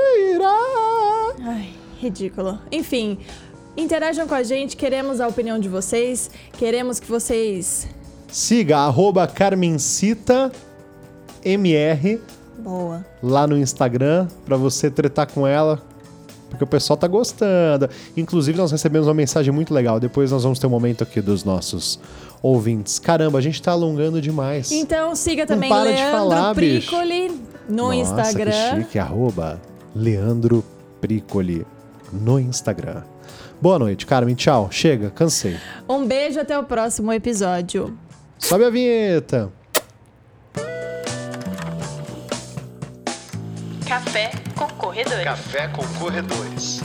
Ai, 1.44 1.79
ridículo. 2.00 2.58
Enfim, 2.72 3.18
interajam 3.76 4.26
com 4.26 4.34
a 4.34 4.42
gente, 4.42 4.76
queremos 4.76 5.20
a 5.20 5.28
opinião 5.28 5.58
de 5.58 5.68
vocês, 5.68 6.30
queremos 6.58 6.98
que 6.98 7.06
vocês. 7.06 7.86
Siga 8.28 8.78
arroba 8.78 9.26
CarmenCitaMR 9.26 10.50
Boa. 12.58 13.04
lá 13.22 13.46
no 13.46 13.58
Instagram 13.58 14.28
pra 14.46 14.56
você 14.56 14.90
tretar 14.90 15.30
com 15.30 15.46
ela. 15.46 15.82
Porque 16.48 16.64
o 16.64 16.66
pessoal 16.66 16.96
tá 16.96 17.06
gostando. 17.06 17.88
Inclusive, 18.16 18.58
nós 18.58 18.72
recebemos 18.72 19.06
uma 19.06 19.14
mensagem 19.14 19.52
muito 19.54 19.72
legal. 19.72 20.00
Depois 20.00 20.32
nós 20.32 20.42
vamos 20.42 20.58
ter 20.58 20.66
um 20.66 20.70
momento 20.70 21.04
aqui 21.04 21.20
dos 21.20 21.44
nossos 21.44 22.00
ouvintes. 22.42 22.98
Caramba, 22.98 23.38
a 23.38 23.40
gente 23.40 23.62
tá 23.62 23.70
alongando 23.70 24.20
demais. 24.20 24.72
Então 24.72 25.14
siga 25.14 25.46
também 25.46 25.68
para 25.68 25.92
de 25.92 25.96
Leandro 25.96 26.18
falar, 26.18 26.54
bicho. 26.54 26.90
Pricoli 26.90 27.40
no 27.68 27.84
Nossa, 27.84 27.94
Instagram. 27.94 28.50
Que 28.50 28.82
chique, 28.82 28.98
arroba 28.98 29.60
Leandro 29.94 30.64
Pricoli 31.00 31.64
no 32.12 32.38
Instagram. 32.38 33.02
Boa 33.60 33.78
noite, 33.78 34.06
Carmen. 34.06 34.34
Tchau. 34.34 34.68
Chega, 34.70 35.10
cansei. 35.10 35.56
Um 35.88 36.06
beijo 36.06 36.40
até 36.40 36.58
o 36.58 36.64
próximo 36.64 37.12
episódio. 37.12 37.96
Sobe 38.38 38.64
a 38.64 38.70
vinheta. 38.70 39.52
Café 43.86 44.30
com 44.56 44.68
corredores. 44.68 45.24
Café 45.24 45.68
com 45.68 45.84
corredores. 45.98 46.80